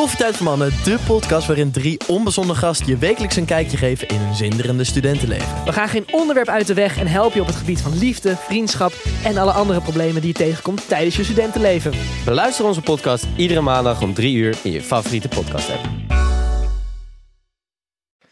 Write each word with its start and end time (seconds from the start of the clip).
Koffietijd 0.00 0.36
voor 0.36 0.46
Mannen, 0.46 0.70
de 0.84 0.98
podcast 1.06 1.46
waarin 1.46 1.70
drie 1.70 2.00
onbezonnen 2.08 2.56
gasten 2.56 2.86
je 2.86 2.96
wekelijks 2.96 3.36
een 3.36 3.44
kijkje 3.44 3.76
geven 3.76 4.08
in 4.08 4.16
hun 4.16 4.34
zinderende 4.34 4.84
studentenleven. 4.84 5.64
We 5.64 5.72
gaan 5.72 5.88
geen 5.88 6.12
onderwerp 6.12 6.48
uit 6.48 6.66
de 6.66 6.74
weg 6.74 6.98
en 6.98 7.06
helpen 7.06 7.34
je 7.34 7.40
op 7.40 7.46
het 7.46 7.56
gebied 7.56 7.80
van 7.80 7.98
liefde, 7.98 8.36
vriendschap 8.36 8.92
en 9.24 9.36
alle 9.36 9.52
andere 9.52 9.80
problemen 9.80 10.20
die 10.20 10.30
je 10.30 10.36
tegenkomt 10.36 10.88
tijdens 10.88 11.16
je 11.16 11.24
studentenleven. 11.24 11.92
Beluister 12.24 12.64
onze 12.64 12.82
podcast 12.82 13.26
iedere 13.36 13.60
maandag 13.60 14.02
om 14.02 14.14
3 14.14 14.36
uur 14.36 14.58
in 14.62 14.70
je 14.70 14.82
favoriete 14.82 15.28
podcast 15.28 15.70
app. 15.70 15.88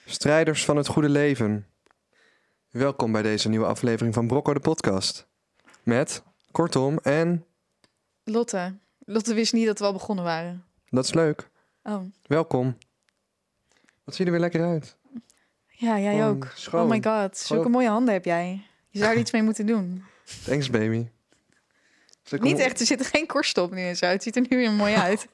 Strijders 0.04 0.64
van 0.64 0.76
het 0.76 0.86
goede 0.86 1.08
leven. 1.08 1.66
Welkom 2.70 3.12
bij 3.12 3.22
deze 3.22 3.48
nieuwe 3.48 3.66
aflevering 3.66 4.14
van 4.14 4.26
Brocco 4.26 4.54
de 4.54 4.60
podcast. 4.60 5.28
Met 5.82 6.22
Kortom 6.50 6.98
en 6.98 7.46
Lotte. 8.24 8.78
Lotte 8.98 9.34
wist 9.34 9.52
niet 9.52 9.66
dat 9.66 9.78
we 9.78 9.84
al 9.84 9.92
begonnen 9.92 10.24
waren. 10.24 10.64
dat 10.90 11.04
is 11.04 11.14
leuk. 11.14 11.50
Oh, 11.88 12.00
Welkom. 12.26 12.76
Wat 14.04 14.14
zie 14.14 14.24
je 14.24 14.30
er 14.30 14.38
weer 14.38 14.48
lekker 14.50 14.64
uit? 14.70 14.96
ja, 15.68 15.98
jij 16.00 16.12
Gewoon 16.14 16.34
ook. 16.36 16.52
schoon. 16.54 16.82
Oh 16.82 16.88
my 16.88 17.02
god, 17.02 17.36
zulke 17.38 17.54
Gewoon- 17.62 17.70
mooie 17.70 17.88
handen 17.88 18.14
heb 18.14 18.24
jij. 18.24 18.62
Je 18.88 18.98
zou 18.98 19.12
er 19.12 19.18
iets 19.20 19.32
mee 19.32 19.42
moeten 19.42 19.66
doen. 19.66 20.04
Thanks 20.44 20.70
baby. 20.70 21.06
Niet 22.30 22.58
echt, 22.58 22.80
er 22.80 22.86
zit 22.86 23.06
geen 23.06 23.26
korst 23.26 23.58
op 23.58 23.70
nu 23.72 23.82
en 23.82 23.96
zo. 23.96 24.06
Het 24.06 24.22
ziet 24.22 24.36
er 24.36 24.46
nu 24.48 24.56
weer 24.56 24.72
mooi 24.72 24.94
uit. 25.08 25.26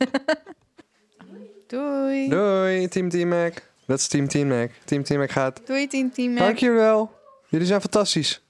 Doei. 1.67 2.29
Doei 2.29 2.89
Team 2.89 3.09
Team 3.09 3.29
Mac. 3.29 3.53
Dat 3.87 3.99
is 3.99 4.07
Team 4.09 4.29
Team 4.29 4.49
Mac. 4.49 4.71
Team 4.85 5.03
Team 5.05 5.21
Mac 5.21 5.31
gaat. 5.31 5.61
Doei, 5.67 5.87
team, 5.87 6.13
team. 6.13 6.33
Mac. 6.33 6.39
Dank 6.43 6.59
jullie 6.59 6.77
wel. 6.77 7.13
Jullie 7.49 7.67
zijn 7.67 7.81
fantastisch. 7.81 8.43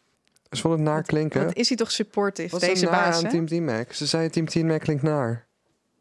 Ze 0.50 0.60
vonden 0.60 0.80
het 0.80 0.88
naar 0.88 1.02
klinken. 1.02 1.44
Wat 1.44 1.56
is 1.56 1.68
hij 1.68 1.76
toch 1.76 1.90
supportive, 1.90 2.50
Wat 2.50 2.62
is 2.62 2.68
er 2.68 2.74
deze 2.74 2.86
naar 2.86 2.94
baas, 3.00 3.16
aan 3.16 3.24
hè? 3.24 3.30
Team 3.30 3.46
Team 3.46 3.64
Mac? 3.64 3.92
Ze 3.92 4.06
zei 4.06 4.30
Team 4.30 4.46
Team 4.48 4.66
Mac 4.66 4.80
klinkt 4.80 5.02
naar. 5.02 5.46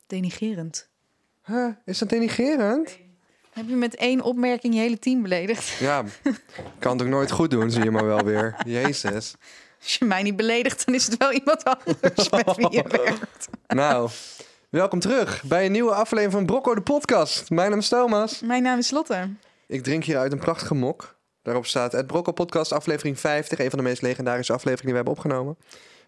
Denigerend. 0.07 0.89
Huh? 1.45 1.67
Is 1.85 1.97
dat 1.97 2.09
denigerend? 2.09 2.97
Heb 3.53 3.67
je 3.67 3.75
met 3.75 3.95
één 3.95 4.21
opmerking 4.21 4.73
je 4.73 4.79
hele 4.79 4.99
team 4.99 5.21
beledigd? 5.21 5.69
Ja, 5.69 6.03
kan 6.79 6.91
het 6.91 7.01
ook 7.01 7.07
nooit 7.07 7.31
goed 7.31 7.51
doen, 7.51 7.71
zie 7.71 7.83
je 7.83 7.91
maar 7.91 8.05
wel 8.05 8.23
weer. 8.23 8.55
Jezus. 8.65 9.35
Als 9.81 9.95
je 9.95 10.05
mij 10.05 10.23
niet 10.23 10.35
beledigt, 10.35 10.85
dan 10.85 10.95
is 10.95 11.05
het 11.05 11.17
wel 11.17 11.31
iemand 11.31 11.63
anders 11.63 12.29
met 12.29 12.55
wie 12.55 12.71
je 12.71 12.83
werkt. 13.03 13.47
Nou, 13.67 14.09
welkom 14.69 14.99
terug 14.99 15.43
bij 15.43 15.65
een 15.65 15.71
nieuwe 15.71 15.93
aflevering 15.93 16.31
van 16.33 16.45
Brocco 16.45 16.75
de 16.75 16.81
podcast. 16.81 17.49
Mijn 17.49 17.69
naam 17.69 17.79
is 17.79 17.87
Thomas. 17.87 18.41
Mijn 18.41 18.63
naam 18.63 18.77
is 18.77 18.91
Lotte. 18.91 19.29
Ik 19.67 19.83
drink 19.83 20.03
hier 20.03 20.17
uit 20.17 20.31
een 20.31 20.39
prachtige 20.39 20.75
mok. 20.75 21.15
Daarop 21.41 21.65
staat 21.65 21.91
het 21.91 22.07
Brocco 22.07 22.31
podcast 22.31 22.71
aflevering 22.71 23.19
50, 23.19 23.59
een 23.59 23.69
van 23.69 23.79
de 23.79 23.85
meest 23.85 24.01
legendarische 24.01 24.53
afleveringen 24.53 24.93
die 24.93 25.03
we 25.03 25.09
hebben 25.09 25.13
opgenomen. 25.25 25.57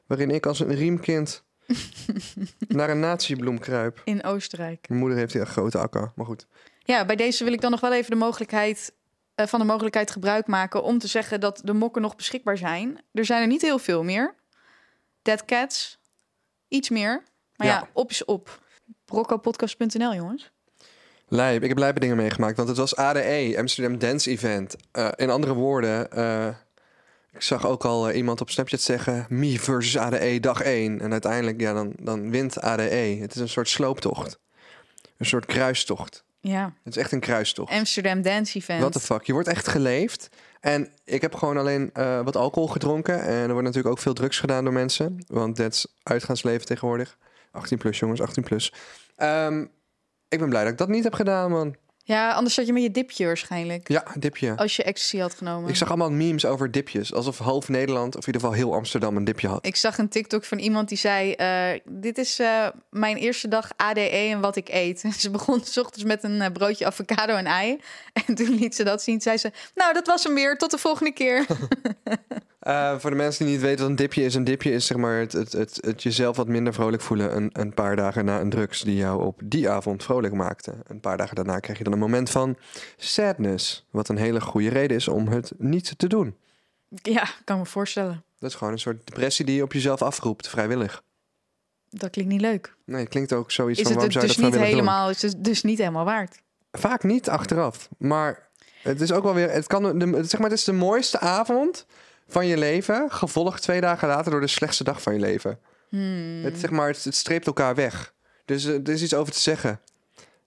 Waarin 0.08 0.31
ik 0.31 0.45
als 0.45 0.59
een 0.59 0.75
riemkind 0.75 1.44
naar 2.67 2.89
een 2.89 2.99
natiebloem 2.99 3.59
kruip. 3.59 4.02
In 4.03 4.23
Oostenrijk. 4.23 4.89
Mijn 4.89 4.99
moeder 4.99 5.17
heeft 5.17 5.33
hier 5.33 5.41
een 5.41 5.47
grote 5.47 5.77
akker, 5.77 6.11
maar 6.16 6.25
goed. 6.25 6.47
Ja, 6.80 7.05
bij 7.05 7.16
deze 7.16 7.44
wil 7.44 7.53
ik 7.53 7.61
dan 7.61 7.71
nog 7.71 7.80
wel 7.80 7.94
even 7.94 8.11
de 8.11 8.17
mogelijkheid 8.17 8.94
eh, 9.35 9.47
van 9.47 9.59
de 9.59 9.66
mogelijkheid 9.66 10.11
gebruik 10.11 10.47
maken 10.47 10.83
om 10.83 10.99
te 10.99 11.08
zeggen 11.08 11.39
dat 11.39 11.61
de 11.63 11.73
mokken 11.73 12.02
nog 12.02 12.16
beschikbaar 12.16 12.58
zijn. 12.58 12.99
Er 13.11 13.25
zijn 13.25 13.41
er 13.41 13.47
niet 13.47 13.61
heel 13.61 13.80
veel 13.80 14.03
meer. 14.03 14.36
Dead 15.21 15.45
Cats, 15.45 15.99
iets 16.67 16.89
meer. 16.89 17.23
Maar 17.55 17.67
ja, 17.67 17.73
Ja. 17.73 17.89
op 17.93 18.09
is 18.09 18.25
op. 18.25 18.63
Broccopodcast.nl, 19.05 20.13
jongens. 20.13 20.52
Lijp, 21.27 21.63
ik 21.63 21.69
heb 21.69 21.77
lijpe 21.77 21.99
dingen 21.99 22.17
meegemaakt, 22.17 22.58
want 22.58 22.69
het 22.69 22.77
was 22.77 22.95
ADE, 22.95 23.55
Amsterdam 23.58 23.97
Dance 23.97 24.30
Event. 24.30 24.75
Eh, 24.91 25.08
in 25.16 25.30
andere 25.30 25.53
woorden, 25.53 26.11
eh, 26.11 26.47
ik 27.36 27.41
zag 27.41 27.67
ook 27.67 27.86
al 27.86 28.09
eh, 28.09 28.17
iemand 28.17 28.41
op 28.41 28.50
Snapchat 28.50 28.81
zeggen... 28.81 29.25
Me 29.30 29.59
versus 29.59 29.97
ADE, 29.97 30.39
dag 30.39 30.61
1. 30.61 31.02
En 31.02 31.11
uiteindelijk, 31.11 31.59
ja, 31.61 31.73
dan, 31.73 31.94
dan 32.00 32.30
wint 32.30 32.61
ADE. 32.61 33.17
Het 33.19 33.36
is 33.36 33.42
een 33.42 33.50
soort 33.50 33.69
slooptocht. 33.69 34.39
Een 35.17 35.25
soort 35.25 35.45
kruistocht. 35.45 36.23
Ja, 36.39 36.73
Het 36.83 36.95
is 36.95 37.02
echt 37.02 37.11
een 37.11 37.19
kruistocht. 37.19 37.72
Amsterdam 37.72 38.22
Dance 38.22 38.58
Event. 38.58 38.80
What 38.80 38.92
the 38.92 39.00
fuck, 39.00 39.23
je 39.23 39.33
wordt 39.33 39.47
echt 39.47 39.67
geleefd. 39.67 40.30
En 40.59 40.89
ik 41.03 41.21
heb 41.21 41.36
gewoon 41.36 41.58
alleen 41.58 41.89
eh, 41.93 42.21
wat 42.21 42.36
alcohol 42.36 42.67
gedronken. 42.67 43.21
En 43.21 43.33
er 43.33 43.52
wordt 43.52 43.64
natuurlijk 43.64 43.95
ook 43.95 44.02
veel 44.02 44.14
drugs 44.14 44.39
gedaan 44.39 44.64
door 44.64 44.73
mensen. 44.73 45.23
Want 45.27 45.55
dat 45.55 45.73
is 45.73 45.87
uitgaansleven 46.04 46.65
tegenwoordig. 46.65 47.17
18 47.52 47.77
plus, 47.77 47.99
jongens, 47.99 48.21
18 48.21 48.43
plus. 48.43 48.73
Ehm, 49.15 49.65
ik 50.27 50.39
ben 50.39 50.49
blij 50.49 50.64
dat 50.64 50.71
ik 50.71 50.77
dat 50.77 50.87
niet 50.87 51.04
heb 51.04 51.14
gedaan, 51.14 51.52
man. 51.52 51.76
Ja, 52.08 52.32
anders 52.32 52.54
zat 52.55 52.66
je 52.66 52.73
met 52.73 52.83
je 52.83 52.92
dipje 52.92 53.26
waarschijnlijk. 53.26 53.89
Ja, 53.89 54.04
dipje. 54.20 54.55
Als 54.55 54.76
je 54.76 54.83
ecstasy 54.83 55.17
had 55.17 55.33
genomen. 55.33 55.70
Ik 55.70 55.76
zag 55.76 55.88
allemaal 55.88 56.11
memes 56.11 56.45
over 56.45 56.71
dipjes. 56.71 57.14
Alsof 57.14 57.38
half 57.38 57.70
Nederland, 57.70 58.16
of 58.16 58.27
in 58.27 58.33
ieder 58.33 58.42
geval 58.42 58.55
heel 58.55 58.73
Amsterdam, 58.73 59.16
een 59.16 59.23
dipje 59.23 59.48
had. 59.48 59.66
Ik 59.66 59.76
zag 59.76 59.98
een 59.98 60.10
TikTok 60.10 60.43
van 60.43 60.58
iemand 60.60 60.89
die 60.89 60.98
zei: 60.98 61.32
eh, 61.32 61.80
Dit 61.86 62.17
is 62.17 62.39
eh, 62.39 62.67
mijn 62.89 63.17
eerste 63.17 63.48
dag 63.48 63.71
ADE 63.76 63.99
en 64.10 64.39
wat 64.39 64.55
ik 64.55 64.70
eet. 64.70 64.99
Ze 65.20 65.30
begon 65.30 65.64
s 65.64 65.77
ochtends 65.77 66.04
met 66.04 66.23
een 66.23 66.42
eh, 66.42 66.52
broodje 66.52 66.86
avocado 66.86 67.36
en 67.36 67.45
ei. 67.45 67.80
En 68.27 68.36
toen 68.36 68.49
liet 68.49 68.76
ze 68.76 68.83
dat 68.83 69.04
zien. 69.04 69.22
Zei 69.22 69.37
ze: 69.37 69.52
Nou, 69.76 69.93
dat 69.93 70.08
was 70.08 70.23
hem 70.23 70.33
weer. 70.33 70.58
Tot 70.58 70.72
de 70.72 70.77
volgende 70.77 71.11
keer. 71.11 71.45
Eh, 72.65 72.98
voor 72.98 73.09
de 73.09 73.15
mensen 73.15 73.45
die 73.45 73.53
niet 73.53 73.64
weten 73.64 73.80
wat 73.80 73.89
een 73.89 73.95
dipje 73.95 74.23
is. 74.23 74.36
Een 74.36 74.43
dipje 74.43 74.71
is 74.71 74.86
zeg 74.86 74.98
maar 74.98 75.20
het, 75.20 75.31
het, 75.31 75.52
het, 75.52 75.77
het 75.81 76.03
jezelf 76.03 76.37
wat 76.37 76.48
minder 76.48 76.73
vrolijk 76.73 77.02
voelen. 77.02 77.36
Een, 77.36 77.49
een 77.53 77.73
paar 77.73 77.95
dagen 77.95 78.26
na 78.26 78.39
een 78.39 78.49
drugs 78.49 78.81
die 78.81 78.95
jou 78.95 79.26
op 79.26 79.42
die 79.43 79.70
avond 79.70 80.03
vrolijk 80.03 80.33
maakte. 80.33 80.73
Een 80.87 80.99
paar 80.99 81.17
dagen 81.17 81.36
daarna 81.36 81.59
krijg 81.59 81.77
je 81.77 81.83
dan 81.83 81.93
een 81.93 81.99
moment 81.99 82.30
van 82.30 82.58
sadness. 82.98 83.86
Wat 83.92 84.09
een 84.09 84.17
hele 84.17 84.42
goede 84.42 84.70
reden 84.70 84.98
is 84.98 85.08
om 85.08 85.27
het 85.27 85.52
niet 85.58 85.98
te 85.98 86.08
doen. 86.08 86.36
ja, 86.89 87.27
kan 87.43 87.58
me 87.58 87.65
voorstellen. 87.65 88.23
Dat 88.39 88.49
is 88.49 88.55
gewoon 88.55 88.73
een 88.73 88.80
soort 88.80 89.08
depressie 89.08 89.45
die 89.45 89.55
je 89.55 89.64
op 89.64 89.73
jezelf 89.73 90.02
afroept, 90.02 90.48
vrijwillig. 90.48 91.04
Dat 91.89 92.09
klinkt 92.09 92.31
niet 92.31 92.42
leuk. 92.42 92.75
Nee, 92.86 92.99
het 92.99 93.09
klinkt 93.09 93.33
ook 93.33 93.52
zoiets 93.52 93.80
Is 93.80 93.86
van 93.86 93.95
waarom 93.95 94.14
het 94.14 94.21
zou 94.21 94.25
je 94.25 94.31
dus 94.31 94.42
dat 94.42 94.52
niet 94.52 94.61
doen? 94.61 94.70
helemaal, 94.70 95.09
is 95.09 95.21
het 95.21 95.43
dus 95.43 95.64
niet 95.64 95.77
helemaal 95.77 96.05
waard? 96.05 96.42
Vaak 96.71 97.04
niet 97.04 97.30
achteraf. 97.30 97.89
Maar 97.98 98.49
het 98.81 99.02
is 99.02 99.11
ook 99.11 99.23
wel 99.23 99.33
weer. 99.33 99.52
Het, 99.52 99.67
kan, 99.67 99.99
de, 99.99 100.23
zeg 100.23 100.39
maar, 100.39 100.49
het 100.49 100.59
is 100.59 100.65
de 100.65 100.73
mooiste 100.73 101.20
avond 101.20 101.86
van 102.27 102.47
je 102.47 102.58
leven. 102.58 103.11
Gevolgd 103.11 103.61
twee 103.61 103.81
dagen 103.81 104.08
later 104.08 104.31
door 104.31 104.41
de 104.41 104.47
slechtste 104.47 104.83
dag 104.83 105.02
van 105.02 105.13
je 105.13 105.19
leven. 105.19 105.59
Hmm. 105.89 106.43
Het, 106.43 106.58
zeg 106.58 106.69
maar, 106.69 106.87
het, 106.87 107.03
het 107.03 107.15
streept 107.15 107.47
elkaar 107.47 107.75
weg. 107.75 108.13
Dus 108.45 108.65
eh, 108.65 108.73
er 108.73 108.89
is 108.89 109.02
iets 109.02 109.13
over 109.13 109.33
te 109.33 109.39
zeggen. 109.39 109.81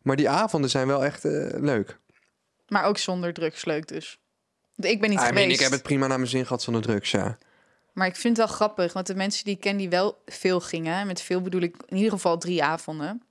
Maar 0.03 0.17
die 0.17 0.29
avonden 0.29 0.71
zijn 0.71 0.87
wel 0.87 1.05
echt 1.05 1.25
eh, 1.25 1.47
leuk. 1.61 1.99
Maar 2.69 2.85
ook 2.85 2.99
zonder 2.99 3.33
drugs 3.33 3.65
leuk 3.65 3.89
dus. 3.89 4.19
Want 4.75 4.93
Ik 4.93 5.01
ben 5.01 5.11
niet 5.11 5.19
I 5.19 5.23
mean, 5.23 5.35
geweest. 5.35 5.55
ik 5.55 5.61
heb 5.61 5.71
het 5.73 5.83
prima 5.83 6.07
naar 6.07 6.19
mijn 6.19 6.31
zin 6.31 6.47
gehad 6.47 6.63
zonder 6.63 6.83
drugs, 6.83 7.11
ja. 7.11 7.39
Maar 7.93 8.07
ik 8.07 8.17
vind 8.17 8.37
het 8.37 8.47
wel 8.47 8.57
grappig, 8.57 8.93
want 8.93 9.07
de 9.07 9.15
mensen 9.15 9.45
die 9.45 9.55
ik 9.55 9.61
ken 9.61 9.77
die 9.77 9.89
wel 9.89 10.23
veel 10.27 10.61
gingen, 10.61 11.07
met 11.07 11.21
veel 11.21 11.41
bedoel 11.41 11.61
ik 11.61 11.77
in 11.87 11.97
ieder 11.97 12.13
geval 12.13 12.39
drie 12.39 12.63
avonden, 12.63 13.23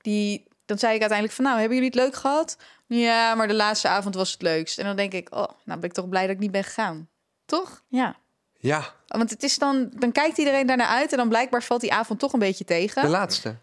die, 0.00 0.46
dan 0.64 0.78
zei 0.78 0.94
ik 0.94 1.00
uiteindelijk 1.00 1.36
van, 1.36 1.44
nou, 1.44 1.58
hebben 1.58 1.76
jullie 1.76 1.92
het 1.92 2.00
leuk 2.00 2.14
gehad? 2.14 2.56
Ja, 2.86 3.34
maar 3.34 3.48
de 3.48 3.54
laatste 3.54 3.88
avond 3.88 4.14
was 4.14 4.32
het 4.32 4.42
leukst. 4.42 4.78
En 4.78 4.84
dan 4.84 4.96
denk 4.96 5.12
ik, 5.12 5.34
oh, 5.34 5.48
nou 5.64 5.80
ben 5.80 5.88
ik 5.88 5.92
toch 5.92 6.08
blij 6.08 6.22
dat 6.26 6.34
ik 6.34 6.38
niet 6.40 6.50
ben 6.50 6.64
gegaan. 6.64 7.08
Toch? 7.44 7.82
Ja. 7.88 8.16
Ja, 8.58 8.84
Want 9.06 9.30
het 9.30 9.42
is 9.42 9.58
dan, 9.58 9.90
dan 9.94 10.12
kijkt 10.12 10.38
iedereen 10.38 10.66
daarnaar 10.66 10.86
uit 10.88 11.10
en 11.12 11.16
dan 11.18 11.28
blijkbaar 11.28 11.62
valt 11.62 11.80
die 11.80 11.92
avond 11.92 12.18
toch 12.18 12.32
een 12.32 12.38
beetje 12.38 12.64
tegen. 12.64 13.02
de 13.02 13.08
laatste. 13.08 13.56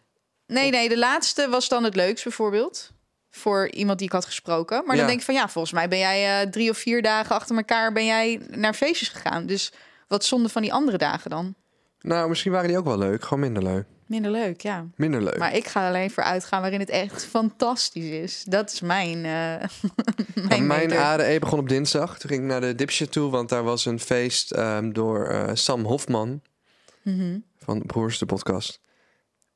Nee, 0.47 0.69
nee, 0.69 0.89
de 0.89 0.97
laatste 0.97 1.49
was 1.49 1.67
dan 1.69 1.83
het 1.83 1.95
leukst 1.95 2.23
bijvoorbeeld. 2.23 2.91
Voor 3.29 3.69
iemand 3.69 3.97
die 3.97 4.07
ik 4.07 4.13
had 4.13 4.25
gesproken. 4.25 4.77
Maar 4.85 4.91
Ja. 4.95 4.97
dan 5.01 5.07
denk 5.07 5.19
ik 5.19 5.25
van 5.25 5.33
ja, 5.35 5.49
volgens 5.49 5.73
mij 5.73 5.87
ben 5.87 5.97
jij 5.97 6.41
eh, 6.41 6.49
drie 6.49 6.69
of 6.69 6.77
vier 6.77 7.01
dagen 7.01 7.35
achter 7.35 7.55
elkaar 7.55 7.91
ben 7.93 8.05
jij 8.05 8.41
naar 8.49 8.73
feestjes 8.73 9.09
gegaan. 9.09 9.45
Dus 9.45 9.71
wat 10.07 10.25
zonde 10.25 10.49
van 10.49 10.61
die 10.61 10.73
andere 10.73 10.97
dagen 10.97 11.29
dan? 11.29 11.55
Nou, 12.03 12.29
misschien 12.29 12.51
waren 12.51 12.67
die 12.67 12.77
ook 12.77 12.85
wel 12.85 12.97
leuk. 12.97 13.23
Gewoon 13.23 13.39
minder 13.39 13.63
leuk. 13.63 13.85
Minder 14.07 14.31
leuk, 14.31 14.61
ja. 14.61 14.85
Minder 14.95 15.21
leuk. 15.23 15.37
Maar 15.37 15.55
ik 15.55 15.67
ga 15.67 15.87
alleen 15.87 16.11
voor 16.11 16.23
uitgaan 16.23 16.61
waarin 16.61 16.79
het 16.79 16.89
echt 16.89 17.25
fantastisch 17.25 18.09
is. 18.09 18.43
Dat 18.47 18.71
is 18.71 18.81
mijn. 18.81 19.17
eh 19.25 19.31
Ja, 19.31 19.67
mijn 20.49 20.67
mijn. 20.67 20.91
ADE 20.93 21.37
begon 21.39 21.59
op 21.59 21.69
dinsdag. 21.69 22.19
Toen 22.19 22.29
ging 22.29 22.41
ik 22.41 22.47
naar 22.47 22.61
de 22.61 22.75
Dipsje 22.75 23.09
toe, 23.09 23.29
want 23.31 23.49
daar 23.49 23.63
was 23.63 23.85
een 23.85 23.99
feest 23.99 24.51
ehm, 24.51 24.91
door 24.91 25.27
eh, 25.27 25.49
Sam 25.53 25.83
Hofman 25.85 26.41
Mhm. 27.01 27.37
van 27.57 27.81
Broers 27.85 28.17
de 28.17 28.25
podcast. 28.25 28.79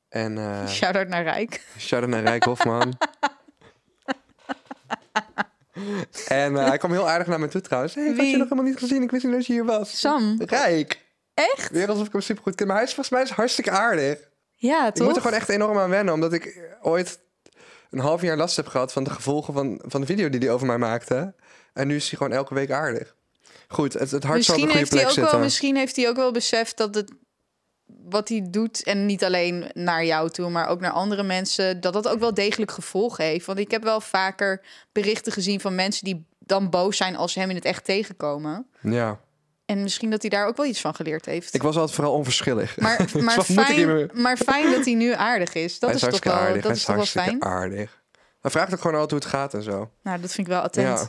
En 0.10 0.38
eh 0.38 0.68
Shout-out 0.68 1.08
naar 1.08 1.24
Rijk. 1.24 1.66
shout-out 1.78 2.10
naar 2.12 2.22
Rijk 2.24 2.44
Hofman. 2.44 2.94
en 6.28 6.58
eh, 6.58 6.68
hij 6.68 6.78
kwam 6.78 6.92
heel 6.92 7.10
aardig 7.10 7.28
naar 7.28 7.40
me 7.40 7.48
toe 7.48 7.62
trouwens. 7.62 7.96
Hey, 7.96 8.06
ik 8.06 8.18
had 8.18 8.26
je 8.30 8.38
nog 8.38 8.50
helemaal 8.50 8.70
niet 8.72 8.78
gezien. 8.80 9.02
Ik 9.04 9.12
wist 9.12 9.24
niet 9.24 9.34
dat 9.34 9.46
je 9.46 9.54
hier 9.54 9.66
was. 9.66 10.00
Sam. 10.00 10.42
Rijk. 10.46 11.06
Echt? 11.38 11.72
Weer 11.72 11.90
alsof 11.90 12.06
ik 12.06 12.12
hem 12.12 12.22
super 12.22 12.44
goed 12.44 12.56
ken. 12.56 12.68
Maar 12.68 12.76
hij 12.76 12.86
is 12.86 12.94
volgens 12.94 13.16
mij 13.16 13.24
is 13.24 13.30
hartstikke 13.30 13.72
aardig. 13.72 14.30
Ja, 14.56 14.88
Ik 14.88 14.94
toch? 14.94 15.06
moet 15.08 15.16
er 15.16 15.22
gewoon 15.22 15.38
echt 15.38 15.50
enorm 15.50 15.78
aan 15.78 15.90
wennen. 15.90 16.14
Omdat 16.14 16.34
ik 16.34 16.60
ooit 16.82 17.20
een 17.90 18.00
half 18.00 18.22
jaar 18.22 18.38
last 18.38 18.56
heb 18.56 18.68
gehad 18.68 18.94
van 18.94 19.04
de 19.04 19.10
gevolgen 19.10 19.54
van, 19.54 19.82
van 19.86 20.02
de 20.02 20.08
video 20.08 20.30
die 20.30 20.40
hij 20.40 20.52
over 20.52 20.68
mij 20.68 20.78
maakte. 20.78 21.34
En 21.74 21.88
nu 21.88 21.96
is 21.96 22.10
hij 22.10 22.18
gewoon 22.18 22.34
elke 22.34 22.54
week 22.54 22.72
aardig. 22.72 23.16
Goed, 23.68 23.94
het, 23.94 24.12
het 24.12 24.24
hart 24.24 24.44
zal 24.44 24.56
op 24.56 24.62
de 24.62 24.68
goede 24.68 24.80
heeft 24.80 24.92
hij 24.92 25.00
plek 25.02 25.10
ook 25.10 25.16
wel, 25.16 25.24
zitten. 25.26 25.42
misschien 25.42 25.76
heeft 25.76 25.96
hij 25.96 26.10
ook 26.10 26.16
wel 26.16 26.32
beseft 26.32 26.78
dat 26.78 26.96
het 26.96 27.12
wat 28.10 28.30
hij 28.30 28.48
doet, 28.50 28.84
en 28.84 29.06
niet 29.06 29.24
alleen 29.24 29.72
naar 29.74 30.06
jou 30.06 30.30
toe, 30.30 30.50
maar 30.50 30.68
ook 30.68 30.80
naar 30.80 30.92
andere 30.92 31.24
mensen, 31.24 31.82
dat 31.82 31.94
dat 31.94 32.08
ook 32.08 32.20
wel 32.20 32.34
degelijk 32.34 32.72
gevolgen 32.72 33.26
heeft. 33.26 33.46
Want 33.46 33.60
ik 33.60 33.72
heb 33.72 33.84
wel 33.84 34.02
vaker 34.02 34.66
berichten 34.92 35.32
gezien 35.32 35.60
van 35.60 35.76
mensen 35.76 36.06
die 36.06 36.26
dan 36.40 36.70
boos 36.70 36.98
zijn 36.98 37.16
als 37.16 37.34
ze 37.34 37.40
hem 37.40 37.50
in 37.50 37.56
het 37.56 37.66
echt 37.66 37.86
tegenkomen. 37.86 38.68
Ja. 38.82 39.20
En 39.68 39.82
misschien 39.82 40.10
dat 40.10 40.22
hij 40.22 40.30
daar 40.30 40.48
ook 40.48 40.58
wel 40.58 40.66
iets 40.66 40.82
van 40.82 40.96
geleerd 40.96 41.26
heeft. 41.26 41.54
Ik 41.54 41.62
was 41.62 41.76
altijd 41.76 41.96
vooral 41.96 42.14
onverschillig. 42.14 42.78
Maar, 42.78 42.96
fijn, 43.44 44.10
maar 44.14 44.38
fijn 44.38 44.72
dat 44.72 44.86
hij 44.86 44.94
nu 44.94 45.14
aardig 45.14 45.54
is. 45.54 45.80
Dat 45.80 45.90
hij 45.90 46.00
is, 46.00 46.00
toch 46.00 46.10
hartstikke 46.10 46.38
wel, 46.38 46.48
aardig. 46.48 46.56
dat 46.56 46.72
hij 46.72 46.80
is 46.80 46.86
toch 46.86 46.96
wel 46.96 47.06
fijn. 47.06 47.44
aardig. 47.44 48.02
Hij 48.42 48.52
vraagt 48.52 48.74
ook 48.74 48.82
gewoon 48.82 49.00
altijd 49.00 49.12
hoe 49.12 49.30
het 49.30 49.40
gaat 49.40 49.54
en 49.54 49.64
zo. 49.64 49.92
Nou, 50.04 50.22
dat 50.22 50.32
vind 50.32 50.48
ik 50.48 50.54
wel 50.54 50.62
attent. 50.62 51.00
Ja. 51.00 51.08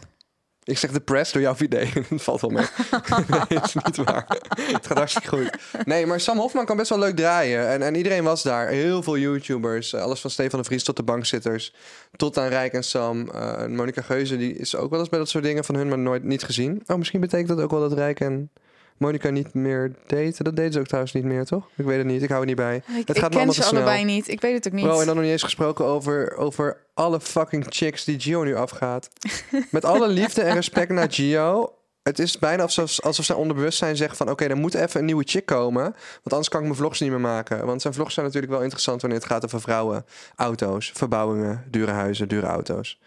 Ik 0.69 0.79
zeg 0.79 0.93
de 0.93 1.01
press 1.01 1.33
door 1.33 1.43
jouw 1.43 1.55
idee. 1.59 1.93
dat 2.11 2.23
valt 2.23 2.41
wel 2.41 2.51
mee. 2.51 2.65
nee, 3.49 3.61
is 3.63 3.75
niet 3.75 3.97
waar. 3.97 4.25
het 4.73 4.87
gaat 4.87 4.99
hartstikke 4.99 5.29
goed. 5.29 5.51
Nee, 5.85 6.07
maar 6.07 6.21
Sam 6.21 6.39
Hofman 6.39 6.65
kan 6.67 6.77
best 6.77 6.89
wel 6.91 6.99
leuk 6.99 7.17
draaien. 7.17 7.69
En, 7.69 7.83
en 7.83 7.95
iedereen 7.95 8.25
was 8.25 8.43
daar. 8.43 8.69
Heel 8.69 9.03
veel 9.03 9.19
YouTubers. 9.19 9.93
Eh, 9.93 10.03
Alles 10.03 10.21
van 10.21 10.31
Stefan 10.31 10.59
de 10.59 10.65
Vries 10.65 10.85
tot 10.85 10.97
de 10.97 11.03
bankzitters. 11.03 11.75
Tot 12.17 12.39
aan 12.39 12.49
Rijk 12.49 12.73
en 12.73 12.85
Sam. 12.85 13.31
Eh 13.31 13.67
Monica 13.67 14.03
Geuze 14.03 14.37
die 14.37 14.55
is 14.55 14.77
ook 14.77 14.91
wel 14.91 15.01
eens 15.01 15.09
bij 15.09 15.19
dat 15.19 15.29
soort 15.29 15.45
dingen 15.45 15.65
van 15.65 15.75
hun, 15.75 15.89
maar 15.89 15.99
nooit 15.99 16.25
niet 16.25 16.43
gezien. 16.43 16.83
Oh, 16.87 16.97
misschien 16.97 17.21
betekent 17.21 17.49
dat 17.49 17.61
ook 17.61 17.71
wel 17.71 17.81
dat 17.81 17.93
Rijk 17.93 18.21
en 18.21 18.51
Monica 18.99 19.31
niet 19.31 19.55
meer 19.55 19.93
daten. 20.07 20.45
Dat 20.45 20.57
deden 20.57 20.73
ze 20.73 20.79
ook 20.79 20.87
trouwens 20.87 21.15
niet 21.15 21.25
meer, 21.25 21.45
toch? 21.45 21.69
Ik 21.77 21.85
weet 21.85 21.99
het 21.99 22.07
niet. 22.07 22.23
Ik 22.23 22.29
hou 22.29 22.41
het 22.41 22.49
niet 22.49 22.59
bij. 22.59 22.77
Ik, 22.77 22.83
Het 22.87 23.17
ik 23.17 23.19
gaat 23.19 23.31
ken 23.35 23.53
ze 23.53 23.63
snel. 23.63 23.81
allebei 23.81 24.05
niet. 24.05 24.29
Ik 24.29 24.41
weet 24.41 24.55
het 24.55 24.67
ook 24.67 24.73
niet. 24.73 24.85
Bro, 24.85 25.01
en 25.01 25.07
dan 25.07 25.15
nog 25.15 25.25
niet 25.25 25.33
eens 25.33 25.43
gesproken 25.43 25.85
over, 25.85 26.37
over 26.37 26.77
alle 26.95 27.21
fucking 27.21 27.67
chicks 27.69 28.05
die 28.05 28.21
Gio 28.21 28.43
nu 28.43 28.57
afgaat. 28.57 29.09
Met 29.71 29.85
alle 29.85 30.09
liefde 30.09 30.43
en 30.43 30.55
respect 30.55 30.91
naar 30.91 31.13
Gio. 31.13 31.73
Het 32.03 32.19
is 32.19 32.39
bijna 32.39 32.63
alsof, 32.63 33.01
alsof 33.01 33.25
zijn 33.25 33.39
onderbewustzijn 33.39 33.97
zegt 33.97 34.17
van... 34.17 34.31
oké, 34.31 34.45
er 34.45 34.57
moet 34.57 34.75
even 34.75 35.01
een 35.01 35.07
nieuwe 35.07 35.25
chick 35.27 35.47
komen. 35.47 35.83
Want 35.83 36.31
anders 36.31 36.49
kan 36.49 36.61
ik 36.61 36.67
mijn 36.67 36.79
vlogs 36.79 37.01
niet 37.01 37.11
meer 37.11 37.21
maken. 37.21 37.67
Want 37.67 37.83
zijn 37.83 37.95
vlogs 37.95 38.15
zijn 38.15 38.27
natuurlijk 38.27 38.53
wel 38.53 38.63
interessant... 38.63 39.01
wanneer 39.01 39.19
het 39.19 39.29
gaat 39.29 39.45
over 39.45 39.61
vrouwen, 39.61 40.05
auto's, 40.37 40.93
verbouwingen... 40.95 41.65
dure 41.71 41.91
huizen, 41.91 42.29
dure 42.29 42.47
auto's. 42.47 43.01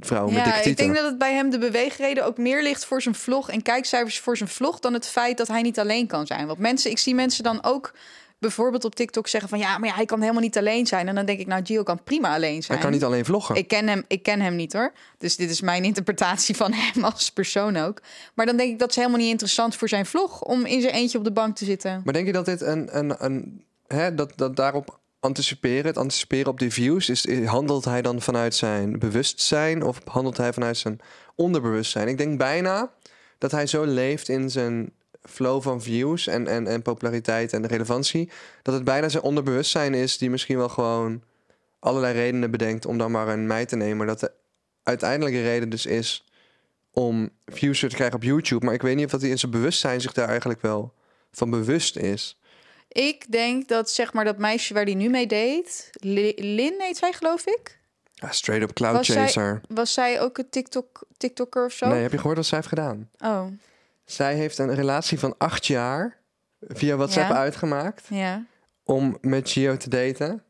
Vrouwen 0.00 0.34
met 0.34 0.44
ja, 0.44 0.52
dikke 0.52 0.68
ik 0.68 0.76
denk 0.76 0.94
dat 0.94 1.04
het 1.04 1.18
bij 1.18 1.34
hem 1.34 1.50
de 1.50 1.58
beweegreden 1.58 2.24
ook 2.24 2.38
meer 2.38 2.62
ligt 2.62 2.84
voor 2.84 3.02
zijn 3.02 3.14
vlog 3.14 3.50
en 3.50 3.62
kijkcijfers 3.62 4.18
voor 4.18 4.36
zijn 4.36 4.48
vlog 4.48 4.78
dan 4.78 4.92
het 4.92 5.06
feit 5.06 5.36
dat 5.36 5.48
hij 5.48 5.62
niet 5.62 5.78
alleen 5.78 6.06
kan 6.06 6.26
zijn. 6.26 6.46
Want 6.46 6.58
mensen, 6.58 6.90
ik 6.90 6.98
zie 6.98 7.14
mensen 7.14 7.44
dan 7.44 7.64
ook 7.64 7.92
bijvoorbeeld 8.38 8.84
op 8.84 8.94
TikTok 8.94 9.28
zeggen 9.28 9.50
van 9.50 9.58
ja, 9.58 9.78
maar 9.78 9.88
ja, 9.88 9.94
hij 9.94 10.04
kan 10.04 10.20
helemaal 10.20 10.42
niet 10.42 10.58
alleen 10.58 10.86
zijn. 10.86 11.08
En 11.08 11.14
dan 11.14 11.26
denk 11.26 11.38
ik, 11.38 11.46
nou, 11.46 11.64
Gio 11.64 11.82
kan 11.82 12.02
prima 12.02 12.34
alleen 12.34 12.62
zijn. 12.62 12.78
Hij 12.78 12.86
kan 12.86 12.96
niet 12.96 13.04
alleen 13.04 13.24
vloggen. 13.24 13.54
Ik 13.54 13.68
ken, 13.68 13.88
hem, 13.88 14.04
ik 14.08 14.22
ken 14.22 14.40
hem 14.40 14.56
niet 14.56 14.72
hoor. 14.72 14.92
Dus 15.18 15.36
dit 15.36 15.50
is 15.50 15.60
mijn 15.60 15.84
interpretatie 15.84 16.56
van 16.56 16.72
hem 16.82 17.04
als 17.04 17.30
persoon 17.30 17.76
ook. 17.76 18.02
Maar 18.34 18.46
dan 18.46 18.56
denk 18.56 18.72
ik 18.72 18.78
dat 18.78 18.90
is 18.90 18.96
helemaal 18.96 19.18
niet 19.18 19.30
interessant 19.30 19.76
voor 19.76 19.88
zijn 19.88 20.06
vlog 20.06 20.42
om 20.42 20.64
in 20.64 20.80
zijn 20.80 20.94
eentje 20.94 21.18
op 21.18 21.24
de 21.24 21.32
bank 21.32 21.56
te 21.56 21.64
zitten. 21.64 22.00
Maar 22.04 22.14
denk 22.14 22.26
je 22.26 22.32
dat 22.32 22.44
dit 22.44 22.60
een... 22.60 22.98
een, 22.98 23.24
een 23.24 23.64
hè, 23.86 24.14
dat, 24.14 24.32
dat 24.36 24.56
daarop 24.56 24.98
anticiperen, 25.20 25.86
het 25.86 25.96
anticiperen 25.96 26.52
op 26.52 26.58
die 26.58 26.72
views... 26.72 27.08
Is, 27.08 27.44
handelt 27.44 27.84
hij 27.84 28.02
dan 28.02 28.20
vanuit 28.20 28.54
zijn 28.54 28.98
bewustzijn... 28.98 29.82
of 29.82 30.00
handelt 30.04 30.36
hij 30.36 30.52
vanuit 30.52 30.76
zijn 30.76 31.00
onderbewustzijn? 31.34 32.08
Ik 32.08 32.18
denk 32.18 32.38
bijna 32.38 32.92
dat 33.38 33.50
hij 33.50 33.66
zo 33.66 33.84
leeft 33.84 34.28
in 34.28 34.50
zijn 34.50 34.92
flow 35.22 35.62
van 35.62 35.82
views... 35.82 36.26
en, 36.26 36.46
en, 36.46 36.66
en 36.66 36.82
populariteit 36.82 37.52
en 37.52 37.66
relevantie... 37.66 38.30
dat 38.62 38.74
het 38.74 38.84
bijna 38.84 39.08
zijn 39.08 39.22
onderbewustzijn 39.22 39.94
is... 39.94 40.18
die 40.18 40.30
misschien 40.30 40.56
wel 40.56 40.68
gewoon 40.68 41.22
allerlei 41.78 42.14
redenen 42.14 42.50
bedenkt... 42.50 42.86
om 42.86 42.98
dan 42.98 43.10
maar 43.10 43.28
een 43.28 43.46
meid 43.46 43.68
te 43.68 43.76
nemen. 43.76 44.06
Dat 44.06 44.20
de 44.20 44.32
uiteindelijke 44.82 45.42
reden 45.42 45.68
dus 45.68 45.86
is... 45.86 46.24
om 46.90 47.30
views 47.46 47.78
te 47.80 47.86
krijgen 47.86 48.16
op 48.16 48.22
YouTube. 48.22 48.64
Maar 48.64 48.74
ik 48.74 48.82
weet 48.82 48.96
niet 48.96 49.04
of 49.04 49.10
dat 49.10 49.20
hij 49.20 49.30
in 49.30 49.38
zijn 49.38 49.52
bewustzijn 49.52 50.00
zich 50.00 50.12
daar 50.12 50.28
eigenlijk 50.28 50.60
wel 50.60 50.94
van 51.32 51.50
bewust 51.50 51.96
is. 51.96 52.38
Ik 52.88 53.32
denk 53.32 53.68
dat 53.68 53.90
zeg 53.90 54.12
maar 54.12 54.24
dat 54.24 54.38
meisje 54.38 54.74
waar 54.74 54.84
hij 54.84 54.94
nu 54.94 55.08
mee 55.08 55.26
deed, 55.26 55.90
Li- 55.92 56.34
Lin 56.36 56.74
heet 56.78 56.96
zij 56.96 57.12
geloof 57.12 57.46
ik. 57.46 57.78
Ja, 58.14 58.30
straight 58.32 58.68
up 58.68 58.74
cloud 58.74 58.96
Was 58.96 59.06
zij- 59.06 59.16
chaser. 59.24 59.60
Was 59.68 59.92
zij 59.92 60.20
ook 60.20 60.38
een 60.38 60.48
TikTok, 60.50 61.06
TikToker 61.16 61.64
of 61.64 61.72
zo? 61.72 61.88
Nee, 61.88 62.02
heb 62.02 62.10
je 62.12 62.16
gehoord 62.18 62.36
wat 62.36 62.46
zij 62.46 62.56
heeft 62.56 62.68
gedaan? 62.68 63.10
Oh, 63.18 63.46
Zij 64.04 64.34
heeft 64.34 64.58
een 64.58 64.74
relatie 64.74 65.18
van 65.18 65.34
acht 65.38 65.66
jaar 65.66 66.16
via 66.60 66.96
WhatsApp 66.96 67.30
Ja. 67.30 67.36
uitgemaakt 67.36 68.04
ja. 68.08 68.44
om 68.84 69.18
met 69.20 69.50
Gio 69.50 69.76
te 69.76 69.88
daten. 69.88 70.42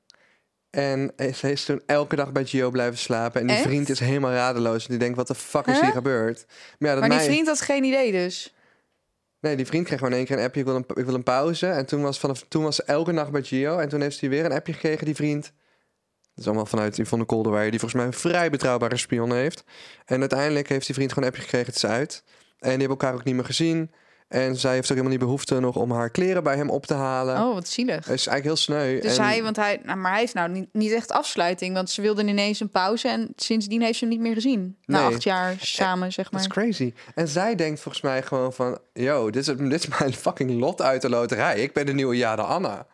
En 0.71 1.13
ze 1.35 1.51
is 1.51 1.65
toen 1.65 1.83
elke 1.87 2.17
dag 2.17 2.33
bij 2.33 2.45
Gio 2.45 2.71
blijven 2.71 2.99
slapen. 2.99 3.41
En 3.41 3.47
die 3.47 3.57
Echt? 3.57 3.65
vriend 3.65 3.89
is 3.89 4.01
helemaal 4.01 4.33
radeloos. 4.33 4.83
En 4.85 4.91
die 4.91 4.99
denkt, 4.99 5.17
wat 5.17 5.27
de 5.27 5.35
fuck 5.35 5.67
is 5.67 5.73
Huh? 5.75 5.83
hier 5.83 5.93
gebeurd? 5.93 6.45
Maar, 6.79 6.89
ja, 6.89 6.95
dat 6.95 6.99
Maar 7.01 7.09
die 7.09 7.19
mij- 7.19 7.27
vriend 7.29 7.47
had 7.47 7.61
geen 7.61 7.85
idee 7.85 8.13
dus. 8.13 8.55
Nee, 9.41 9.57
die 9.57 9.67
vriend 9.67 9.87
kreeg 9.87 9.99
gewoon 9.99 10.15
één 10.15 10.25
keer 10.25 10.39
een 10.39 10.45
appje. 10.45 10.61
Ik 10.61 10.67
wil 10.67 10.77
een, 10.77 10.85
ik 10.95 11.05
wil 11.05 11.15
een 11.15 11.23
pauze. 11.23 11.67
En 11.67 11.87
toen 11.87 12.03
was, 12.03 12.21
toen 12.49 12.63
was 12.63 12.77
ze 12.77 12.83
elke 12.83 13.13
nacht 13.13 13.31
bij 13.31 13.43
Gio. 13.43 13.79
En 13.79 13.89
toen 13.89 14.01
heeft 14.01 14.21
hij 14.21 14.29
weer 14.29 14.45
een 14.45 14.53
appje 14.53 14.73
gekregen, 14.73 15.05
die 15.05 15.15
vriend. 15.15 15.53
Dat 16.39 16.47
is 16.47 16.47
allemaal 16.47 16.67
vanuit 16.67 16.97
Yvonne 16.97 17.25
Kolderweijer, 17.25 17.71
die 17.71 17.81
volgens 17.81 18.01
mij 18.01 18.11
een 18.11 18.19
vrij 18.19 18.51
betrouwbare 18.51 18.97
spion 18.97 19.33
heeft. 19.33 19.65
En 20.05 20.21
uiteindelijk 20.21 20.69
heeft 20.69 20.87
die 20.87 20.95
vriend 20.95 21.13
gewoon 21.13 21.29
een 21.29 21.35
appje 21.35 21.45
gekregen, 21.45 21.67
het 21.67 21.77
is 21.77 21.91
uit. 21.91 22.23
En 22.27 22.69
die 22.69 22.71
hebben 22.71 22.89
elkaar 22.89 23.15
ook 23.15 23.25
niet 23.25 23.35
meer 23.35 23.45
gezien. 23.45 23.91
En 24.29 24.57
zij 24.57 24.73
heeft 24.73 24.83
ook 24.85 24.89
helemaal 24.97 25.11
niet 25.11 25.21
behoefte 25.21 25.61
nog 25.61 25.77
om 25.77 25.93
haar 25.93 26.11
kleren 26.11 26.43
bij 26.43 26.57
hem 26.57 26.71
op 26.71 26.87
te 26.87 26.95
halen. 26.95 27.37
Oh, 27.47 27.55
wat 27.55 27.69
zielig. 27.69 27.95
Het 27.95 28.05
is 28.15 28.27
eigenlijk 28.27 28.45
heel 28.45 28.57
sneu. 28.57 29.01
Dus 29.01 29.17
En- 29.17 29.25
hij, 29.25 29.43
want 29.43 29.57
hij, 29.57 29.81
nou, 29.85 29.99
maar 29.99 30.11
hij 30.11 30.21
heeft 30.21 30.35
nou 30.35 30.49
niet, 30.51 30.69
niet 30.73 30.93
echt 30.93 31.11
afsluiting, 31.13 31.75
want 31.75 31.91
ze 31.91 32.03
wilden 32.03 32.29
ineens 32.29 32.61
een 32.61 32.71
pauze 32.71 33.09
en 33.09 33.33
sindsdien 33.37 33.83
heeft 33.83 33.99
ze 33.99 34.05
hem 34.05 34.13
niet 34.15 34.23
meer 34.23 34.35
gezien. 34.35 34.77
Na 34.85 34.99
Nee. 35.07 35.15
acht 35.15 35.23
jaar 35.23 35.55
samen, 35.61 36.13
zeg 36.13 36.29
Dat 36.29 36.41
is 36.41 36.47
maar. 36.49 36.57
crazy. 36.57 36.93
En 37.15 37.29
zij 37.29 37.55
denkt 37.55 37.81
volgens 37.81 38.03
mij 38.03 38.23
gewoon 38.23 38.53
van... 38.53 38.79
Yo, 38.93 39.31
dit 39.31 39.49
is, 39.49 39.57
dit 39.57 39.73
is 39.73 39.99
mijn 39.99 40.15
fucking 40.25 40.51
lot 40.61 40.83
uit 40.83 41.03
de 41.03 41.09
loterij. 41.09 41.61
Ik 41.61 41.73
ben 41.73 41.87
de 41.87 41.93
nieuwe 41.95 42.17
Jade 42.17 42.43
Anna. 42.43 42.87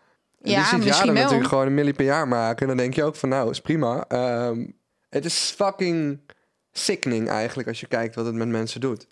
En 0.43 0.51
Ja, 0.51 0.57
die 0.57 0.65
ziet 0.67 0.85
misschien 0.85 1.07
Jade 1.07 1.13
wel. 1.13 1.23
natuurlijk 1.23 1.49
gewoon 1.49 1.67
een 1.67 1.75
milli 1.75 1.93
per 1.95 2.05
jaar 2.05 2.29
maken. 2.29 2.61
En 2.61 2.67
dan 2.69 2.77
denk 2.77 2.95
je 2.95 3.05
ook 3.05 3.17
van, 3.17 3.29
nou, 3.29 3.51
is 3.51 3.61
prima. 3.61 4.05
Ehm, 4.09 4.67
het 5.09 5.25
is 5.25 5.53
fucking 5.57 6.21
sickening 6.73 7.29
eigenlijk 7.29 7.69
als 7.69 7.81
je 7.81 7.87
kijkt 7.87 8.15
wat 8.15 8.27
het 8.27 8.35
met 8.35 8.49
mensen 8.49 8.81
doet. 8.81 9.07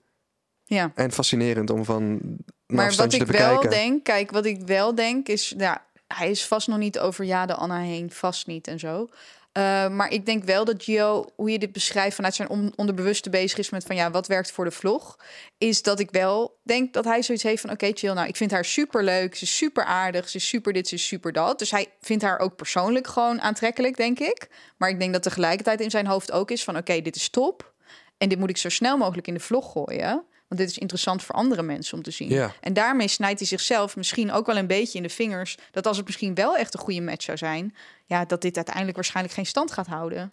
Ja. 0.74 0.92
En 0.94 1.12
fascinerend 1.12 1.70
om 1.70 1.84
van 1.84 2.20
Maar 2.66 2.94
wat 2.94 3.12
ik 3.12 3.26
wel 3.26 3.60
denk, 3.60 4.04
kijk, 4.04 4.30
wat 4.30 4.44
ik 4.44 4.60
wel 4.60 4.94
denk 4.94 5.28
is, 5.28 5.54
ja, 5.56 5.84
hij 6.06 6.30
is 6.30 6.46
vast 6.46 6.68
nog 6.68 6.78
niet 6.78 6.98
over 6.98 7.24
ja 7.24 7.46
de 7.46 7.54
Anna 7.54 7.78
heen, 7.78 8.10
vast 8.10 8.46
niet 8.46 8.66
en 8.66 8.78
zo. 8.78 9.08
Eh, 9.52 9.88
maar 9.88 10.10
ik 10.10 10.26
denk 10.26 10.44
wel 10.44 10.64
dat 10.64 10.82
Gio, 10.82 11.24
hoe 11.36 11.50
je 11.50 11.58
dit 11.58 11.72
beschrijft 11.72 12.14
vanuit 12.14 12.34
zijn 12.34 12.48
on- 12.48 12.72
onderbewuste 12.76 13.30
bezig 13.30 13.58
is 13.58 13.70
met 13.70 13.84
van 13.84 13.96
ja, 13.96 14.10
wat 14.10 14.26
werkt 14.26 14.52
voor 14.52 14.64
de 14.64 14.70
vlog, 14.70 15.16
is 15.58 15.82
dat 15.82 16.00
ik 16.00 16.10
wel 16.10 16.58
denk 16.62 16.92
dat 16.92 17.04
hij 17.04 17.22
zoiets 17.22 17.44
heeft 17.44 17.60
van 17.60 17.70
oké, 17.70 17.90
chill, 17.94 18.12
nou, 18.12 18.28
ik 18.28 18.36
vind 18.36 18.50
haar 18.50 18.64
super 18.64 19.04
leuk, 19.04 19.34
ze 19.36 19.44
is 19.44 19.56
super 19.56 19.84
aardig, 19.84 20.28
ze 20.28 20.36
is 20.36 20.48
super 20.48 20.72
dit, 20.72 20.88
ze 20.88 20.94
is 20.94 21.06
super 21.06 21.32
dat. 21.32 21.58
Dus 21.58 21.70
hij 21.70 21.86
vindt 22.00 22.22
haar 22.22 22.38
ook 22.38 22.56
persoonlijk 22.56 23.06
gewoon 23.06 23.40
aantrekkelijk, 23.40 23.96
denk 23.96 24.18
ik. 24.18 24.48
Maar 24.76 24.88
ik 24.88 24.98
denk 25.00 25.12
dat 25.12 25.22
tegelijkertijd 25.22 25.80
in 25.80 25.90
zijn 25.90 26.06
hoofd 26.06 26.32
ook 26.32 26.50
is 26.50 26.64
van 26.64 26.76
oké, 26.76 27.00
dit 27.00 27.16
is 27.16 27.28
top 27.28 27.72
en 28.18 28.28
dit 28.28 28.38
moet 28.38 28.50
ik 28.50 28.56
zo 28.56 28.68
snel 28.68 28.96
mogelijk 28.96 29.26
in 29.26 29.34
de 29.34 29.40
vlog 29.40 29.72
gooien. 29.72 30.24
Want 30.52 30.64
dit 30.64 30.72
is 30.72 30.82
interessant 30.82 31.22
voor 31.22 31.34
andere 31.34 31.62
mensen 31.62 31.96
om 31.96 32.02
te 32.02 32.10
zien. 32.10 32.28
Ja. 32.28 32.52
En 32.60 32.72
daarmee 32.72 33.08
snijdt 33.08 33.38
hij 33.38 33.48
zichzelf 33.48 33.96
misschien 33.96 34.32
ook 34.32 34.46
wel 34.46 34.56
een 34.56 34.66
beetje 34.66 34.96
in 34.96 35.02
de 35.02 35.08
vingers. 35.08 35.56
Dat 35.70 35.86
als 35.86 35.96
het 35.96 36.06
misschien 36.06 36.34
wel 36.34 36.56
echt 36.56 36.74
een 36.74 36.80
goede 36.80 37.00
match 37.00 37.22
zou 37.22 37.38
zijn, 37.38 37.74
ja, 38.06 38.24
dat 38.24 38.40
dit 38.42 38.56
uiteindelijk 38.56 38.96
waarschijnlijk 38.96 39.34
geen 39.34 39.46
stand 39.46 39.72
gaat 39.72 39.86
houden. 39.86 40.32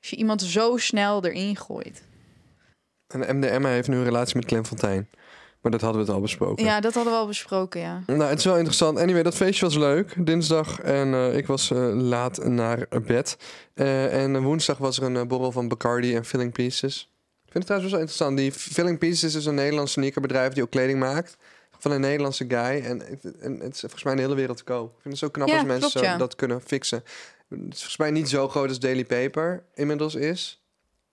Als 0.00 0.10
je 0.10 0.16
iemand 0.16 0.42
zo 0.42 0.76
snel 0.76 1.24
erin 1.24 1.56
gooit. 1.56 2.02
En 3.06 3.36
MDM 3.36 3.64
heeft 3.64 3.88
nu 3.88 3.96
een 3.96 4.04
relatie 4.04 4.36
met 4.36 4.44
Clem 4.44 4.64
Fontijn. 4.64 5.08
Maar 5.60 5.72
dat 5.72 5.80
hadden 5.80 6.00
we 6.00 6.06
het 6.06 6.16
al 6.16 6.22
besproken. 6.22 6.64
Ja, 6.64 6.80
dat 6.80 6.94
hadden 6.94 7.12
we 7.12 7.18
al 7.18 7.26
besproken, 7.26 7.80
ja. 7.80 8.02
Nou, 8.06 8.22
het 8.22 8.38
is 8.38 8.44
wel 8.44 8.56
interessant. 8.56 8.98
Anyway, 8.98 9.22
dat 9.22 9.34
feestje 9.34 9.64
was 9.64 9.76
leuk. 9.76 10.26
Dinsdag 10.26 10.80
en 10.80 11.14
eh, 11.14 11.36
ik 11.36 11.46
was 11.46 11.70
eh, 11.70 11.88
laat 11.92 12.44
naar 12.44 12.86
bed. 13.06 13.36
Eh, 13.74 14.22
en 14.22 14.42
woensdag 14.42 14.78
was 14.78 14.98
er 14.98 15.02
een 15.02 15.28
borrel 15.28 15.52
van 15.52 15.68
Bacardi 15.68 16.14
en 16.14 16.24
Filling 16.24 16.52
Pieces. 16.52 17.11
Ik 17.52 17.58
vind 17.62 17.68
het 17.68 17.82
trouwens 17.82 17.92
wel 17.92 18.00
interessant. 18.00 18.36
Die 18.36 18.52
Filling 18.72 18.98
Pieces 18.98 19.34
is 19.34 19.46
een 19.46 19.54
Nederlands 19.54 19.92
sneakerbedrijf 19.92 20.52
die 20.52 20.62
ook 20.62 20.70
kleding 20.70 20.98
maakt. 20.98 21.36
Van 21.78 21.90
een 21.92 22.00
Nederlandse 22.00 22.44
guy. 22.48 22.82
En, 22.84 22.98
het- 23.00 23.38
en 23.40 23.60
het 23.60 23.74
is 23.74 23.80
volgens 23.80 24.02
mij 24.02 24.14
de 24.14 24.20
hele 24.20 24.34
wereld 24.34 24.56
te 24.56 24.64
koop. 24.64 24.88
Ik 24.88 25.00
vind 25.02 25.14
het 25.14 25.22
zo 25.22 25.28
knap 25.28 25.48
Ja, 25.48 25.54
als 25.54 25.62
mensen 25.64 25.90
klopt, 25.90 26.06
zo 26.06 26.12
ja. 26.12 26.16
dat 26.18 26.34
kunnen 26.34 26.60
fixen. 26.60 26.98
Het 27.48 27.58
is 27.58 27.76
volgens 27.78 27.96
mij 27.96 28.10
niet 28.10 28.28
zo 28.28 28.48
groot 28.48 28.68
als 28.68 28.78
Daily 28.80 29.04
Paper 29.04 29.64
inmiddels 29.74 30.14
is. 30.14 30.62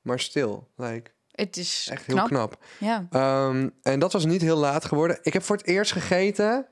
Maar 0.01 0.19
stil, 0.19 0.67
like, 0.75 1.11
Het 1.31 1.57
is 1.57 1.87
echt 1.91 2.05
heel 2.05 2.23
knap. 2.23 2.57
Ja. 2.79 3.07
Ehm, 3.09 3.69
en 3.81 3.99
dat 3.99 4.13
was 4.13 4.25
niet 4.25 4.41
heel 4.41 4.57
laat 4.57 4.85
geworden. 4.85 5.19
Ik 5.21 5.33
heb 5.33 5.43
voor 5.43 5.55
het 5.57 5.65
eerst 5.67 5.91
gegeten 5.91 6.65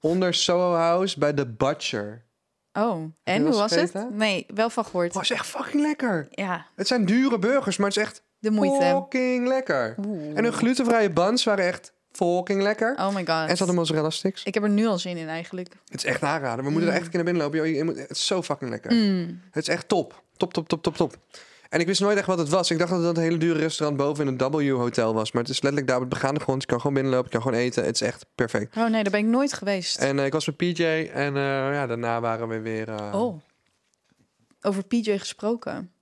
onder 0.00 0.34
Soho 0.34 0.74
House 0.74 1.18
bij 1.18 1.32
The 1.32 1.46
Butcher. 1.46 2.24
Oh, 2.72 3.04
en 3.22 3.42
hoe 3.42 3.54
was 3.54 3.70
het? 3.74 4.10
Nee, 4.10 4.46
wel 4.54 4.70
van 4.70 4.84
gehoord. 4.84 5.04
Het 5.06 5.14
was 5.14 5.30
echt 5.30 5.46
fucking 5.46 5.82
lekker. 5.82 6.26
Ja, 6.30 6.66
Het 6.76 6.86
zijn 6.86 7.04
dure 7.04 7.38
burgers, 7.38 7.76
maar 7.76 7.88
het 7.88 7.96
is 7.96 8.02
echt 8.02 8.22
de 8.38 8.50
moeite. 8.50 8.84
fucking 8.84 9.46
lekker. 9.48 9.94
En 10.34 10.44
hun 10.44 10.52
glutenvrije 10.52 11.10
buns 11.10 11.44
waren 11.44 11.64
echt 11.64 11.92
fucking 12.12 12.62
lekker. 12.62 12.94
Oh 12.98 13.14
my 13.14 13.26
god. 13.26 13.48
En 13.48 13.48
ze 13.50 13.56
hadden 13.58 13.74
mozzarella 13.74 14.10
sticks. 14.10 14.42
Ik 14.44 14.54
heb 14.54 14.62
er 14.62 14.68
nu 14.70 14.86
al 14.86 14.98
zin 14.98 15.16
in 15.16 15.28
eigenlijk. 15.28 15.74
Het 15.88 15.96
is 15.96 16.04
echt 16.04 16.22
aanraden. 16.22 16.64
We 16.64 16.70
moeten 16.70 16.88
er 16.90 16.94
echt 16.96 17.04
een 17.04 17.10
keer 17.10 17.22
naar 17.24 17.32
binnen 17.32 17.42
lopen. 17.52 17.74
Je 17.74 17.84
moet- 17.84 17.96
Het 17.98 18.10
is 18.10 18.26
zo 18.26 18.42
fucking 18.42 18.70
lekker. 18.70 18.92
Mm. 18.92 19.40
Het 19.50 19.62
is 19.68 19.74
echt 19.74 19.88
top. 19.88 20.22
Top, 20.36 20.52
top, 20.54 20.68
top, 20.68 20.82
top, 20.82 20.96
top. 20.96 21.16
En 21.68 21.80
ik 21.80 21.86
wist 21.86 22.00
nooit 22.00 22.18
echt 22.18 22.26
wat 22.26 22.38
het 22.38 22.48
was. 22.48 22.70
Ik 22.70 22.78
dacht 22.78 22.90
dat 22.90 23.02
het 23.02 23.16
een 23.16 23.22
hele 23.22 23.36
dure 23.38 23.58
restaurant 23.58 23.98
boven 23.98 24.26
in 24.26 24.32
het 24.38 24.42
W-hotel 24.54 25.14
was. 25.14 25.32
Maar 25.32 25.42
het 25.42 25.50
is 25.50 25.56
letterlijk 25.62 25.86
daar 25.86 25.96
op 25.96 26.10
het 26.10 26.20
begaande 26.20 26.40
grond. 26.40 26.60
Je 26.60 26.66
kan 26.68 26.78
gewoon 26.80 26.94
binnenlopen, 26.94 27.26
je 27.30 27.32
kan 27.38 27.42
gewoon 27.42 27.58
eten. 27.58 27.84
Het 27.84 27.94
is 27.94 28.00
echt 28.00 28.26
perfect. 28.34 28.76
Oh 28.76 28.82
nee, 28.88 29.02
daar 29.02 29.12
ben 29.12 29.20
ik 29.20 29.26
nooit 29.26 29.52
geweest. 29.52 29.98
En 29.98 30.18
eh, 30.18 30.24
ik 30.26 30.32
was 30.32 30.46
met 30.46 30.56
PJ 30.56 30.82
en 31.12 31.36
eh, 31.36 31.42
ja, 31.72 31.86
daarna 31.86 32.20
waren 32.20 32.48
we 32.48 32.60
weer... 32.60 32.88
eh, 32.88 33.20
Oh. 33.20 33.40
Over 34.62 34.84
PJ 34.84 35.18
gesproken. 35.18 35.92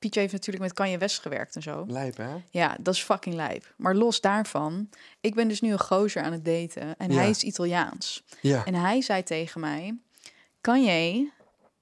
PJ 0.00 0.18
heeft 0.18 0.32
natuurlijk 0.32 0.64
met 0.64 0.72
Kanye 0.72 0.98
West 0.98 1.18
gewerkt 1.20 1.56
en 1.56 1.62
zo. 1.62 1.84
Lijp, 1.88 2.16
hè? 2.16 2.28
Ja, 2.50 2.76
dat 2.80 2.94
is 2.94 3.02
fucking 3.02 3.34
lijp. 3.34 3.74
Maar 3.76 3.94
los 3.94 4.20
daarvan, 4.20 4.88
ik 5.20 5.34
ben 5.34 5.48
dus 5.48 5.60
nu 5.60 5.72
een 5.72 5.80
gozer 5.80 6.22
aan 6.22 6.32
het 6.32 6.44
daten 6.44 6.94
en 6.98 7.10
Ja. 7.10 7.16
hij 7.16 7.30
is 7.30 7.42
Italiaans. 7.42 8.24
Ja. 8.40 8.64
En 8.64 8.74
hij 8.74 9.00
zei 9.02 9.22
tegen 9.22 9.60
mij, 9.60 9.98
Kanye 10.60 11.30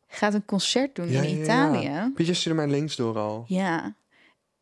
gaat 0.08 0.34
een 0.34 0.44
concert 0.44 0.94
doen 0.94 1.10
Ja, 1.10 1.22
in. 1.22 1.40
Italië. 1.42 2.10
Pietje 2.14 2.34
stuurde 2.34 2.58
mij 2.58 2.70
links 2.70 2.96
door 2.96 3.18
al. 3.18 3.44
Ja, 3.46 3.94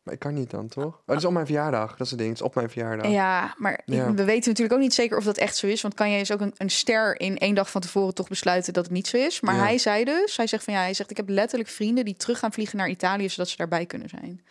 Maar 0.07 0.15
ik 0.15 0.21
kan 0.21 0.33
niet 0.33 0.49
dan, 0.49 0.67
toch? 0.67 0.85
Oh, 0.85 1.01
het 1.05 1.17
is 1.17 1.25
op 1.25 1.33
mijn 1.33 1.45
verjaardag. 1.45 1.89
Dat 1.97 1.99
is 2.05 2.09
het 2.09 2.19
ding. 2.19 2.31
Het 2.31 2.39
is 2.39 2.45
op 2.45 2.55
mijn 2.55 2.69
verjaardag. 2.69 3.11
ja, 3.11 3.53
maar 3.57 3.81
Ja. 3.85 4.13
we 4.13 4.23
weten 4.23 4.49
natuurlijk 4.49 4.75
ook 4.75 4.81
niet 4.83 4.93
zeker 4.93 5.17
of 5.17 5.23
dat 5.23 5.37
echt 5.37 5.55
zo 5.55 5.67
is. 5.67 5.81
Want 5.81 5.93
Kanye 5.93 6.19
is 6.19 6.31
ook 6.31 6.41
een, 6.41 6.53
een 6.57 6.69
ster 6.69 7.19
in 7.19 7.37
één 7.37 7.55
dag 7.55 7.71
van 7.71 7.81
tevoren 7.81 8.13
toch 8.13 8.27
besluiten 8.27 8.73
dat 8.73 8.83
het 8.83 8.93
niet 8.93 9.07
zo 9.07 9.17
is. 9.17 9.39
Maar 9.41 9.55
Ja. 9.55 9.61
hij 9.61 9.77
zei 9.77 10.03
dus, 10.03 10.37
hij 10.37 10.47
zegt 10.47 10.63
van 10.63 10.73
ja, 10.73 10.79
hij 10.79 10.93
zegt 10.93 11.11
ik 11.11 11.17
heb 11.17 11.29
letterlijk 11.29 11.69
vrienden 11.69 12.05
die 12.05 12.15
terug 12.15 12.39
gaan 12.39 12.53
vliegen 12.53 12.77
naar 12.77 12.89
Italië 12.89 13.29
zodat 13.29 13.49
ze 13.49 13.57
daarbij 13.57 13.85
kunnen 13.85 14.09
zijn. 14.09 14.41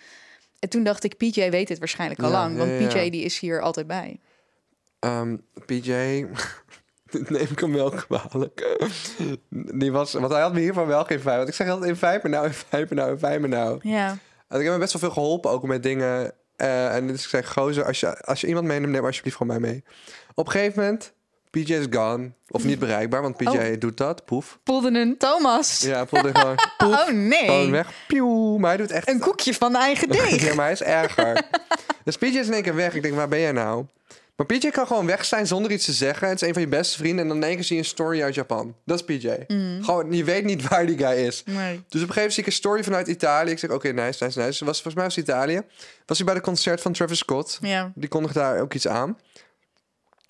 En 0.59 0.69
toen 0.69 0.85
dacht 0.85 1.05
ik, 1.05 1.17
PJ 1.17 1.51
weet 1.51 1.69
dit 1.69 1.79
waarschijnlijk 1.79 2.21
al 2.23 2.31
Ja, 2.31 2.33
lang, 2.33 2.57
want. 2.57 2.89
PJ 2.89 3.11
die 3.11 3.23
is 3.25 3.39
hier 3.39 3.61
altijd 3.61 3.87
bij. 3.87 4.21
Ehm, 4.99 5.37
PJ, 5.67 5.91
dit 7.11 7.31
neem 7.31 7.47
ik 7.51 7.59
hem 7.61 7.73
wel 7.73 7.91
kwalijk. 7.91 8.77
Die 9.51 9.93
was, 9.93 10.13
want 10.13 10.33
hij 10.33 10.41
had 10.41 10.53
me 10.53 10.61
hiervan 10.61 10.87
wel 10.87 11.05
geen 11.05 11.21
vijf. 11.21 11.37
Want 11.37 11.49
ik 11.49 11.55
zeg 11.55 11.69
altijd 11.69 11.91
in 11.91 11.97
vijf 11.97 12.23
me 12.23 12.29
nou, 12.29 12.47
in 12.47 12.53
vijf 12.53 12.89
me 12.89 12.95
nou, 12.97 13.11
in 13.11 13.19
vijf 13.19 13.41
me 13.41 13.49
nou. 13.49 13.79
Ja, 13.83 14.17
Ik 14.49 14.63
heb 14.63 14.73
me 14.73 14.79
best 14.79 14.93
wel 14.93 15.03
veel 15.03 15.11
geholpen 15.23 15.51
ook 15.51 15.63
met 15.63 15.83
dingen. 15.83 16.33
Eh, 16.57 16.95
en 16.95 17.07
dus 17.07 17.23
ik 17.23 17.29
zeg, 17.29 17.53
gozer, 17.53 17.85
als 17.85 18.01
je, 18.01 18.21
als 18.21 18.41
je 18.41 18.47
iemand 18.47 18.67
meeneemt, 18.67 18.93
neem 18.93 19.05
alsjeblieft 19.05 19.37
gewoon 19.37 19.61
mij 19.61 19.71
mee. 19.71 19.85
Op 20.35 20.47
een 20.47 20.53
gegeven 20.53 20.83
moment, 20.83 21.13
PJ 21.51 21.73
is 21.75 21.87
gone. 21.91 22.31
Of 22.51 22.65
niet 22.65 22.79
bereikbaar, 22.79 23.23
want 23.23 23.37
PJ 23.37 23.47
Oh. 23.47 23.79
doet 23.81 23.97
dat. 23.97 24.25
Poef. 24.25 24.59
voelde 24.65 24.89
een 25.01 25.17
Thomas. 25.19 25.81
Ja, 25.81 26.07
voelde 26.07 26.35
gewoon 26.35 26.55
poef. 26.79 26.89
oh 27.01 27.09
nee, 27.09 27.45
Gewoon 27.45 27.71
weg. 27.71 27.93
Pieuw. 28.07 28.57
Maar 28.59 28.69
hij 28.69 28.79
doet 28.79 28.91
echt... 28.91 29.09
een 29.09 29.19
koekje 29.21 29.55
van 29.55 29.73
de 29.73 29.79
eigen 29.79 30.09
deeg. 30.19 30.43
Ja, 30.43 30.55
maar 30.55 30.65
hij 30.65 30.73
is 30.73 30.83
erger. 30.83 31.43
dus 32.05 32.17
PJ 32.17 32.25
is 32.27 32.47
in 32.47 32.53
één 32.53 32.63
keer 32.63 32.75
weg. 32.75 32.95
Ik 32.95 33.03
denk, 33.03 33.15
waar 33.15 33.29
ben 33.29 33.41
jij 33.41 33.53
nou? 33.53 33.85
Maar 34.37 34.47
PJ 34.47 34.71
kan 34.71 34.87
gewoon 34.87 35.07
weg 35.07 35.25
zijn 35.25 35.47
zonder 35.47 35.71
iets 35.73 35.85
te 35.85 35.93
zeggen. 35.93 36.29
Het 36.29 36.43
is 36.43 36.49
een 36.49 36.53
van 36.53 36.63
je 36.63 36.69
beste 36.69 36.99
vrienden. 36.99 37.23
En 37.23 37.29
dan 37.29 37.37
in 37.37 37.43
één 37.43 37.55
keer 37.55 37.65
zie 37.65 37.77
je 37.77 37.83
een 37.83 37.89
story 37.89 38.23
uit 38.23 38.35
Japan. 38.35 38.77
Dat 38.85 38.99
is 38.99 39.05
PJ. 39.19 39.29
Gewoon, 39.85 40.13
je 40.13 40.25
weet 40.25 40.45
niet 40.45 40.69
waar 40.69 40.87
die 40.87 40.99
guy 40.99 41.17
is. 41.27 41.43
Nee. 41.45 41.57
Dus 41.57 41.63
op 41.67 41.75
een 41.77 41.91
gegeven 41.93 42.15
moment 42.15 42.33
zie 42.33 42.43
ik 42.43 42.49
een 42.49 42.55
story 42.55 42.85
vanuit 42.85 43.09
Italië. 43.09 43.51
Ik 43.51 43.59
zeg, 43.59 43.71
oké, 43.71 43.89
nice, 43.93 44.25
nice, 44.25 44.39
nice. 44.41 44.65
Was, 44.65 44.83
volgens 44.83 44.95
mij 44.95 45.05
was 45.05 45.17
Italië. 45.19 45.63
Was 46.07 46.17
hij 46.17 46.27
bij 46.27 46.35
de 46.35 46.41
concert 46.41 46.81
van 46.81 46.93
Travis 46.93 47.19
Scott. 47.19 47.59
Ja, 47.61 47.93
Die 47.95 48.09
kondigde 48.09 48.39
daar 48.39 48.61
ook 48.61 48.75
iets 48.75 48.89
aan. 48.89 49.19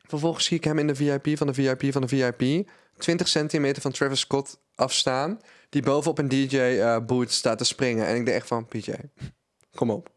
Vervolgens 0.08 0.44
zie 0.44 0.56
ik 0.56 0.64
hem 0.64 0.78
in 0.78 0.86
de 0.86 0.94
VIP 0.94 1.36
van 1.38 1.46
de 1.46 1.54
VIP 1.54 1.92
van 1.92 2.00
de 2.02 2.08
VIP. 2.08 2.68
20 2.98 3.28
centimeter 3.28 3.82
van 3.82 3.92
Travis 3.92 4.20
Scott 4.20 4.58
afstaan. 4.75 5.40
Die 5.68 5.82
bovenop 5.82 6.18
een 6.18 6.28
DJ-boot 6.28 7.30
staat 7.30 7.58
te 7.58 7.64
springen. 7.64 8.06
En 8.06 8.16
ik 8.16 8.25
denk 8.25 8.36
echt 8.36 8.46
van, 8.46 8.66
PJ, 8.66 8.90
kom 9.78 9.90
op. 9.90 10.10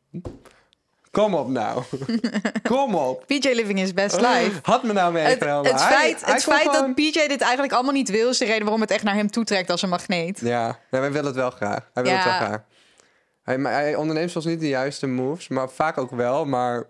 Kom 1.12 1.36
op 1.36 1.48
nou. 1.50 1.84
kom 2.70 2.96
op. 2.96 3.24
PJ 3.28 3.50
living 3.54 3.80
his 3.80 3.94
best 3.94 4.16
life. 4.16 4.51
Had 4.62 4.84
me 4.84 4.94
nou 4.94 5.13
meegenomen. 5.13 5.72
het 5.72 5.82
Hij- 5.82 5.92
feit, 5.98 6.25
hij 6.25 6.34
het 6.34 6.44
feit 6.44 6.63
dat 6.74 6.96
PJ 6.96 7.12
dit 7.28 7.42
eigenlijk 7.42 7.74
allemaal 7.74 7.94
niet 7.94 8.10
wil, 8.10 8.30
is 8.30 8.38
de 8.38 8.46
reden 8.46 8.62
waarom 8.62 8.82
het 8.82 8.92
echt 8.92 9.04
naar 9.04 9.16
hem 9.16 9.32
toetrekt 9.32 9.70
als 9.70 9.82
een 9.82 9.89
magneet. 9.89 10.39
Ja, 10.39 10.66
nee, 10.92 11.01
wij 11.01 11.12
willen 11.12 11.25
het 11.28 11.36
wel 11.36 11.50
graag. 11.50 11.89
Hij 11.94 12.04
wil 12.04 12.12
Ja. 12.12 12.18
het 12.18 12.25
wel 12.28 12.34
graag. 12.48 12.62
Hij, 13.44 13.56
hij 13.58 13.96
onderneemt 13.96 14.32
soms 14.32 14.46
niet 14.46 14.60
de 14.60 14.68
juiste 14.68 15.08
moves, 15.08 15.48
maar 15.48 15.70
vaak 15.70 15.98
ook 15.98 16.12
wel. 16.12 16.46
Maar 16.46 16.84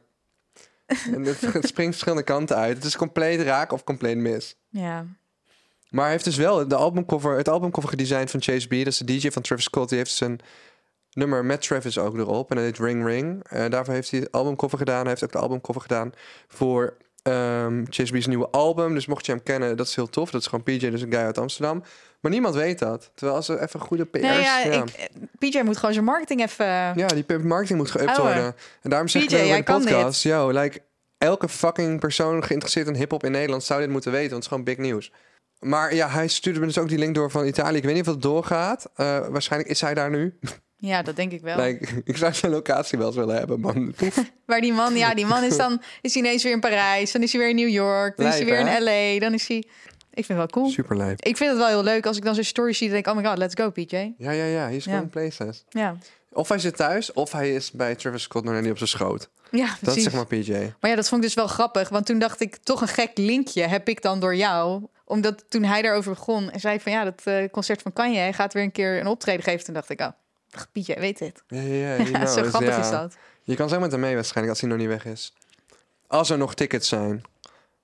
het, 1.12 1.42
het 1.42 1.68
springt 1.68 1.92
verschillende 1.92 2.24
kanten 2.24 2.56
uit. 2.56 2.76
Het 2.76 2.86
is 2.86 2.98
compleet 2.98 3.42
raak 3.42 3.72
of 3.72 3.84
compleet 3.84 4.18
mis. 4.18 4.56
Ja. 4.70 5.06
Maar 5.90 6.04
hij 6.04 6.12
heeft 6.12 6.24
dus 6.26 6.36
wel 6.36 6.68
de 6.68 6.76
albumcover, 6.76 7.38
het 7.38 7.50
albumcover 7.50 7.90
gedesigned 7.90 8.32
van 8.32 8.42
Chase 8.42 8.68
B. 8.68 8.72
Dat 8.72 8.88
is 8.88 8.98
de 8.98 9.06
DJ 9.06 9.30
van 9.30 9.42
Travis 9.42 9.64
Scott. 9.66 9.90
Die 9.90 9.98
heeft 9.98 10.12
zijn 10.12 10.40
nummer 11.20 11.46
met 11.46 11.62
Travis 11.62 11.98
ook 11.98 12.18
erop. 12.18 12.50
En 12.50 12.56
dat 12.56 12.66
heet 12.66 12.78
Ring 12.78 13.06
Ring. 13.06 13.44
Eh, 13.50 13.70
daarvoor 13.70 13.94
heeft 13.94 14.12
hij 14.12 14.20
het 14.20 14.32
albumcover 14.32 14.78
gedaan. 14.78 15.02
Hij 15.02 15.10
heeft 15.10 15.24
ook 15.24 15.32
de 15.32 15.38
albumcover 15.38 15.82
gedaan 15.82 16.14
voor 16.48 16.98
Chase 17.90 18.18
B's 18.18 18.28
nieuwe 18.28 18.50
album. 18.50 18.94
Dus 18.94 19.06
mocht 19.06 19.26
je 19.26 19.32
hem 19.32 19.44
kennen, 19.44 19.78
dat 19.78 19.88
is 19.88 19.96
heel 19.96 20.10
tof. 20.10 20.32
Dat 20.32 20.42
is 20.42 20.48
gewoon 20.48 20.64
PJ, 20.64 20.90
dus 20.90 21.02
een 21.02 21.12
guy 21.12 21.22
uit 21.22 21.38
Amsterdam. 21.38 21.84
Maar 22.20 22.32
niemand 22.32 22.56
weet 22.56 22.80
dat. 22.80 23.12
Terwijl 23.14 23.38
als 23.38 23.50
er 23.50 23.62
even 23.62 23.80
goede 23.80 24.06
PR's... 24.06 24.22
Nee, 24.22 24.42
ja, 24.42 24.60
ja. 24.60 24.84
Ik, 24.84 24.90
eh, 24.90 25.06
PJ 25.38 25.62
moet 25.64 25.78
gewoon 25.78 25.94
zijn 25.94 26.06
marketing 26.06 26.42
even... 26.42 26.66
Ja, 26.66 27.08
die 27.08 27.38
marketing 27.38 27.80
moet 27.80 27.92
geüpt 27.92 28.18
worden. 28.18 28.56
En 28.82 28.90
daarom 28.90 29.08
zeg 29.08 29.24
ik 29.24 29.32
in 29.32 29.56
de 29.56 29.64
podcast... 29.64 30.24
Yo, 30.24 30.50
like, 30.50 30.82
elke 31.18 31.50
fucking 31.50 32.00
persoon 32.00 32.44
geïnteresseerd 32.44 32.88
in 32.88 32.96
hiphop 32.96 33.24
in 33.24 33.32
Nederland... 33.32 33.64
zou 33.64 33.80
dit 33.80 33.90
moeten 33.90 34.12
weten, 34.12 34.30
want 34.30 34.44
het 34.44 34.52
is 34.52 34.58
gewoon 34.58 34.76
big 34.76 34.86
nieuws. 34.86 35.12
Maar 35.60 35.96
ja, 35.96 36.10
hij 36.10 36.28
stuurde 36.28 36.60
me 36.60 36.66
dus 36.66 36.78
ook 36.78 36.90
die 36.90 36.98
link 36.98 37.16
door 37.16 37.32
van 37.32 37.46
Italië. 37.46 37.78
Ik 37.78 37.84
weet 37.84 37.94
niet 37.94 38.08
of 38.08 38.14
het 38.14 38.22
doorgaat. 38.22 38.90
Eh, 38.96 39.28
waarschijnlijk 39.28 39.72
is 39.72 39.82
hij 39.82 39.94
daar 39.94 40.10
nu. 40.10 40.38
Ja, 40.82 41.02
dat 41.02 41.16
denk 41.16 41.32
ik 41.32 41.42
wel. 41.42 41.66
Ik 42.04 42.18
zou 42.18 42.34
zijn 42.34 42.52
locatie 42.52 42.98
wel 42.98 43.08
eens 43.08 43.16
willen 43.16 43.36
hebben, 43.36 43.60
man. 43.60 43.94
Maar 44.46 44.62
die 44.68 44.74
man, 44.74 44.96
ja, 44.96 45.14
die 45.14 45.26
man 45.26 45.44
is 45.44 45.58
dan 45.58 45.82
is 46.02 46.14
hij 46.14 46.24
ineens 46.24 46.44
weer 46.44 46.52
in 46.52 46.60
Parijs, 46.60 47.12
dan 47.12 47.22
is 47.24 47.32
hij 47.32 47.42
weer 47.42 47.50
in 47.50 47.56
New 47.56 47.70
York, 47.70 48.18
dan 48.18 48.26
is 48.28 48.36
hij 48.36 48.46
weer 48.46 48.60
in? 48.60 48.84
LA, 48.84 49.20
dan 49.20 49.34
is 49.34 49.48
hij... 49.48 49.58
Ik 50.14 50.26
vind 50.26 50.28
het 50.28 50.38
wel 50.38 50.48
cool. 50.48 50.70
Super 50.70 50.98
lijp. 50.98 51.22
Ik 51.26 51.38
vind 51.38 51.50
het 51.50 51.60
wel 51.60 51.68
heel 51.68 51.84
leuk 51.84 52.06
als 52.06 52.18
ik 52.18 52.24
dan 52.24 52.34
zijn 52.34 52.46
story 52.46 52.74
zie, 52.74 52.88
dan 52.90 52.94
denk 52.96 53.08
ik, 53.08 53.12
oh 53.14 53.20
my 53.22 53.28
god, 53.28 53.38
let's 53.38 53.54
go, 53.56 53.70
PJ. 53.70 53.96
Ja, 54.18 54.32
ja, 54.32 54.44
ja. 54.46 54.62
Hij 54.64 54.76
is 54.76 54.86
Ja. 54.86 54.92
gewoon 54.94 55.10
places. 55.10 55.66
Ja, 55.70 55.96
Of 56.32 56.50
hij 56.50 56.60
zit 56.60 56.76
thuis, 56.76 57.14
of 57.14 57.32
hij 57.32 57.54
is 57.54 57.72
bij 57.72 57.96
Travis 57.96 58.22
Scott 58.24 58.46
nog 58.46 58.62
niet 58.62 58.72
op 58.72 58.78
zijn 58.78 58.90
schoot. 58.90 59.30
ja 59.52 59.66
Dat 59.66 59.78
precies. 59.80 59.98
is 59.98 60.04
zeg 60.04 60.14
maar 60.14 60.26
PJ. 60.26 60.52
Maar 60.80 60.90
ja, 60.90 60.96
dat 60.96 61.10
vond 61.10 61.22
ik 61.22 61.28
dus 61.28 61.36
wel 61.36 61.48
grappig. 61.48 61.90
Want 61.90 62.06
toen 62.06 62.20
dacht 62.20 62.42
ik, 62.42 62.56
toch 62.56 62.82
een 62.82 62.88
gek 62.88 63.12
linkje 63.16 63.62
heb 63.62 63.88
ik 63.88 64.02
dan 64.02 64.20
door 64.20 64.36
jou. 64.36 64.84
Omdat 65.06 65.46
toen 65.50 65.64
hij 65.64 65.82
daarover 65.82 66.12
begon 66.14 66.52
en 66.52 66.60
zei 66.60 66.80
van 66.80 66.92
ja, 66.92 67.04
dat 67.04 67.22
eh, 67.24 67.50
concert 67.52 67.82
van 67.82 67.94
Kanye 67.94 68.18
hij 68.18 68.34
gaat 68.34 68.54
weer 68.54 68.64
een 68.64 68.72
keer 68.72 69.00
een 69.00 69.08
optreden 69.08 69.44
geven. 69.44 69.66
Toen 69.66 69.74
dacht 69.74 69.90
ik, 69.90 70.00
oh, 70.02 70.08
Pietje, 70.72 71.00
weet 71.00 71.18
dit. 71.18 71.44
Ja, 71.48 71.62
ja, 71.62 71.74
ja. 71.74 71.96
Ja, 71.96 72.04
he 72.04 72.12
knows, 72.12 72.34
zo 72.34 72.44
grappig 72.44 72.70
ja. 72.76 72.80
is 72.80 72.90
dat. 72.90 73.18
Je 73.44 73.56
kan 73.56 73.70
zo 73.70 73.80
met 73.80 73.92
hem 73.92 74.00
mee 74.00 74.16
waarschijnlijk 74.16 74.50
als 74.50 74.60
hij 74.62 74.70
nog 74.70 74.80
niet 74.80 74.88
weg 74.88 75.06
is. 75.06 75.34
Als 76.08 76.30
er 76.30 76.38
nog 76.38 76.54
tickets 76.54 76.88
zijn. 76.88 77.22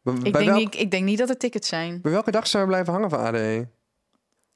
Bij, 0.01 0.13
Ik 0.13 0.21
bij 0.21 0.31
denk, 0.31 0.45
welk- 0.45 0.57
niet, 0.57 0.75
ik 0.75 0.91
denk 0.91 1.03
niet 1.05 1.17
dat 1.17 1.29
er 1.29 1.37
tickets 1.37 1.67
zijn. 1.67 2.01
bij 2.01 2.11
welke 2.11 2.31
dag 2.31 2.47
zou 2.47 2.63
we 2.63 2.69
blijven 2.69 2.93
hangen 2.93 3.09
van 3.09 3.19
ADE? 3.19 3.67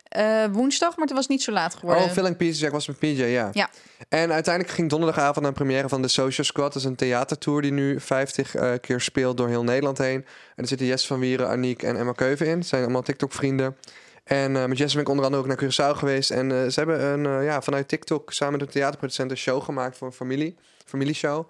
Eh, 0.10 0.46
woensdag, 0.52 0.98
maar 0.98 1.06
het 1.08 1.16
was 1.16 1.28
niet 1.28 1.44
zo 1.44 1.52
laat 1.52 1.76
geworden. 1.76 2.04
Oh, 2.04 2.10
Filling 2.12 2.38
Pieces. 2.38 2.62
Ik 2.62 2.72
was 2.72 2.88
met 2.88 3.00
PJ, 3.00 3.24
ja. 3.24 3.50
Ja. 3.54 3.70
En 4.10 4.32
uiteindelijk 4.32 4.76
ging 4.76 4.90
donderdagavond 4.90 5.46
een 5.46 5.54
première 5.54 5.90
van 5.90 6.02
de 6.02 6.08
Social 6.08 6.46
Squad. 6.46 6.74
Dat 6.74 6.82
is 6.82 6.88
een 6.88 6.96
theatertour 6.96 7.62
die 7.62 7.72
nu 7.72 8.00
50 8.00 8.56
eh, 8.56 8.72
keer 8.82 9.02
speelt 9.02 9.38
door 9.38 9.48
heel 9.48 9.64
Nederland 9.64 9.98
heen. 9.98 10.26
En 10.56 10.64
er 10.64 10.68
zitten 10.68 10.88
Jess 10.88 11.08
van 11.08 11.20
Wieren, 11.20 11.48
Aniek 11.50 11.84
en 11.84 11.98
Emma 11.98 12.12
Keuven 12.12 12.48
in. 12.48 12.58
Het 12.58 12.68
zijn 12.68 12.84
allemaal 12.84 13.02
TikTok-vrienden. 13.02 13.78
En 14.30 14.56
eh, 14.56 14.66
met 14.66 14.78
Jess 14.78 14.94
ben 14.94 15.04
ik 15.04 15.10
onder 15.10 15.26
andere 15.26 15.44
ook 15.44 15.48
naar 15.48 15.64
Curaçao 15.64 15.98
geweest. 15.98 16.32
En 16.32 16.52
eh, 16.52 16.68
ze 16.68 16.80
hebben 16.80 17.04
een, 17.04 17.26
eh, 17.26 17.46
ja, 17.46 17.62
vanuit 17.62 17.88
TikTok 17.88 18.34
samen 18.34 18.60
met 18.60 18.68
de 18.68 18.74
theaterproducent 18.74 19.32
een 19.32 19.38
show 19.38 19.64
gemaakt 19.64 19.98
voor 19.98 20.08
een 20.08 20.14
familie. 20.14 20.58
Familieshow. 20.86 21.38
En 21.38 21.46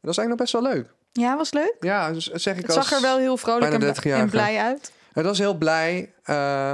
dat 0.00 0.10
is 0.10 0.18
eigenlijk 0.18 0.28
nog 0.28 0.38
best 0.38 0.52
wel 0.52 0.62
leuk. 0.62 0.94
Ja, 1.12 1.36
was 1.36 1.52
leuk. 1.52 1.76
Ja, 1.80 2.12
dus 2.12 2.26
zeg 2.26 2.56
ik 2.56 2.62
Het 2.62 2.72
zag 2.72 2.92
er 2.92 3.00
wel 3.00 3.18
heel 3.18 3.36
vrolijk 3.36 3.72
en, 3.72 3.80
30-jarige. 3.80 4.10
en 4.10 4.30
blij 4.30 4.58
uit. 4.58 4.92
Het 5.12 5.24
was 5.24 5.38
heel 5.38 5.54
blij, 5.54 6.12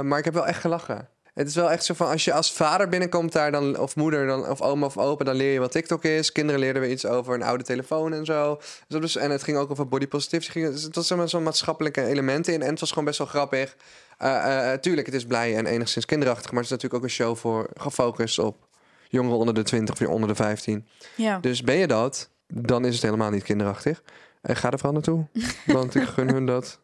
maar 0.03 0.17
ik 0.17 0.25
heb 0.25 0.33
wel 0.33 0.47
echt 0.47 0.59
gelachen. 0.59 1.09
Het 1.35 1.47
is 1.47 1.55
wel 1.55 1.71
echt 1.71 1.85
zo 1.85 1.93
van, 1.93 2.07
als 2.07 2.25
je 2.25 2.33
als 2.33 2.51
vader 2.53 2.89
binnenkomt 2.89 3.31
daar, 3.31 3.51
dan, 3.51 3.79
of 3.79 3.95
moeder, 3.95 4.27
dan, 4.27 4.47
of 4.49 4.61
oma 4.61 4.85
of 4.85 4.97
opa, 4.97 5.23
dan 5.23 5.35
leer 5.35 5.53
je 5.53 5.59
wat 5.59 5.71
TikTok 5.71 6.03
is. 6.03 6.31
Kinderen 6.31 6.59
leerden 6.59 6.81
weer 6.81 6.91
iets 6.91 7.05
over 7.05 7.33
een 7.33 7.43
oude 7.43 7.63
telefoon 7.63 8.13
en 8.13 8.25
zo. 8.25 8.55
Dus 8.55 8.75
dat 8.87 9.01
was- 9.01 9.15
en 9.15 9.31
het 9.31 9.43
ging 9.43 9.57
ook 9.57 9.71
over 9.71 9.87
body 9.87 10.07
positivity. 10.07 10.51
Ging- 10.51 10.71
dus 10.71 10.83
Het 10.83 10.95
was 10.95 11.29
zo'n 11.29 11.43
maatschappelijke 11.43 12.05
elementen 12.05 12.53
in. 12.53 12.61
En 12.61 12.69
het 12.69 12.79
was 12.79 12.89
gewoon 12.89 13.05
best 13.05 13.17
wel 13.17 13.27
grappig. 13.27 13.75
Eh, 14.17 14.71
eh, 14.73 14.79
tuurlijk, 14.79 15.05
het 15.05 15.15
is 15.15 15.25
blij 15.25 15.55
en 15.55 15.65
enigszins 15.65 16.05
kinderachtig. 16.05 16.51
Maar 16.51 16.63
het 16.63 16.71
is 16.71 16.71
natuurlijk 16.71 17.03
ook 17.03 17.09
een 17.09 17.15
show 17.15 17.35
voor 17.37 17.69
gefocust 17.73 18.39
op 18.39 18.67
jongeren 19.09 19.37
onder 19.37 19.53
de 19.53 19.63
20 19.63 20.01
of 20.01 20.07
onder 20.07 20.29
de 20.29 20.35
15. 20.35 20.87
Ja. 21.15 21.39
Dus 21.39 21.61
ben 21.61 21.75
je 21.75 21.87
dat, 21.87 22.29
dan 22.47 22.85
is 22.85 22.93
het 22.93 23.03
helemaal 23.03 23.29
niet 23.29 23.43
kinderachtig. 23.43 24.03
En 24.41 24.55
ga 24.55 24.71
er 24.71 24.79
vooral 24.79 24.93
naartoe, 24.93 25.25
want 25.77 25.95
ik 25.95 26.03
gun 26.03 26.29
hun 26.29 26.45
dat. 26.45 26.79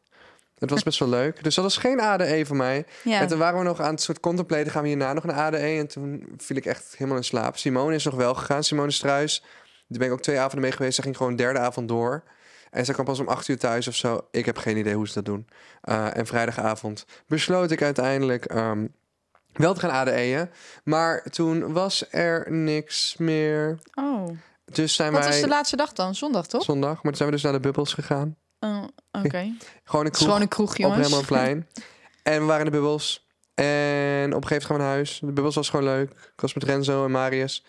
Het 0.62 0.70
was 0.70 0.84
best 0.84 1.00
wel 1.00 1.10
leuk. 1.10 1.44
Dus 1.44 1.56
dat 1.56 1.64
was 1.64 1.78
geen 1.78 2.00
ADE 2.00 2.46
voor 2.46 2.56
mij. 2.56 2.86
ja. 3.04 3.20
En 3.20 3.28
toen 3.28 3.38
waren 3.38 3.60
we 3.60 3.66
nog 3.66 3.80
aan 3.80 3.92
het 3.92 4.02
soort 4.02 4.20
contemplaten. 4.20 4.72
Gaan 4.72 4.82
we 4.82 4.88
hierna 4.88 5.14
nog 5.14 5.24
een 5.24 5.34
ADE? 5.34 5.58
En 5.58 5.88
toen 5.88 6.34
viel 6.38 6.58
ik 6.58 6.66
echt 6.66 6.94
helemaal 6.98 7.18
in 7.18 7.24
slaap. 7.24 7.58
Simone 7.58 7.96
is 7.96 8.04
nog 8.06 8.16
wel 8.16 8.34
gegaan. 8.34 8.64
Simone 8.64 8.92
Struis. 8.92 9.44
Daar 9.88 10.00
ben 10.00 10.08
ik 10.08 10.14
ook 10.14 10.22
twee 10.22 10.38
avonden 10.38 10.62
mee 10.62 10.72
geweest. 10.72 10.96
Ze 10.96 11.02
ging 11.02 11.18
gewoon 11.18 11.36
derde 11.36 11.60
avond 11.60 11.88
door. 11.88 12.24
En 12.72 12.86
ze 12.86 12.94
kwam 12.94 13.06
pas 13.06 13.20
om 13.20 13.28
acht 13.28 13.48
uur 13.48 13.58
thuis 13.58 13.88
of 13.88 13.96
zo. 13.96 14.28
Ik 14.32 14.46
heb 14.46 14.58
geen 14.58 14.78
idee 14.78 14.96
hoe 14.96 15.08
ze 15.08 15.14
dat 15.14 15.26
doen. 15.26 15.48
Uh, 15.84 16.18
en 16.18 16.26
vrijdagavond 16.26 17.06
besloot 17.28 17.72
ik 17.72 17.82
uiteindelijk 17.82 18.46
ehm, 18.46 18.88
wel 19.54 19.74
te 19.74 19.80
gaan 19.80 19.92
ADE'en. 19.92 20.52
Maar 20.84 21.24
toen 21.24 21.74
was 21.74 22.06
er 22.12 22.52
niks 22.52 23.18
meer. 23.18 23.80
Oh. 23.94 24.30
Dus 24.66 24.96
zijn 24.96 25.12
Wat 25.12 25.22
wij... 25.22 25.32
was 25.32 25.42
de 25.42 25.48
laatste 25.48 25.76
dag 25.76 25.94
dan? 25.94 26.16
Zondag, 26.16 26.48
toch? 26.48 26.64
Zondag. 26.64 26.94
Maar 26.94 27.02
toen 27.04 27.16
zijn 27.16 27.30
we 27.30 27.36
dus 27.36 27.44
naar 27.44 27.54
de 27.54 27.60
Bubbels 27.60 27.94
gegaan. 27.94 28.36
Oh, 28.64 28.84
Oké. 29.12 29.52
Gewoon 29.84 30.06
een 30.06 30.12
kroeg 30.12 30.28
gewoon 30.28 30.42
een 30.42 30.48
kroeg, 30.48 30.70
op 30.72 30.78
jongens. 30.78 31.00
Rembrandtplein. 31.00 31.68
en 32.24 32.40
we 32.40 32.46
waren 32.46 32.66
in 32.66 32.72
de 32.72 32.78
Bubbels. 32.78 33.28
En 33.54 34.34
op 34.34 34.42
een 34.42 34.48
gegeven 34.48 34.50
moment 34.50 34.64
gaan 34.66 34.76
we 34.76 34.82
naar 34.82 34.92
huis. 34.92 35.20
De 35.20 35.32
Bubbels 35.32 35.56
was 35.56 35.70
gewoon 35.70 35.86
leuk. 35.86 36.10
Ik 36.12 36.42
was 36.42 36.54
met 36.54 36.64
Renzo 36.64 37.06
en 37.06 37.12
Marius. 37.12 37.66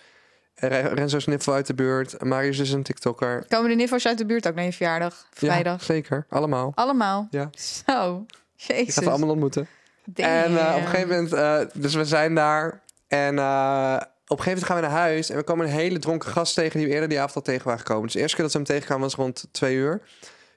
En 0.54 0.68
Re- 0.68 0.88
Renzo 0.94 1.16
is 1.16 1.26
niffel 1.26 1.52
uit 1.52 1.66
de 1.66 1.74
buurt. 1.74 2.24
Marius 2.24 2.58
is 2.58 2.72
een 2.72 2.82
TikToker. 2.82 3.44
Komen 3.48 3.70
de 3.70 3.76
niffels 3.76 4.06
uit 4.06 4.18
de 4.18 4.26
buurt 4.26 4.48
ook 4.48 4.54
naar 4.54 4.64
je 4.64 4.72
verjaardag? 4.72 5.26
Vrijdag? 5.30 5.78
Ja, 5.78 5.84
zeker. 5.84 6.26
Allemaal. 6.28 6.72
Allemaal? 6.74 7.28
Ja. 7.30 7.50
Zo. 7.86 8.24
Ik 8.56 8.62
Jezus. 8.76 8.94
ga 8.94 9.02
ze 9.02 9.10
allemaal 9.10 9.28
ontmoeten. 9.30 9.68
Damn. 10.04 10.28
En 10.28 10.58
eh, 10.58 10.74
op 10.74 10.80
een 10.80 10.88
gegeven 10.88 11.08
moment... 11.08 11.32
eh, 11.32 11.58
dus 11.74 11.94
we 11.94 12.04
zijn 12.04 12.34
daar. 12.34 12.80
En 13.08 13.38
eh, 13.38 13.96
op 13.98 14.10
op 14.32 14.38
een 14.38 14.44
gegeven 14.44 14.66
moment 14.66 14.66
gaan 14.66 14.76
we 14.76 14.82
naar 14.82 15.08
huis 15.10 15.30
en 15.30 15.36
we 15.36 15.42
komen 15.42 15.66
een 15.66 15.72
hele 15.72 15.98
dronken 15.98 16.28
gast 16.30 16.54
tegen 16.54 16.78
die 16.78 16.88
we 16.88 16.92
eerder 16.92 17.08
die 17.08 17.18
avond 17.18 17.34
al 17.36 17.42
tegen 17.42 17.64
waren 17.64 17.80
gekomen. 17.80 18.02
Dus 18.04 18.12
de 18.12 18.18
eerste 18.18 18.34
keer 18.34 18.44
dat 18.44 18.52
ze 18.52 18.58
hem 18.58 18.66
tegenkwamen 18.66 19.04
was 19.04 19.14
rond 19.14 19.48
twee 19.50 19.76
uur. 19.76 20.00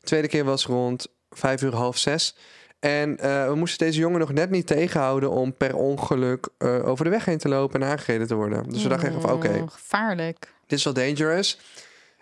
De 0.05 0.11
tweede 0.11 0.27
keer 0.27 0.43
was 0.43 0.65
rond 0.65 1.07
vijf 1.29 1.61
uur, 1.61 1.75
half 1.75 1.97
zes. 1.97 2.35
En 2.79 3.19
eh, 3.19 3.47
we 3.47 3.55
moesten 3.55 3.85
deze 3.85 3.99
jongen 3.99 4.19
nog 4.19 4.33
net 4.33 4.49
niet 4.49 4.67
tegenhouden 4.67 5.31
om 5.31 5.53
per 5.53 5.75
ongeluk 5.75 6.47
eh, 6.57 6.87
over 6.87 7.03
de 7.05 7.11
weg 7.11 7.25
heen 7.25 7.37
te 7.37 7.49
lopen 7.49 7.81
en 7.81 7.87
aangereden 7.87 8.27
te 8.27 8.35
worden. 8.35 8.69
Dus 8.69 8.83
we 8.83 8.89
dachten 8.89 9.09
echt 9.11 9.21
van 9.21 9.31
oké, 9.31 9.47
Oh, 9.61 9.71
gevaarlijk. 9.71 10.53
dit 10.67 10.77
is 10.77 10.83
wel 10.83 10.93
dangerous. 10.93 11.57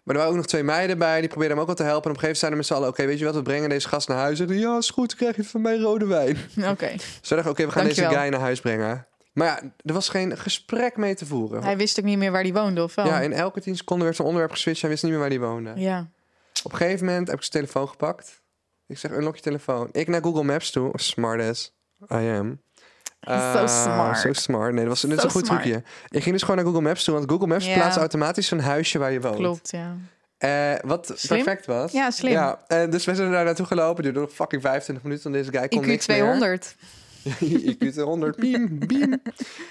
Maar 0.03 0.15
er 0.15 0.21
waren 0.21 0.29
ook 0.29 0.35
nog 0.37 0.45
twee 0.45 0.63
meiden 0.63 0.97
bij, 0.97 1.19
die 1.19 1.29
probeerden 1.29 1.55
hem 1.57 1.65
ook 1.65 1.71
al 1.71 1.75
te 1.75 1.83
helpen. 1.83 2.09
En 2.11 2.15
op 2.17 2.23
een 2.23 2.27
gegeven 2.29 2.47
moment 2.47 2.57
zeiden 2.57 2.57
met 2.57 2.67
z'n 2.67 2.73
allen, 2.73 2.87
oké, 2.89 3.05
weet 3.05 3.19
je 3.19 3.25
wat, 3.25 3.35
we 3.35 3.41
brengen 3.51 3.69
deze 3.69 3.87
gast 3.87 4.07
naar 4.07 4.17
huis. 4.17 4.39
En 4.39 4.57
ja, 4.59 4.77
is 4.77 4.89
goed, 4.89 5.07
dan 5.09 5.17
krijg 5.17 5.35
je 5.35 5.43
van 5.43 5.61
mij 5.61 5.77
rode 5.77 6.05
wijn. 6.05 6.37
Oké. 6.73 6.91
Dus 6.91 7.29
we 7.29 7.35
dachten, 7.35 7.51
oké, 7.51 7.65
we 7.65 7.71
gaan 7.71 7.85
deze 7.85 8.05
guy 8.07 8.29
naar 8.29 8.39
huis 8.39 8.59
brengen. 8.59 9.07
Maar 9.33 9.47
ja, 9.47 9.71
er 9.85 9.93
was 9.93 10.09
geen 10.09 10.37
gesprek 10.37 10.97
mee 10.97 11.15
te 11.15 11.25
voeren. 11.25 11.63
Hij 11.63 11.77
wist 11.77 11.99
ook 11.99 12.05
niet 12.05 12.17
meer 12.17 12.31
waar 12.31 12.41
hij 12.41 12.53
woonde, 12.53 12.83
of 12.83 12.95
wel? 12.95 13.05
Ja, 13.05 13.19
in 13.21 13.33
elke 13.33 13.61
tien 13.61 13.75
seconden 13.75 14.03
werd 14.05 14.15
zijn 14.15 14.27
onderwerp 14.27 14.53
geswitcht. 14.55 14.81
Hij 14.81 14.89
wist 14.89 15.03
niet 15.03 15.11
meer 15.11 15.21
waar 15.21 15.29
hij 15.29 15.39
woonde. 15.39 15.71
Ja. 15.75 16.07
Op 16.63 16.71
een 16.71 16.77
gegeven 16.77 17.05
moment 17.05 17.27
heb 17.27 17.37
ik 17.37 17.43
zijn 17.43 17.65
telefoon 17.65 17.89
gepakt. 17.89 18.41
Ik 18.87 18.97
zeg, 18.97 19.11
unlock 19.11 19.35
je 19.35 19.41
telefoon. 19.41 19.89
Ik 19.91 20.07
naar 20.07 20.21
Google 20.21 20.43
Maps 20.43 20.71
toe. 20.71 20.91
Smart 20.93 21.41
as 21.41 21.73
I 22.11 22.15
am. 22.15 22.59
So 23.25 23.31
Eh, 23.31 23.67
smart. 23.67 24.17
So 24.17 24.33
smart. 24.33 24.73
Nee, 24.73 24.79
dat 24.85 24.87
was 24.93 25.03
net 25.03 25.19
So 25.19 25.25
een 25.25 25.31
goed 25.31 25.45
smart. 25.45 25.61
trucje. 25.61 25.83
Ik 26.09 26.21
ging 26.21 26.31
dus 26.35 26.41
gewoon 26.41 26.55
naar 26.55 26.65
Google 26.65 26.81
Maps 26.81 27.03
toe. 27.03 27.13
Want 27.13 27.29
Google 27.29 27.47
Maps 27.47 27.73
plaatst 27.73 27.97
automatisch 27.97 28.51
een 28.51 28.59
huisje 28.59 28.99
waar 28.99 29.11
je 29.11 29.21
woont. 29.21 29.35
Klopt, 29.35 29.71
ja. 29.71 29.95
Eh, 30.37 30.73
wat 30.85 31.11
Slim. 31.15 31.43
perfect 31.43 31.65
was. 31.65 31.91
Ja, 31.91 32.11
slim. 32.11 32.31
Ja, 32.31 32.63
en 32.67 32.89
dus 32.89 33.05
we 33.05 33.15
zijn 33.15 33.31
daar 33.31 33.45
naartoe 33.45 33.65
gelopen. 33.65 34.03
Duurde 34.03 34.19
nog 34.19 34.31
fucking 34.31 34.61
25 34.61 35.03
minuten. 35.05 35.31
Want 35.31 35.43
deze 35.45 35.57
guy 35.57 35.67
kon 35.67 35.83
IQ 35.83 35.85
niks 35.87 36.07
meer. 36.07 36.59
200. 37.23 37.75
IQ 37.75 37.91
200. 37.91 38.35
Biem, 38.35 38.79
biem. 38.87 39.21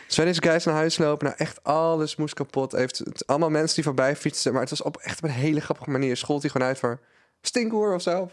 Dus 0.07 0.17
wij 0.17 0.27
deze 0.27 0.43
guys 0.43 0.65
naar 0.65 0.75
huis 0.75 0.99
lopen. 0.99 1.27
Nou, 1.27 1.39
echt 1.39 1.65
alles 1.65 2.17
moest 2.17 2.35
kapot. 2.35 2.73
Heeft 2.73 2.99
het, 2.99 3.27
allemaal 3.27 3.51
mensen 3.51 3.75
die 3.75 3.85
voorbij 3.85 4.17
fietsten. 4.17 4.53
Maar 4.53 4.61
het 4.61 4.71
was 4.71 4.83
op 4.83 4.97
echt 4.97 5.19
op 5.19 5.25
een 5.25 5.35
hele 5.35 5.61
grappige 5.61 5.91
manier. 5.91 6.17
Schold 6.17 6.43
hij 6.43 6.51
gewoon 6.51 6.69
uit 6.69 6.79
voor 6.79 7.01
stinkhoer 7.43 7.95
of 7.95 8.03
zo. 8.03 8.31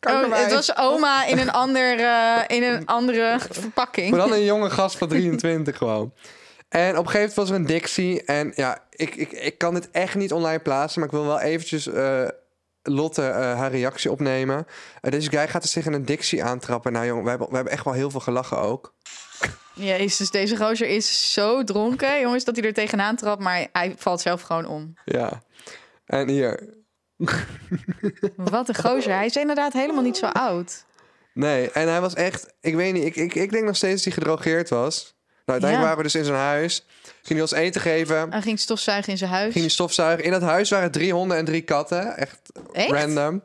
Oh, 0.00 0.32
het 0.32 0.52
was 0.52 0.76
oma 0.76 1.26
in 1.26 1.38
een, 1.38 1.50
ander, 1.50 1.98
eh, 1.98 2.56
in 2.56 2.62
een 2.62 2.86
andere 2.86 3.38
verpakking. 3.50 4.10
Maar 4.10 4.18
dan 4.18 4.32
een 4.32 4.44
jonge 4.44 4.70
gast 4.70 4.96
van 4.96 5.08
23 5.08 5.76
gewoon. 5.76 6.12
En 6.68 6.98
op 6.98 7.04
een 7.04 7.10
gegeven 7.10 7.18
moment 7.18 7.34
was 7.34 7.50
er 7.50 7.54
een 7.54 7.66
Dixie. 7.66 8.24
En 8.24 8.52
ja, 8.54 8.78
ik, 8.90 9.14
ik, 9.14 9.32
ik 9.32 9.58
kan 9.58 9.74
dit 9.74 9.90
echt 9.90 10.14
niet 10.14 10.32
online 10.32 10.58
plaatsen. 10.58 11.00
Maar 11.00 11.08
ik 11.08 11.14
wil 11.14 11.26
wel 11.26 11.40
eventjes 11.40 11.86
eh, 11.86 12.22
Lotte 12.88 13.22
eh, 13.22 13.58
haar 13.58 13.70
reactie 13.70 14.10
opnemen. 14.10 14.66
Eh, 15.00 15.10
deze 15.10 15.30
guy 15.30 15.48
gaat 15.48 15.62
er 15.62 15.68
zich 15.68 15.86
in 15.86 15.92
een 15.92 16.04
Dixie 16.04 16.44
aantrappen. 16.44 16.92
Nou 16.92 17.06
jongen, 17.06 17.24
we 17.24 17.28
hebben, 17.30 17.48
we 17.48 17.54
hebben 17.54 17.72
echt 17.72 17.84
wel 17.84 17.94
heel 17.94 18.10
veel 18.10 18.20
gelachen 18.20 18.58
ook. 18.58 18.94
Jezus, 19.74 20.30
deze 20.30 20.56
gozer 20.56 20.88
is 20.88 21.32
zo 21.32 21.64
dronken, 21.64 22.20
jongens, 22.20 22.44
dat 22.44 22.56
hij 22.56 22.64
er 22.64 22.72
tegenaan 22.74 23.16
trapt, 23.16 23.42
maar 23.42 23.66
hij 23.72 23.94
valt 23.96 24.20
zelf 24.20 24.42
gewoon 24.42 24.66
om. 24.66 24.94
Ja. 25.04 25.42
En 26.06 26.28
hier. 26.28 26.74
Wat 28.36 28.68
een 28.68 28.74
gozer. 28.74 29.12
Hij 29.12 29.26
is 29.26 29.36
inderdaad 29.36 29.72
helemaal 29.72 30.02
niet 30.02 30.16
zo 30.16 30.26
oud. 30.26 30.84
Nee, 31.34 31.70
en 31.70 31.88
hij 31.88 32.00
was 32.00 32.14
echt... 32.14 32.54
Ik 32.60 32.74
weet 32.74 32.92
niet, 32.92 33.04
ik, 33.04 33.16
ik, 33.16 33.34
ik 33.34 33.50
denk 33.50 33.64
nog 33.64 33.76
steeds 33.76 33.94
dat 33.94 34.04
hij 34.04 34.12
gedrogeerd 34.12 34.68
was. 34.68 35.14
Nou, 35.26 35.60
uiteindelijk 35.60 35.72
Ja. 35.72 35.80
waren 35.80 35.96
we 35.96 36.02
dus 36.02 36.14
in 36.14 36.24
zijn 36.24 36.36
huis. 36.36 36.86
Ging 37.26 37.38
hij 37.38 37.40
ons 37.40 37.52
eten 37.52 37.80
geven. 37.80 38.30
Hij 38.30 38.42
ging 38.42 38.60
stofzuigen 38.60 39.12
in 39.12 39.18
zijn 39.18 39.30
huis. 39.30 39.52
Ging 39.52 39.64
hij 39.64 39.72
stofzuigen. 39.72 40.24
In 40.24 40.30
dat 40.30 40.42
huis 40.42 40.70
waren 40.70 40.90
drie 40.90 41.12
honden 41.12 41.36
en 41.36 41.44
drie 41.44 41.62
katten. 41.62 42.16
Echt, 42.16 42.38
Echt? 42.72 42.90
random. 42.90 43.42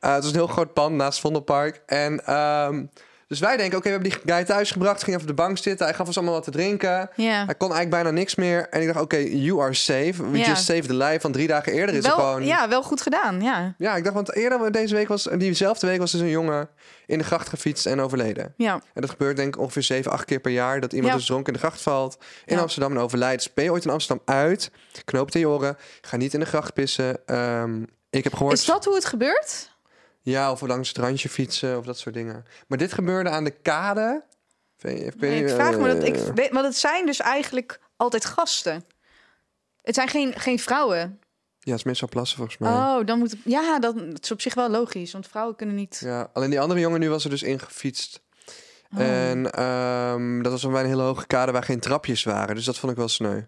Eh, 0.00 0.12
het 0.12 0.22
was 0.22 0.32
een 0.32 0.38
heel 0.38 0.46
groot 0.46 0.72
pand 0.72 0.94
naast 0.94 1.20
Vondelpark. 1.20 1.82
En 1.86 2.26
ehm, 2.26 2.84
dus 3.28 3.38
wij 3.38 3.56
denken, 3.56 3.78
oké, 3.78 3.86
we 3.86 3.92
hebben 3.92 4.10
die 4.10 4.34
guy 4.34 4.44
thuis 4.44 4.70
gebracht. 4.70 5.02
Ging 5.02 5.16
even 5.16 5.20
op 5.30 5.36
de 5.36 5.42
bank 5.42 5.58
zitten. 5.58 5.86
Hij 5.86 5.94
gaf 5.94 6.06
ons 6.06 6.16
allemaal 6.16 6.34
wat 6.34 6.44
te 6.44 6.50
drinken. 6.50 7.10
Hij 7.14 7.44
kon 7.58 7.72
eigenlijk 7.72 7.90
bijna 7.90 8.10
niks 8.10 8.34
meer. 8.34 8.68
En 8.68 8.80
ik 8.80 8.86
dacht, 8.86 9.00
oké, 9.00 9.16
you 9.16 9.60
are 9.62 9.74
safe. 9.74 10.30
We 10.30 10.38
just 10.38 10.64
saved 10.64 10.88
the 10.88 10.94
life. 10.94 11.20
Van 11.20 11.32
drie 11.32 11.46
dagen 11.46 11.72
eerder 11.72 11.94
is 11.94 12.04
er 12.04 12.16
Wel, 12.16 12.18
gewoon... 12.26 12.44
ja, 12.44 12.68
wel 12.68 12.82
goed 12.82 13.00
gedaan, 13.02 13.40
ja. 13.42 13.74
Ja, 13.78 13.96
ik 13.96 14.02
dacht, 14.02 14.14
want 14.14 14.34
eerder 14.34 14.72
deze 14.72 14.94
week 14.94 15.08
was... 15.08 15.28
Diezelfde 15.36 15.86
week 15.86 15.98
was 15.98 16.12
dus 16.12 16.20
een 16.20 16.28
jongen 16.28 16.68
in 17.06 17.18
de 17.18 17.24
gracht 17.24 17.48
gefietst 17.48 17.86
en 17.86 18.00
overleden. 18.00 18.54
Ja, 18.56 18.72
En 18.94 19.00
dat 19.00 19.10
gebeurt 19.10 19.36
denk 19.36 19.54
ik 19.54 19.60
ongeveer 19.60 19.82
7, 19.82 20.12
8 20.12 20.24
keer 20.24 20.40
per 20.40 20.52
jaar. 20.52 20.80
Dat 20.80 20.92
iemand 20.92 21.12
Ja. 21.12 21.18
dus 21.18 21.26
dronken 21.26 21.46
in 21.52 21.60
de 21.60 21.66
gracht 21.66 21.82
valt. 21.82 22.18
In 22.44 22.56
Ja. 22.56 22.60
Amsterdam 22.62 22.92
en 22.92 22.98
overlijdt. 22.98 23.42
Dus 23.44 23.54
ben 23.54 23.64
je 23.64 23.72
ooit 23.72 23.84
in 23.84 23.90
Amsterdam 23.90 24.24
uit? 24.34 24.70
Knoop 25.04 25.30
je 25.30 25.48
oren. 25.48 25.76
Ga 26.00 26.16
niet 26.16 26.34
in 26.34 26.40
de 26.40 26.46
gracht 26.46 26.72
pissen. 26.74 27.26
Ehm, 27.26 27.82
ik 28.10 28.24
heb 28.24 28.34
gehoord... 28.34 28.52
is 28.58 28.64
dat 28.64 28.84
hoe 28.84 28.94
het 28.94 29.04
gebeurt? 29.04 29.76
Ja, 30.20 30.50
of 30.50 30.60
langs 30.60 30.88
het 30.88 30.98
randje 30.98 31.28
fietsen 31.28 31.78
of 31.78 31.84
dat 31.84 31.98
soort 31.98 32.14
dingen. 32.14 32.44
Maar 32.66 32.78
dit 32.78 32.92
gebeurde 32.92 33.30
aan 33.30 33.44
de 33.44 33.50
kade. 33.50 34.24
Ik 34.78 35.12
weet- 35.18 35.40
ik 35.42 35.48
vraag 35.48 35.78
me 35.78 35.94
dat. 35.94 36.04
Ik, 36.04 36.14
weet- 36.34 36.50
want 36.50 36.66
het 36.66 36.76
zijn 36.76 37.06
dus 37.06 37.20
eigenlijk 37.20 37.80
altijd 37.96 38.24
gasten. 38.24 38.84
Het 39.82 39.94
zijn 39.94 40.08
geen, 40.08 40.32
geen 40.40 40.58
vrouwen. 40.58 40.98
Ja, 41.58 41.70
het 41.70 41.78
is 41.78 41.84
meestal 41.86 42.08
plassen 42.08 42.36
volgens 42.36 42.58
mij. 42.58 42.70
Oh, 42.70 43.06
dan 43.06 43.18
moet 43.18 43.30
het. 43.30 43.40
Ja, 43.44 43.78
dat, 43.78 43.96
dat 43.96 44.22
is 44.22 44.30
op 44.30 44.40
zich 44.40 44.54
wel 44.54 44.68
logisch. 44.70 45.12
Want 45.12 45.26
vrouwen 45.28 45.56
kunnen 45.56 45.74
niet. 45.74 46.00
Ja, 46.04 46.30
alleen 46.32 46.50
die 46.50 46.60
andere 46.60 46.80
jongen 46.80 47.00
nu 47.00 47.08
was 47.08 47.24
er 47.24 47.30
dus 47.30 47.42
ingefietst. 47.42 48.22
Oh. 48.94 49.00
En 49.00 49.52
ehm, 49.52 50.42
dat 50.42 50.52
was 50.52 50.66
bij 50.66 50.80
een 50.82 50.88
hele 50.88 51.02
hoge 51.02 51.26
kade 51.26 51.52
waar 51.52 51.62
geen 51.62 51.80
trapjes 51.80 52.24
waren. 52.24 52.54
Dus 52.54 52.64
dat 52.64 52.78
vond 52.78 52.92
ik 52.92 52.98
wel 52.98 53.08
sneu. 53.08 53.40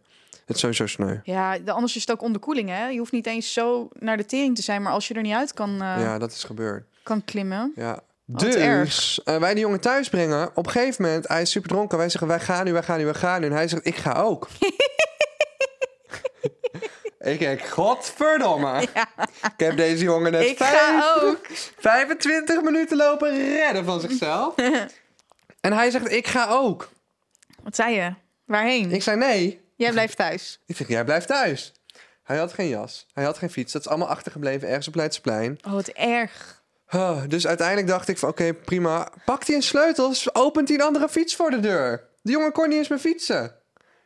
Het 0.51 0.59
is 0.59 0.61
sowieso 0.77 0.87
sneu. 0.87 1.17
Ja, 1.25 1.59
de- 1.59 1.73
anders 1.73 1.97
is 1.97 2.01
het 2.01 2.11
ook 2.11 2.23
onderkoeling, 2.23 2.69
hè? 2.69 2.87
Je 2.89 2.99
hoeft 2.99 3.13
niet 3.13 3.27
eens 3.27 3.53
zo 3.53 3.89
naar 3.99 4.17
de 4.17 4.25
tering 4.27 4.57
te 4.57 4.63
zijn, 4.63 4.83
maar 4.83 4.93
als 4.93 5.09
je 5.09 5.15
er 5.15 5.23
niet 5.23 5.35
uit 5.35 5.55
kan, 5.55 5.71
eh, 5.71 5.79
Ja, 6.01 6.19
dat 6.19 6.33
is 6.33 6.45
gebeurd. 6.45 6.85
kan 7.03 7.25
klimmen. 7.25 7.73
Ja. 7.77 8.01
Wat 8.25 8.41
Dus 8.41 9.23
eh, 9.25 9.37
wij 9.37 9.55
die 9.55 9.63
jongen 9.63 9.81
thuis 9.81 10.09
brengen. 10.09 10.51
Op 10.55 10.67
een 10.67 10.73
gegeven 10.73 11.05
moment, 11.05 11.29
hij 11.29 11.43
is 11.43 11.51
super 11.51 11.69
dronken. 11.71 11.99
Wij 11.99 12.09
zeggen, 12.09 12.29
wij 12.29 12.41
gaan 12.41 12.65
nu, 12.65 12.73
wij 12.73 12.83
gaan 12.83 12.99
nu, 12.99 13.05
wij 13.05 13.15
gaan 13.15 13.41
nu. 13.41 13.47
En 13.47 13.53
hij 13.53 13.69
zegt, 13.69 13.87
ik 13.87 13.97
ga 13.97 14.13
ook. 14.23 14.49
ik 17.21 17.39
denk, 17.39 17.61
godverdomme. 17.67 18.83
Ik 18.83 19.53
heb 19.57 19.77
deze 19.77 20.05
jongen 20.05 20.33
net 20.33 20.45
Ik 20.47 20.57
vijf- 20.57 20.71
ga 20.79 21.15
ook. 21.23 21.39
25 21.79 22.63
minuten 22.63 22.97
lopen 22.97 23.37
redden 23.55 23.85
van 23.85 24.01
zichzelf. 24.01 24.55
en 25.61 25.73
hij 25.73 25.91
zegt, 25.91 26.11
ik 26.13 26.27
ga 26.27 26.47
ook. 26.49 26.89
Wat 27.63 27.77
zei 27.77 27.95
je? 27.95 28.13
Waarheen? 28.45 28.91
Ik 28.93 29.03
zei, 29.03 29.17
nee. 29.17 29.61
Jij 29.81 29.91
blijft 29.93 30.17
thuis. 30.17 30.61
Ik 30.67 30.77
zeg, 30.77 30.89
jij 30.89 31.05
blijft 31.05 31.27
thuis. 31.27 31.73
Hij 32.23 32.37
had 32.39 32.53
geen 32.53 32.69
jas. 32.69 33.07
Hij 33.13 33.25
had 33.25 33.39
geen 33.39 33.51
fiets. 33.51 33.73
Dat 33.73 33.83
is 33.83 33.89
allemaal 33.89 34.09
achtergebleven 34.09 34.69
ergens 34.69 34.89
op 34.89 34.95
Leidseplein. 34.95 35.59
Oh, 35.67 35.73
wat 35.73 35.89
erg. 35.89 36.63
Huh, 36.89 37.19
dus 37.29 37.47
uiteindelijk 37.47 37.89
dacht 37.89 38.09
ik 38.09 38.19
van, 38.19 38.29
oké, 38.29 38.55
prima. 38.55 39.09
Pakt 39.25 39.47
hij 39.47 39.57
een 39.57 39.63
sleutel, 39.63 40.15
opent 40.33 40.69
hij 40.69 40.77
een 40.79 40.85
andere 40.85 41.09
fiets 41.09 41.37
voor 41.37 41.51
de 41.51 41.61
deur. 41.61 42.05
De 42.23 42.33
jongen 42.33 42.53
kon 42.53 42.69
niet 42.69 42.79
eens 42.79 42.89
meer 42.89 42.99
fietsen. 42.99 43.55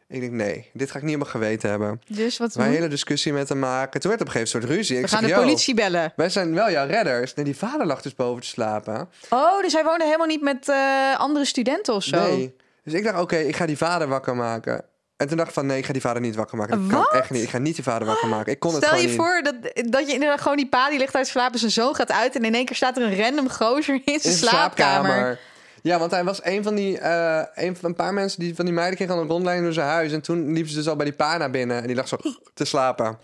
Ik 0.08 0.20
denk, 0.20 0.32
nee, 0.32 0.70
dit 0.72 0.90
ga 0.90 0.98
ik 0.98 1.04
niet 1.04 1.16
mijn 1.16 1.30
geweten 1.30 1.70
hebben. 1.70 2.00
Dus 2.08 2.38
wat 2.38 2.54
Wij 2.54 2.66
een 2.66 2.72
hele 2.72 2.88
discussie 2.88 3.32
met 3.32 3.48
hem 3.48 3.58
maken. 3.58 4.00
Toen 4.00 4.10
werd 4.10 4.22
op 4.22 4.26
een 4.26 4.32
gegeven 4.32 4.60
moment 4.60 4.72
een 4.72 4.78
soort 4.78 4.88
ruzie. 4.88 4.96
We 4.96 5.02
Ik 5.02 5.08
gaan 5.08 5.18
zeg, 5.18 5.28
de 5.28 5.34
"Yo, 5.34 5.42
politie 5.42 5.74
bellen. 5.74 6.12
Wij 6.16 6.28
zijn 6.28 6.54
wel 6.54 6.70
jouw 6.70 6.86
redders. 6.86 7.34
Nee, 7.34 7.44
die 7.44 7.56
vader 7.56 7.86
lag 7.86 8.02
dus 8.02 8.14
boven 8.14 8.42
te 8.42 8.48
slapen. 8.48 9.08
Oh, 9.30 9.60
dus 9.60 9.72
hij 9.72 9.84
woonde 9.84 10.04
helemaal 10.04 10.26
niet 10.26 10.42
met 10.42 10.68
eh, 10.68 11.18
andere 11.18 11.44
studenten 11.44 11.94
of 11.94 12.02
zo? 12.04 12.16
Nee. 12.22 12.56
Dus 12.84 12.92
ik 12.92 13.04
dacht, 13.04 13.20
oké, 13.20 13.36
ik 13.36 13.56
ga 13.56 13.66
die 13.66 13.76
vader 13.76 14.08
wakker 14.08 14.36
maken. 14.36 14.84
En 15.16 15.28
toen 15.28 15.36
dacht 15.36 15.48
ik 15.48 15.54
van, 15.54 15.66
nee, 15.66 15.78
ik 15.78 15.86
ga 15.86 15.92
die 15.92 16.00
vader 16.00 16.22
niet 16.22 16.34
wakker 16.34 16.56
maken. 16.56 16.88
Dat 16.88 16.90
Wat? 16.98 17.08
kan 17.08 17.20
echt 17.20 17.30
niet. 17.30 17.42
Ik 17.42 17.48
ga 17.48 17.58
niet 17.58 17.74
die 17.74 17.84
vader 17.84 18.06
wakker 18.06 18.28
maken. 18.28 18.52
Ik 18.52 18.58
kon 18.60 18.74
het 18.74 18.84
Stel 18.84 18.96
gewoon 18.96 19.10
je 19.10 19.16
niet. 19.16 19.26
voor 19.26 19.42
dat, 19.42 19.90
dat 19.92 20.06
je 20.06 20.12
inderdaad 20.12 20.40
gewoon 20.40 20.56
die 20.56 20.68
pa 20.68 20.88
die 20.88 20.98
ligt 20.98 21.14
uit 21.14 21.26
slapen, 21.26 21.58
zijn 21.58 21.70
zoon 21.70 21.94
gaat 21.94 22.12
uit 22.12 22.36
en 22.36 22.44
in 22.44 22.54
één 22.54 22.64
keer 22.64 22.76
staat 22.76 22.96
er 22.96 23.02
een 23.02 23.16
random 23.20 23.48
gozer 23.50 23.94
in 23.94 24.02
zijn 24.04 24.14
in 24.14 24.20
zijn 24.20 24.34
slaapkamer. 24.36 25.40
Ja, 25.82 25.98
want 25.98 26.10
hij 26.10 26.24
was 26.24 26.44
een 26.44 26.62
van 26.62 26.74
die, 26.74 26.98
eh, 26.98 27.42
een 27.54 27.76
van 27.76 27.88
een 27.88 27.94
paar 27.96 28.14
mensen 28.14 28.40
die 28.40 28.54
van 28.54 28.64
die 28.64 28.74
meiden 28.74 28.96
kregen 28.96 29.14
al 29.14 29.20
een 29.20 29.28
rondleiding 29.28 29.66
door 29.66 29.74
zijn 29.74 29.88
huis. 29.88 30.12
En 30.12 30.20
toen 30.20 30.52
liep 30.52 30.68
ze 30.68 30.74
dus 30.74 30.88
al 30.88 30.96
bij 30.96 31.04
die 31.04 31.14
pa 31.14 31.36
naar 31.36 31.50
binnen 31.50 31.80
en 31.80 31.86
die 31.86 31.96
lag 31.96 32.08
zo 32.08 32.16
te 32.54 32.64
slapen. 32.64 33.18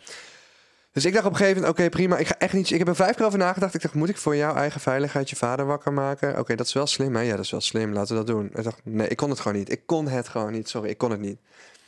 Dus 0.92 1.04
ik 1.04 1.12
dacht 1.12 1.24
op 1.24 1.30
een 1.30 1.36
gegeven 1.36 1.60
moment, 1.60 1.78
oké, 1.78 1.88
prima. 1.88 2.16
Ik 2.16 2.26
ga 2.26 2.34
echt 2.38 2.52
niet. 2.52 2.70
Ik 2.70 2.78
heb 2.78 2.88
er 2.88 2.96
vijf 2.96 3.16
keer 3.16 3.26
over 3.26 3.38
nagedacht. 3.38 3.74
Ik 3.74 3.82
dacht, 3.82 3.94
moet 3.94 4.08
ik 4.08 4.16
voor 4.16 4.36
jouw 4.36 4.54
eigen 4.54 4.80
veiligheid 4.80 5.30
je 5.30 5.36
vader 5.36 5.66
wakker 5.66 5.92
maken? 5.92 6.38
Oké, 6.38 6.54
dat 6.54 6.66
is 6.66 6.72
wel 6.72 6.86
slim, 6.86 7.14
hè? 7.16 7.22
Ja, 7.22 7.36
dat 7.36 7.44
is 7.44 7.50
wel 7.50 7.60
slim. 7.60 7.92
Laten 7.92 8.08
we 8.16 8.24
dat 8.24 8.26
doen. 8.26 8.50
Ik 8.54 8.64
dacht, 8.64 8.80
nee, 8.84 9.08
ik 9.08 9.16
kon 9.16 9.30
het 9.30 9.40
gewoon 9.40 9.58
niet. 9.58 9.70
Ik 9.70 9.80
kon 9.86 10.08
het 10.08 10.28
gewoon 10.28 10.52
niet. 10.52 10.68
Sorry, 10.68 10.88
ik 10.88 10.98
kon 10.98 11.10
het 11.10 11.20
niet. 11.20 11.38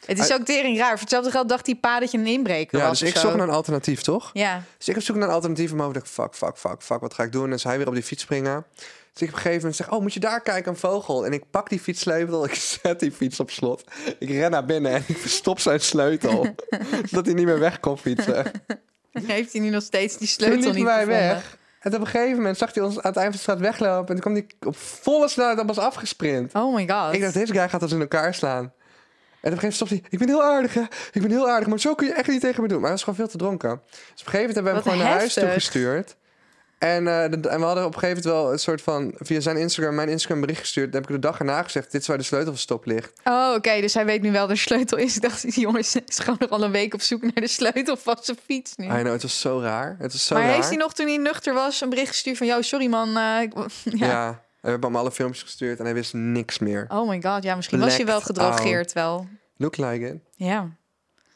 Het 0.06 0.18
is 0.18 0.32
ook 0.32 0.44
tering 0.44 0.78
raar. 0.78 0.90
Voor 0.90 1.00
hetzelfde 1.00 1.30
geld 1.30 1.48
dacht 1.48 1.64
die 1.64 1.76
pa 1.76 2.00
dat 2.00 2.10
je 2.10 2.18
een 2.18 2.26
inbreker 2.26 2.78
Ja, 2.78 2.88
was 2.88 2.98
dus 2.98 3.08
ik 3.08 3.14
zo. 3.14 3.20
zocht 3.20 3.36
naar 3.36 3.48
een 3.48 3.54
alternatief, 3.54 4.02
toch? 4.02 4.30
Ja, 4.32 4.62
Dus 4.78 4.88
ik 4.88 4.94
heb 4.94 5.04
zoek 5.04 5.16
naar 5.16 5.28
een 5.28 5.34
alternatief 5.34 5.70
hoofd. 5.70 5.86
Ik 5.88 5.94
dacht, 5.94 6.08
fuck, 6.08 6.34
fuck, 6.34 6.58
fuck, 6.58 6.82
fuck, 6.82 7.00
wat 7.00 7.14
ga 7.14 7.22
ik 7.22 7.32
doen? 7.32 7.52
En 7.52 7.58
hij 7.62 7.78
weer 7.78 7.88
op 7.88 7.94
die 7.94 8.02
fiets 8.02 8.22
springen. 8.22 8.64
Dus 9.12 9.22
ik 9.22 9.28
op 9.28 9.34
een 9.34 9.40
gegeven 9.40 9.58
moment 9.58 9.76
zeg, 9.76 9.90
oh, 9.90 10.00
moet 10.00 10.14
je 10.14 10.20
daar 10.20 10.40
kijken, 10.40 10.72
een 10.72 10.78
vogel. 10.78 11.26
En 11.26 11.32
ik 11.32 11.44
pak 11.50 11.68
die 11.68 11.80
fietssleutel, 11.80 12.44
ik 12.44 12.54
zet 12.82 13.00
die 13.00 13.12
fiets 13.12 13.40
op 13.40 13.50
slot. 13.50 13.84
Ik 14.18 14.28
ren 14.28 14.50
naar 14.50 14.64
binnen 14.64 14.92
en 14.92 15.04
ik 15.06 15.16
verstop 15.16 15.60
zijn 15.60 15.80
sleutel. 15.80 16.46
zodat 17.08 17.26
hij 17.26 17.34
niet 17.34 17.46
meer 17.46 17.58
weg 17.58 17.80
kon 17.80 17.98
fietsen. 17.98 18.50
heeft 19.12 19.52
hij 19.52 19.60
nu 19.60 19.68
nog 19.70 19.82
steeds 19.82 20.18
die 20.18 20.28
sleutel 20.28 20.72
niet 20.72 20.84
wij 20.84 21.04
gevonden. 21.04 21.26
weg. 21.28 21.56
En 21.80 21.94
op 21.94 22.00
een 22.00 22.06
gegeven 22.06 22.36
moment 22.36 22.56
zag 22.58 22.74
hij 22.74 22.82
ons 22.84 22.96
aan 23.00 23.10
het 23.10 23.16
eind 23.16 23.28
van 23.28 23.32
de 23.36 23.38
straat 23.38 23.58
weglopen. 23.60 24.14
En 24.16 24.20
toen 24.22 24.32
kwam 24.32 24.34
hij 24.34 24.46
op 24.68 24.76
volle 24.76 25.28
snelheid 25.28 25.58
op 25.58 25.68
ons 25.68 25.78
afgesprint. 25.78 26.54
Oh 26.54 26.74
my 26.74 26.88
god. 26.88 27.14
Ik 27.14 27.20
dacht, 27.20 27.34
deze 27.34 27.52
guy 27.52 27.68
gaat 27.68 27.82
ons 27.82 27.92
in 27.92 28.00
elkaar 28.00 28.34
slaan. 28.34 28.72
En 29.42 29.52
op 29.52 29.62
een 29.62 29.62
gegeven 29.62 29.62
moment 29.62 29.74
stopt 29.74 29.90
hij. 29.90 30.02
Ik 30.10 30.18
ben 30.18 30.28
heel 30.28 30.42
aardig, 30.42 30.74
hè? 30.74 30.82
Ik 31.12 31.22
ben 31.22 31.30
heel 31.30 31.48
aardig, 31.48 31.68
maar 31.68 31.80
zo 31.80 31.94
kun 31.94 32.06
je 32.06 32.12
echt 32.14 32.28
niet 32.28 32.40
tegen 32.40 32.62
me 32.62 32.68
doen. 32.68 32.76
Maar 32.80 32.84
hij 32.90 32.96
was 32.96 33.00
gewoon 33.04 33.18
veel 33.18 33.28
te 33.28 33.36
dronken. 33.36 33.80
Dus 33.90 33.96
op 33.98 34.00
een 34.06 34.14
gegeven 34.16 34.38
moment 34.38 34.54
hebben 34.54 34.64
we 34.64 34.78
hem 34.78 34.82
Wat 34.84 34.92
gewoon 34.92 35.04
naar 35.08 35.18
huis 35.18 35.34
toegestuurd. 35.34 36.16
En, 36.78 37.04
de- 37.04 37.48
en 37.48 37.58
we 37.58 37.64
hadden 37.64 37.84
op 37.84 37.94
een 37.94 37.98
gegeven 38.00 38.22
moment 38.22 38.24
wel 38.42 38.52
een 38.52 38.58
soort 38.58 38.82
van... 38.82 39.14
via 39.18 39.40
zijn 39.40 39.56
Instagram, 39.56 39.94
mijn 39.94 40.08
Instagram 40.08 40.40
bericht 40.40 40.60
gestuurd. 40.60 40.92
Dan 40.92 41.00
heb 41.00 41.10
ik 41.10 41.16
de 41.16 41.22
dag 41.28 41.38
erna 41.38 41.62
gezegd... 41.62 41.92
dit 41.92 42.00
is 42.00 42.06
waar 42.06 42.18
de 42.18 42.22
sleutel 42.24 42.52
verstopt 42.52 42.86
ligt. 42.86 43.12
Oh, 43.24 43.52
oké. 43.56 43.80
Dus 43.80 43.94
hij 43.94 44.04
weet 44.04 44.22
nu 44.22 44.32
wel 44.32 44.46
de 44.46 44.56
sleutel 44.56 44.98
is. 44.98 45.16
Ik 45.16 45.22
dacht, 45.22 45.42
die 45.54 45.60
jongens 45.60 45.96
is 46.06 46.18
gewoon 46.18 46.36
nog 46.38 46.50
al 46.50 46.62
een 46.64 46.70
week 46.70 46.94
op 46.94 47.00
zoek 47.00 47.22
naar 47.22 47.32
de 47.34 47.46
sleutel 47.48 47.96
van 47.96 48.16
zijn 48.20 48.36
fiets 48.44 48.76
nu. 48.76 48.84
I 48.84 48.88
know, 48.88 49.12
het 49.12 49.22
was 49.22 49.40
zo 49.40 49.60
raar. 49.60 49.96
Het 49.98 50.12
was 50.12 50.26
zo 50.26 50.34
maar 50.34 50.44
raar. 50.44 50.54
heeft 50.54 50.68
hij 50.68 50.76
nog 50.76 50.94
toen 50.94 51.06
hij 51.06 51.16
nuchter 51.16 51.54
was 51.54 51.80
een 51.80 51.88
bericht 51.88 52.08
gestuurd 52.08 52.36
van... 52.36 52.46
Yo, 52.46 52.62
sorry 52.62 52.86
man. 52.86 53.16
eh, 53.16 53.50
ja. 54.08 54.44
We 54.62 54.68
hebben 54.70 54.90
hem 54.90 54.98
alle 54.98 55.10
filmpjes 55.10 55.42
gestuurd 55.42 55.78
en 55.78 55.84
hij 55.84 55.94
wist 55.94 56.14
niks 56.14 56.58
meer. 56.58 56.86
Oh 56.88 57.08
my 57.08 57.22
god. 57.22 57.42
Ja, 57.42 57.54
misschien 57.54 57.80
was 57.80 57.96
hij 57.96 58.06
wel 58.06 58.20
gedrogeerd 58.20 58.92
wel. 58.92 59.26
Look 59.56 59.76
like 59.76 60.06
it. 60.08 60.16
Ja. 60.36 60.76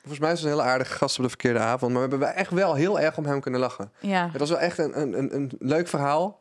Volgens 0.01 0.19
mij 0.19 0.33
is 0.33 0.39
het 0.41 0.49
een 0.49 0.57
hele 0.59 0.69
aardige 0.71 0.93
gast 0.93 1.17
op 1.17 1.23
de 1.23 1.29
verkeerde 1.29 1.59
avond. 1.59 1.93
Maar 1.93 2.03
we 2.03 2.09
hebben 2.09 2.35
echt 2.35 2.51
wel 2.51 2.75
heel 2.75 3.01
erg 3.01 3.17
om 3.17 3.25
hem 3.25 3.41
kunnen 3.41 3.61
lachen. 3.61 3.93
Ja. 4.01 4.29
Het 4.31 4.41
was 4.41 4.49
wel 4.49 4.59
echt 4.59 4.79
een, 4.79 5.01
een, 5.01 5.19
een, 5.19 5.35
een 5.35 5.51
leuk 5.59 5.89
verhaal. 5.89 6.41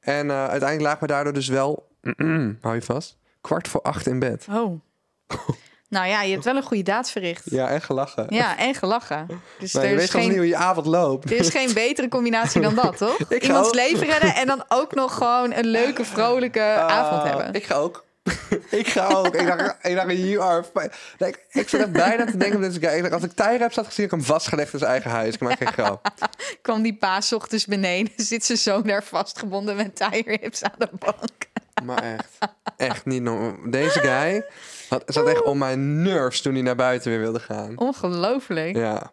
En 0.00 0.30
eh, 0.30 0.36
uiteindelijk 0.38 0.80
lagen 0.80 1.00
we 1.00 1.06
daardoor 1.06 1.32
dus 1.32 1.48
wel... 1.48 1.88
hou 2.60 2.74
je 2.74 2.82
vast? 2.82 3.18
Kwart 3.40 3.68
voor 3.68 3.82
acht 3.82 4.06
in 4.06 4.18
bed. 4.18 4.46
Oh. 4.50 4.80
nou 5.88 6.06
ja, 6.08 6.22
je 6.22 6.32
hebt 6.32 6.44
wel 6.44 6.56
een 6.56 6.62
goede 6.62 6.82
daad 6.82 7.10
verricht. 7.10 7.42
Ja, 7.44 7.68
echt 7.68 7.84
gelachen. 7.84 8.26
Ja, 8.28 8.58
en 8.58 8.74
gelachen. 8.74 9.26
Dus 9.58 9.74
er, 9.74 9.82
je 9.84 9.88
is 9.90 9.96
weet 9.96 10.10
gewoon 10.10 10.28
niet 10.28 10.36
hoe 10.36 10.46
je 10.46 10.56
avond 10.56 10.86
loopt. 10.86 11.30
er 11.30 11.36
is 11.36 11.48
geen 11.48 11.74
betere 11.84 12.08
combinatie 12.08 12.60
dan 12.60 12.74
dat, 12.74 12.96
toch? 12.96 13.18
Ik 13.28 13.42
Iemands 13.44 13.68
ook- 13.68 13.74
leven 13.74 14.06
redden 14.06 14.34
en 14.34 14.46
dan 14.46 14.64
ook 14.68 14.94
nog 14.94 15.14
gewoon 15.14 15.52
een 15.52 15.66
leuke, 15.66 16.04
vrolijke 16.04 16.62
avond 16.62 17.22
Ah, 17.22 17.24
hebben. 17.28 17.54
Ik 17.54 17.64
ga 17.64 17.74
ook. 17.74 18.04
ik 18.70 18.86
ga 18.88 19.06
ook. 19.08 19.34
Ik 19.34 19.46
dacht, 19.46 19.74
ik 19.82 19.94
dacht 19.94 20.12
you 20.12 20.40
are 20.40 20.64
fine. 20.74 20.90
Nee, 21.18 21.28
ik, 21.30 21.44
ik 21.50 21.68
zat 21.68 21.80
echt 21.80 21.92
bijna 21.92 22.24
te 22.24 22.36
denken 22.36 22.56
op 22.56 22.62
deze 22.62 22.80
guy. 22.80 22.90
Ik 22.96 23.00
dacht, 23.02 23.14
als 23.14 23.22
ik 23.22 23.32
Tyre 23.32 23.58
heb 23.58 23.72
staat 23.72 23.86
gezien, 23.86 24.04
ik 24.04 24.10
hem 24.10 24.22
vastgelegd 24.22 24.72
in 24.72 24.78
zijn 24.78 24.90
eigen 24.90 25.10
huis. 25.10 25.34
Ik 25.34 25.40
maak 25.40 25.58
geen 25.58 25.72
grap. 25.72 26.08
kwam 26.62 26.82
die 26.82 26.94
pa 26.96 27.20
's 27.20 27.32
ochtends 27.32 27.64
beneden, 27.66 28.12
zit 28.16 28.44
zijn 28.44 28.58
zoon 28.58 28.82
daar 28.82 29.04
vastgebonden 29.04 29.76
met 29.76 30.06
hips 30.24 30.62
aan 30.62 30.74
de 30.78 30.88
bank. 30.98 31.54
Maar 31.84 32.02
echt. 32.02 32.38
Echt 32.76 33.04
niet 33.04 33.22
normaal. 33.22 33.70
Deze 33.70 34.00
guy 34.00 34.44
had, 34.88 35.02
zat 35.06 35.26
echt 35.26 35.42
om 35.42 35.58
mijn 35.58 36.02
nerves 36.02 36.40
toen 36.40 36.52
hij 36.52 36.62
naar 36.62 36.76
buiten 36.76 37.10
weer 37.10 37.20
wilde 37.20 37.40
gaan. 37.40 37.78
Ongelooflijk. 37.78 38.76
Ja. 38.76 39.12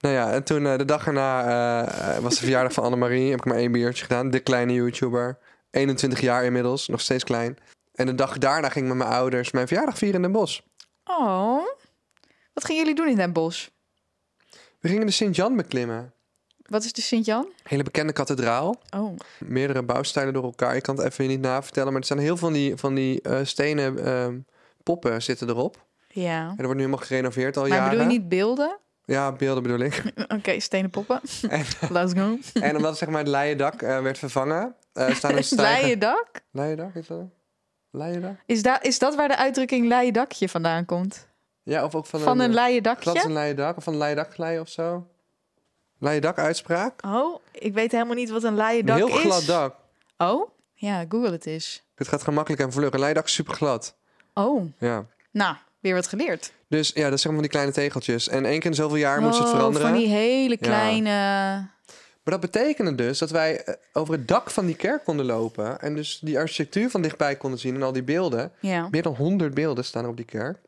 Nou 0.00 0.14
ja, 0.14 0.32
en 0.32 0.44
toen 0.44 0.66
eh, 0.66 0.78
de 0.78 0.84
dag 0.84 1.06
erna 1.06 1.44
eh, 1.44 2.18
was 2.18 2.34
de 2.34 2.40
verjaardag 2.40 2.72
van 2.72 2.84
Annemarie. 2.84 3.30
Heb 3.30 3.38
ik 3.38 3.44
maar 3.44 3.56
één 3.56 3.72
biertje 3.72 4.02
gedaan. 4.02 4.30
De 4.30 4.40
kleine 4.40 4.72
YouTuber. 4.72 5.38
21 5.70 6.20
jaar 6.20 6.44
inmiddels, 6.44 6.88
nog 6.88 7.00
steeds 7.00 7.24
klein. 7.24 7.58
En 7.94 8.06
de 8.06 8.14
dag 8.14 8.38
daarna 8.38 8.68
ging 8.68 8.84
ik 8.84 8.94
met 8.94 9.06
mijn 9.06 9.18
ouders 9.18 9.50
mijn 9.50 9.66
verjaardag 9.66 9.98
vieren 9.98 10.16
in 10.16 10.22
Den 10.22 10.32
Bosch. 10.32 10.60
Oh, 11.04 11.64
wat 12.52 12.64
gingen 12.64 12.82
jullie 12.82 12.94
doen 12.94 13.08
in 13.08 13.16
Den 13.16 13.32
Bosch? 13.32 13.68
We 14.80 14.88
gingen 14.88 15.06
de 15.06 15.12
Sint-Jan 15.12 15.56
beklimmen. 15.56 16.14
Wat 16.72 16.84
is 16.84 16.92
de 16.92 17.00
Sint-Jan? 17.02 17.46
Hele 17.62 17.82
bekende 17.82 18.12
kathedraal. 18.12 18.76
Oh, 18.96 19.16
Meerdere 19.38 19.82
bouwstijlen 19.82 20.32
door 20.32 20.44
elkaar. 20.44 20.76
Ik 20.76 20.82
kan 20.82 20.96
het 20.96 21.04
even 21.06 21.26
niet 21.26 21.40
navertellen. 21.40 21.92
Maar 21.92 22.00
er 22.00 22.06
zijn 22.06 22.18
heel 22.18 22.36
veel 22.36 22.46
van 22.48 22.52
die, 22.52 22.76
van 22.76 22.94
die 22.94 23.20
eh, 23.22 23.38
stenen 23.42 24.04
ehm, 24.04 24.38
poppen 24.82 25.22
zitten 25.22 25.48
erop. 25.48 25.84
ja. 26.08 26.40
En 26.42 26.48
er 26.56 26.64
wordt 26.64 26.74
nu 26.74 26.84
helemaal 26.84 27.06
gerenoveerd 27.06 27.56
al 27.56 27.62
Maar 27.62 27.70
jaren. 27.70 27.90
bedoel 27.90 28.04
je 28.12 28.18
niet 28.18 28.28
beelden? 28.28 28.78
Ja, 29.04 29.32
beelden 29.32 29.62
bedoel 29.62 29.78
ik. 29.78 30.02
Oké, 30.38 30.60
stenen 30.60 30.90
poppen. 30.90 31.20
En- 31.48 31.64
Let's 31.90 32.12
go. 32.12 32.38
en 32.60 32.76
omdat 32.76 32.98
zeg 32.98 33.08
maar, 33.08 33.18
het 33.18 33.28
leien 33.28 33.58
dak 33.58 33.82
eh, 33.82 34.00
werd 34.00 34.18
vervangen... 34.18 34.74
eh 34.92 35.14
staan 35.14 35.36
er 35.36 35.44
stijgen... 35.54 35.82
Leien 35.82 35.98
dak? 35.98 36.28
Leien 36.50 36.76
dak, 36.76 36.94
is 36.94 37.06
dat? 37.06 37.24
Is, 38.46 38.62
da 38.62 38.82
is 38.82 38.98
dat 38.98 39.14
waar 39.14 39.28
de 39.28 39.36
uitdrukking 39.36 39.86
leien 39.86 40.12
dakje 40.12 40.48
vandaan 40.48 40.84
komt? 40.84 41.28
Ja, 41.62 41.84
of 41.84 41.94
ook 41.94 42.06
van, 42.06 42.20
Van 42.20 42.40
een 42.40 42.48
eh, 42.48 42.54
leien 42.54 42.82
Dat 42.82 42.98
is 42.98 43.04
dakje? 43.04 43.24
een 43.24 43.32
leien 43.32 43.56
dak, 43.56 43.76
of 43.76 43.84
van 43.84 43.92
een 43.92 43.98
leien 43.98 44.16
dakglij 44.16 44.60
of 44.60 44.68
zo. 44.68 45.06
Leien 46.02 46.20
dak 46.20 46.38
uitspraak. 46.38 47.04
Oh, 47.06 47.40
ik 47.52 47.74
weet 47.74 47.92
helemaal 47.92 48.14
niet 48.14 48.30
wat 48.30 48.42
een 48.42 48.58
Een 48.58 48.86
dak 48.86 48.96
heel 48.96 49.08
is. 49.08 49.14
glad 49.20 49.46
dak. 49.46 49.74
Oh, 50.18 50.48
ja, 50.74 51.04
google 51.08 51.30
het 51.30 51.46
eens. 51.46 51.82
Het 51.94 52.08
gaat 52.08 52.22
gemakkelijk 52.22 52.62
en 52.62 52.72
vlug. 52.72 52.92
Een 52.92 53.00
leien 53.00 53.14
dak 53.14 53.24
is 53.24 53.32
super 53.34 53.54
glad. 53.54 53.96
Oh, 54.34 54.72
Ja. 54.78 55.06
nou, 55.30 55.56
weer 55.80 55.94
wat 55.94 56.06
geleerd. 56.06 56.52
Dus 56.68 56.90
ja, 56.94 57.10
dat 57.10 57.20
zijn 57.20 57.32
van 57.32 57.42
die 57.42 57.50
kleine 57.52 57.72
tegeltjes. 57.72 58.28
En 58.28 58.44
één 58.44 58.60
keer 58.60 58.70
in 58.70 58.76
zoveel 58.76 58.96
jaar 58.96 59.20
moet 59.20 59.34
ze 59.34 59.40
het 59.40 59.50
Oh, 59.50 59.56
veranderen. 59.56 59.88
Van 59.88 59.98
die 59.98 60.08
hele 60.08 60.56
kleine... 60.56 61.10
Maar 62.22 62.38
dat 62.40 62.52
betekende 62.52 62.94
dus 62.94 63.18
dat 63.18 63.30
wij 63.30 63.64
eh, 63.64 63.74
over 63.92 64.14
het 64.14 64.28
dak 64.28 64.50
van 64.50 64.66
die 64.66 64.74
kerk 64.76 65.04
konden 65.04 65.26
lopen. 65.26 65.80
En 65.80 65.94
dus 65.94 66.18
die 66.22 66.38
architectuur 66.38 66.90
van 66.90 67.02
dichtbij 67.02 67.36
konden 67.36 67.58
zien 67.58 67.74
en 67.74 67.82
al 67.82 67.92
die 67.92 68.02
beelden. 68.02 68.52
Ja. 68.60 68.88
Meer 68.90 69.02
dan 69.02 69.14
100 69.14 69.54
beelden 69.54 69.84
staan 69.84 70.04
er 70.04 70.10
op 70.10 70.16
die 70.16 70.24
kerk. 70.24 70.58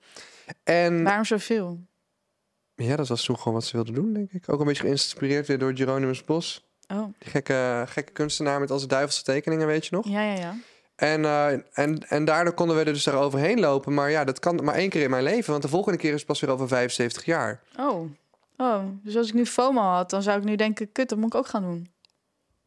En 0.65 1.03
Waarom 1.05 1.25
zoveel? 1.25 1.79
Ja, 2.77 2.97
dat 2.97 3.09
was 3.09 3.25
toen 3.25 3.39
gewoon 3.39 3.55
wat 3.55 3.65
ze 3.65 3.77
wilden 3.77 3.95
doen, 3.95 4.13
denk 4.13 4.33
ik. 4.33 4.53
Ook 4.53 4.61
een 4.61 4.67
beetje 4.67 4.83
geïnspireerd 4.83 5.47
weer 5.47 5.59
door 5.59 5.77
Geronimus 5.77 6.25
Bos. 6.25 6.65
Oh, 6.89 7.05
Die 7.19 7.31
gekke, 7.31 7.85
gekke 7.89 8.13
kunstenaar 8.13 8.61
met 8.61 8.71
al 8.71 8.79
zijn 8.79 8.91
duivelse 8.91 9.23
tekeningen, 9.23 9.67
weet 9.67 9.87
je 9.87 9.95
nog? 9.95 10.09
ja, 10.09 10.23
ja, 10.23 10.35
ja. 10.35 10.55
En, 10.97 11.25
eh, 11.25 11.53
en, 11.73 12.09
en 12.09 12.25
daardoor 12.25 12.55
konden 12.55 12.77
we 12.77 12.85
er 12.85 12.93
dus 12.93 13.05
daar 13.05 13.15
overheen 13.15 13.61
lopen. 13.61 13.95
Maar 13.95 14.11
ja, 14.11 14.25
dat 14.25 14.39
kan 14.39 14.65
maar 14.65 14.75
één 14.75 14.89
keer 14.91 15.03
in 15.03 15.11
mijn 15.11 15.23
leven. 15.23 15.51
Want 15.51 15.63
de 15.63 15.69
volgende 15.69 15.99
keer 15.99 16.11
is 16.13 16.17
het 16.19 16.27
pas 16.27 16.41
weer 16.41 16.51
over 16.51 16.69
75 16.69 17.25
jaar. 17.25 17.61
Oh. 17.79 18.11
Oh, 18.57 18.85
dus 19.03 19.17
als 19.17 19.29
ik 19.29 19.35
nu 19.35 19.47
FOMO 19.47 19.81
had, 19.83 20.11
dan 20.11 20.23
zou 20.23 20.39
ik 20.39 20.45
nu 20.45 20.57
denken, 20.57 20.93
kut, 20.93 21.09
dat 21.09 21.19
moet 21.19 21.27
ik 21.27 21.35
ook 21.35 21.47
gaan 21.47 21.63
doen. 21.63 21.89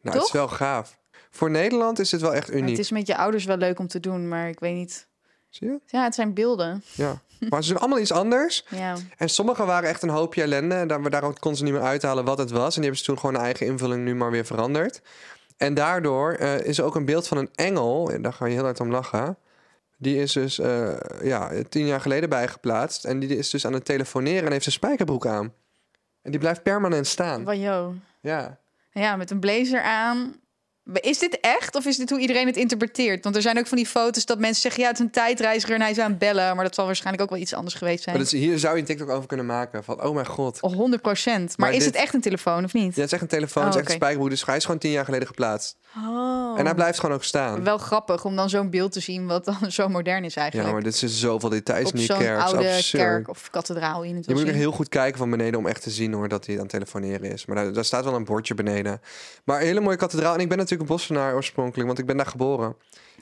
Nou, 0.01 0.17
het 0.17 0.25
is 0.25 0.31
wel 0.31 0.47
gaaf. 0.47 0.97
Voor 1.29 1.49
Nederland 1.51 1.99
is 1.99 2.09
dit 2.09 2.21
wel 2.21 2.33
echt 2.33 2.47
Maar 2.47 2.57
uniek. 2.57 2.69
het 2.69 2.79
is 2.79 2.91
met 2.91 3.07
je 3.07 3.17
ouders 3.17 3.45
wel 3.45 3.57
leuk 3.57 3.79
om 3.79 3.87
te 3.87 3.99
doen, 3.99 4.27
maar 4.27 4.49
ik 4.49 4.59
weet 4.59 4.75
niet. 4.75 5.07
Zie 5.49 5.67
je? 5.67 5.79
Ja, 5.85 6.03
het 6.03 6.15
zijn 6.15 6.33
beelden. 6.33 6.83
Ja. 6.93 7.21
Maar 7.49 7.63
ze 7.63 7.69
doen 7.69 7.79
allemaal 7.79 7.99
iets 7.99 8.11
anders. 8.11 8.65
Ja. 8.69 8.95
En 9.17 9.29
sommige 9.29 9.65
waren 9.65 9.89
echt 9.89 10.03
een 10.03 10.09
hoopje 10.09 10.41
ellende. 10.41 10.75
En 10.75 10.87
daar, 10.87 11.09
daar 11.09 11.39
kon 11.39 11.55
ze 11.55 11.63
niet 11.63 11.73
meer 11.73 11.81
uithalen 11.81 12.25
wat 12.25 12.37
het 12.37 12.51
was. 12.51 12.75
En 12.75 12.81
die 12.81 12.81
hebben 12.81 12.99
ze 12.99 13.05
toen 13.05 13.19
gewoon 13.19 13.35
eigen 13.35 13.65
invulling 13.65 14.03
nu 14.03 14.15
maar 14.15 14.31
weer 14.31 14.45
veranderd. 14.45 15.01
En 15.57 15.73
daardoor 15.73 16.33
eh, 16.33 16.59
is 16.59 16.77
er 16.77 16.83
ook 16.83 16.95
een 16.95 17.05
beeld 17.05 17.27
van 17.27 17.37
een 17.37 17.49
engel. 17.55 18.11
En 18.11 18.21
daar 18.21 18.33
ga 18.33 18.45
je 18.45 18.53
heel 18.53 18.63
hard 18.63 18.79
om 18.79 18.91
lachen. 18.91 19.37
Die 19.97 20.21
is 20.21 20.33
dus 20.33 20.59
eh, 20.59 20.93
ja, 21.23 21.51
tien 21.69 21.85
jaar 21.85 22.01
geleden 22.01 22.29
bijgeplaatst. 22.29 23.05
En 23.05 23.19
die 23.19 23.37
is 23.37 23.49
dus 23.49 23.65
aan 23.65 23.73
het 23.73 23.85
telefoneren 23.85 24.45
en 24.45 24.51
heeft 24.51 24.65
een 24.65 24.71
spijkerbroek 24.71 25.27
aan. 25.27 25.53
En 26.21 26.31
die 26.31 26.39
blijft 26.39 26.63
permanent 26.63 27.07
staan. 27.07 27.43
Van 27.43 27.59
joh. 27.59 27.89
Ja. 28.21 28.57
Ja, 28.91 29.15
met 29.15 29.31
een 29.31 29.39
blazer 29.39 29.81
aan. 29.81 30.35
Is 30.93 31.19
dit 31.19 31.39
echt 31.41 31.75
of 31.75 31.85
is 31.85 31.97
dit 31.97 32.09
hoe 32.09 32.19
iedereen 32.19 32.45
het 32.47 32.55
interpreteert? 32.55 33.23
Want 33.23 33.35
er 33.35 33.41
zijn 33.41 33.57
ook 33.59 33.67
van 33.67 33.77
die 33.77 33.85
foto's 33.85 34.25
dat 34.25 34.39
mensen 34.39 34.61
zeggen... 34.61 34.81
ja, 34.81 34.87
het 34.87 34.97
is 34.99 35.05
een 35.05 35.11
tijdreiziger 35.11 35.75
en 35.75 35.81
hij 35.81 35.91
is 35.91 35.99
aan 35.99 36.09
het 36.09 36.19
bellen. 36.19 36.55
Maar 36.55 36.63
dat 36.65 36.75
zal 36.75 36.85
waarschijnlijk 36.85 37.23
ook 37.23 37.29
wel 37.29 37.39
iets 37.39 37.53
anders 37.53 37.75
geweest 37.75 38.03
zijn. 38.03 38.17
Maar 38.17 38.25
hier 38.27 38.59
zou 38.59 38.73
je 38.75 38.79
een 38.79 38.85
TikTok 38.87 39.09
over 39.09 39.27
kunnen 39.27 39.45
maken. 39.45 39.83
Van, 39.83 40.03
oh 40.03 40.13
mijn 40.13 40.25
god. 40.25 40.61
Oh, 40.61 40.73
100 40.73 41.01
procent. 41.01 41.57
Maar, 41.57 41.67
Maar 41.67 41.77
is 41.77 41.83
dit- 41.83 41.93
het 41.93 42.03
echt 42.03 42.13
een 42.13 42.21
telefoon 42.21 42.63
of 42.63 42.73
niet? 42.73 42.95
Ja, 42.95 43.01
het 43.01 43.05
is 43.05 43.11
echt 43.11 43.21
een 43.21 43.27
telefoon, 43.27 43.63
het 43.63 43.73
Oh, 43.75 43.79
is 43.81 43.87
echt 43.97 44.17
een. 44.17 44.29
Dus 44.29 44.45
hij 44.45 44.55
is 44.55 44.65
gewoon 44.65 44.79
tien 44.79 44.91
jaar 44.91 45.05
geleden 45.05 45.27
geplaatst. 45.27 45.75
Oh. 45.97 46.59
En 46.59 46.65
hij 46.65 46.75
blijft 46.75 46.99
gewoon 46.99 47.15
ook 47.15 47.23
staan. 47.23 47.63
Wel 47.63 47.77
grappig 47.77 48.25
om 48.25 48.35
dan 48.35 48.49
zo'n 48.49 48.69
beeld 48.69 48.91
te 48.91 48.99
zien 48.99 49.27
wat 49.27 49.45
dan 49.45 49.71
zo 49.71 49.87
modern 49.89 50.23
is 50.23 50.33
Ja, 50.33 50.41
eigenlijk. 50.41 50.71
maar 50.73 50.83
dit 50.83 51.03
is 51.03 51.19
zoveel 51.19 51.49
details 51.49 51.91
in 51.91 51.97
die 51.97 52.07
kerk. 52.07 52.39
Oude 52.41 52.57
absurd. 52.57 53.03
kerk 53.03 53.29
of 53.29 53.49
kathedraal 53.49 54.03
in 54.03 54.15
het 54.15 54.25
Je 54.25 54.31
moet 54.31 54.41
ook 54.41 54.47
zien. 54.47 54.55
heel 54.57 54.71
goed 54.71 54.89
kijken 54.89 55.17
van 55.17 55.29
beneden 55.29 55.59
om 55.59 55.67
echt 55.67 55.81
te 55.81 55.89
zien 55.89 56.13
hoor 56.13 56.27
dat 56.27 56.45
hij 56.45 56.55
aan 56.55 56.61
het 56.61 56.69
telefoneren 56.69 57.31
is. 57.31 57.45
Maar 57.45 57.55
daar, 57.55 57.73
daar 57.73 57.85
staat 57.85 58.03
wel 58.03 58.15
een 58.15 58.25
bordje 58.25 58.53
beneden. 58.53 59.01
Maar 59.45 59.59
een 59.59 59.65
hele 59.65 59.79
mooie 59.79 59.97
kathedraal. 59.97 60.33
En 60.33 60.39
ik 60.39 60.49
ben 60.49 60.57
natuurlijk 60.57 60.76
een 60.79 60.85
bossenaar 60.85 61.33
oorspronkelijk, 61.33 61.87
want 61.87 61.99
ik 61.99 62.05
ben 62.05 62.17
daar 62.17 62.25
geboren. 62.25 62.75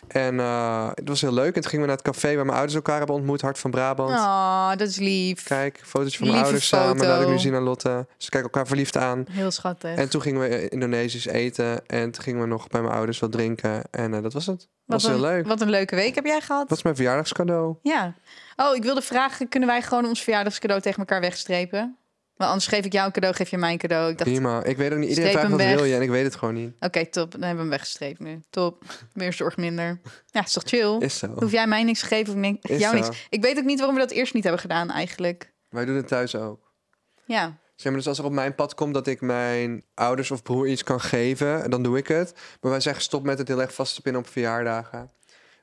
En 0.07 0.39
eh, 0.39 0.89
het 0.93 1.07
was 1.07 1.21
heel 1.21 1.33
leuk. 1.33 1.55
En 1.55 1.61
toen 1.61 1.69
gingen 1.69 1.81
we 1.81 1.87
naar 1.87 2.01
het 2.01 2.05
café 2.05 2.35
waar 2.35 2.45
mijn 2.45 2.57
ouders 2.57 2.75
elkaar 2.75 2.97
hebben 2.97 3.15
ontmoet. 3.15 3.41
Hart 3.41 3.59
van 3.59 3.71
Brabant. 3.71 4.09
Oh, 4.09 4.69
dat 4.69 4.87
is 4.87 4.97
lief. 4.97 5.43
Kijk, 5.43 5.81
fotootje 5.83 6.17
van 6.17 6.27
mijn 6.27 6.39
Lieve 6.39 6.43
ouders 6.43 6.67
samen. 6.67 7.07
Laat 7.07 7.21
ik 7.21 7.27
nu 7.27 7.39
zien 7.39 7.55
aan 7.55 7.63
Lotte. 7.63 8.07
Ze 8.17 8.29
kijken 8.29 8.49
elkaar 8.51 8.67
verliefd 8.67 8.97
aan. 8.97 9.25
Heel 9.29 9.51
schattig. 9.51 9.95
En 9.95 10.09
toen 10.09 10.21
gingen 10.21 10.41
we 10.41 10.47
eh, 10.47 10.67
Indonesisch 10.69 11.25
eten. 11.25 11.87
En 11.87 12.11
toen 12.11 12.23
gingen 12.23 12.41
we 12.41 12.47
nog 12.47 12.67
bij 12.67 12.81
mijn 12.81 12.93
ouders 12.93 13.19
wat 13.19 13.31
drinken. 13.31 13.83
En 13.91 14.13
eh, 14.13 14.21
dat 14.21 14.33
was 14.33 14.45
het. 14.45 14.67
wat, 14.85 15.01
was 15.01 15.11
heel 15.11 15.21
leuk. 15.21 15.47
wat 15.47 15.61
een 15.61 15.69
leuke 15.69 15.95
week 15.95 16.15
heb 16.15 16.25
jij 16.25 16.41
gehad. 16.41 16.61
Dat 16.61 16.69
was 16.69 16.83
mijn 16.83 16.95
verjaardagscadeau. 16.95 17.75
Ja. 17.81 18.13
Oh, 18.55 18.75
ik 18.75 18.83
wilde 18.83 19.01
vragen, 19.01 19.49
kunnen 19.49 19.69
wij 19.69 19.81
gewoon 19.81 20.05
ons 20.05 20.23
verjaardagscadeau 20.23 20.81
tegen 20.81 20.99
elkaar 20.99 21.21
wegstrepen? 21.21 21.97
Want 22.35 22.49
anders 22.49 22.67
geef 22.67 22.85
ik 22.85 22.93
jou 22.93 23.05
een 23.05 23.11
cadeau, 23.11 23.35
geef 23.35 23.49
je 23.49 23.57
mij 23.57 23.71
een 23.71 23.77
cadeau. 23.77 24.11
Ik 24.11 24.17
dacht, 24.17 24.29
oké, 24.29 24.39
Prima. 24.39 24.63
Ik 24.63 24.77
weet 24.77 24.91
ook 24.91 24.97
niet. 24.97 25.09
Iedereen 25.09 25.31
vraagt 25.31 25.49
wat 25.49 25.59
weg. 25.59 25.75
wil 25.75 25.83
je 25.83 25.95
en 25.95 26.01
ik 26.01 26.09
weet 26.09 26.23
het 26.23 26.35
gewoon 26.35 26.53
niet. 26.53 26.73
top. 27.11 27.31
Dan 27.31 27.41
hebben 27.41 27.41
we 27.41 27.45
hem 27.61 27.69
weggestreept 27.69 28.19
nu. 28.19 28.41
Top. 28.49 28.83
Meer 29.13 29.33
zorg 29.33 29.57
minder. 29.57 30.01
Ja, 30.25 30.43
is 30.43 30.53
toch 30.53 30.63
chill? 30.65 30.97
Is 30.99 31.17
zo. 31.17 31.27
Hoef 31.27 31.51
jij 31.51 31.67
mij 31.67 31.83
niks 31.83 31.99
te 31.99 32.05
geven 32.05 32.43
of 32.43 32.55
Is 32.61 32.79
jou 32.79 32.97
zo. 32.97 33.03
niks. 33.03 33.27
Ik 33.29 33.41
weet 33.41 33.57
ook 33.57 33.63
niet 33.63 33.77
waarom 33.77 33.95
we 33.95 34.01
dat 34.01 34.11
eerst 34.11 34.33
niet 34.33 34.43
hebben 34.43 34.61
gedaan 34.61 34.91
eigenlijk. 34.91 35.53
Wij 35.69 35.85
doen 35.85 35.95
het 35.95 36.07
thuis 36.07 36.35
ook. 36.35 36.71
Ja. 37.25 37.57
Zeg 37.75 37.85
maar, 37.91 37.95
dus 38.01 38.07
als 38.07 38.17
er 38.19 38.25
op 38.25 38.31
mijn 38.31 38.55
pad 38.55 38.75
komt 38.75 38.93
dat 38.93 39.07
ik 39.07 39.21
mijn 39.21 39.83
ouders 39.93 40.31
of 40.31 40.43
broer 40.43 40.67
iets 40.67 40.83
kan 40.83 41.01
geven, 41.01 41.69
dan 41.69 41.83
doe 41.83 41.97
ik 41.97 42.07
het. 42.07 42.33
Maar 42.61 42.71
wij 42.71 42.79
zeggen 42.79 43.03
stop 43.03 43.23
met 43.23 43.37
het 43.37 43.47
heel 43.47 43.61
erg 43.61 43.73
vast 43.73 43.95
te 43.95 44.01
pinnen 44.01 44.21
op 44.21 44.27
verjaardagen. 44.29 45.09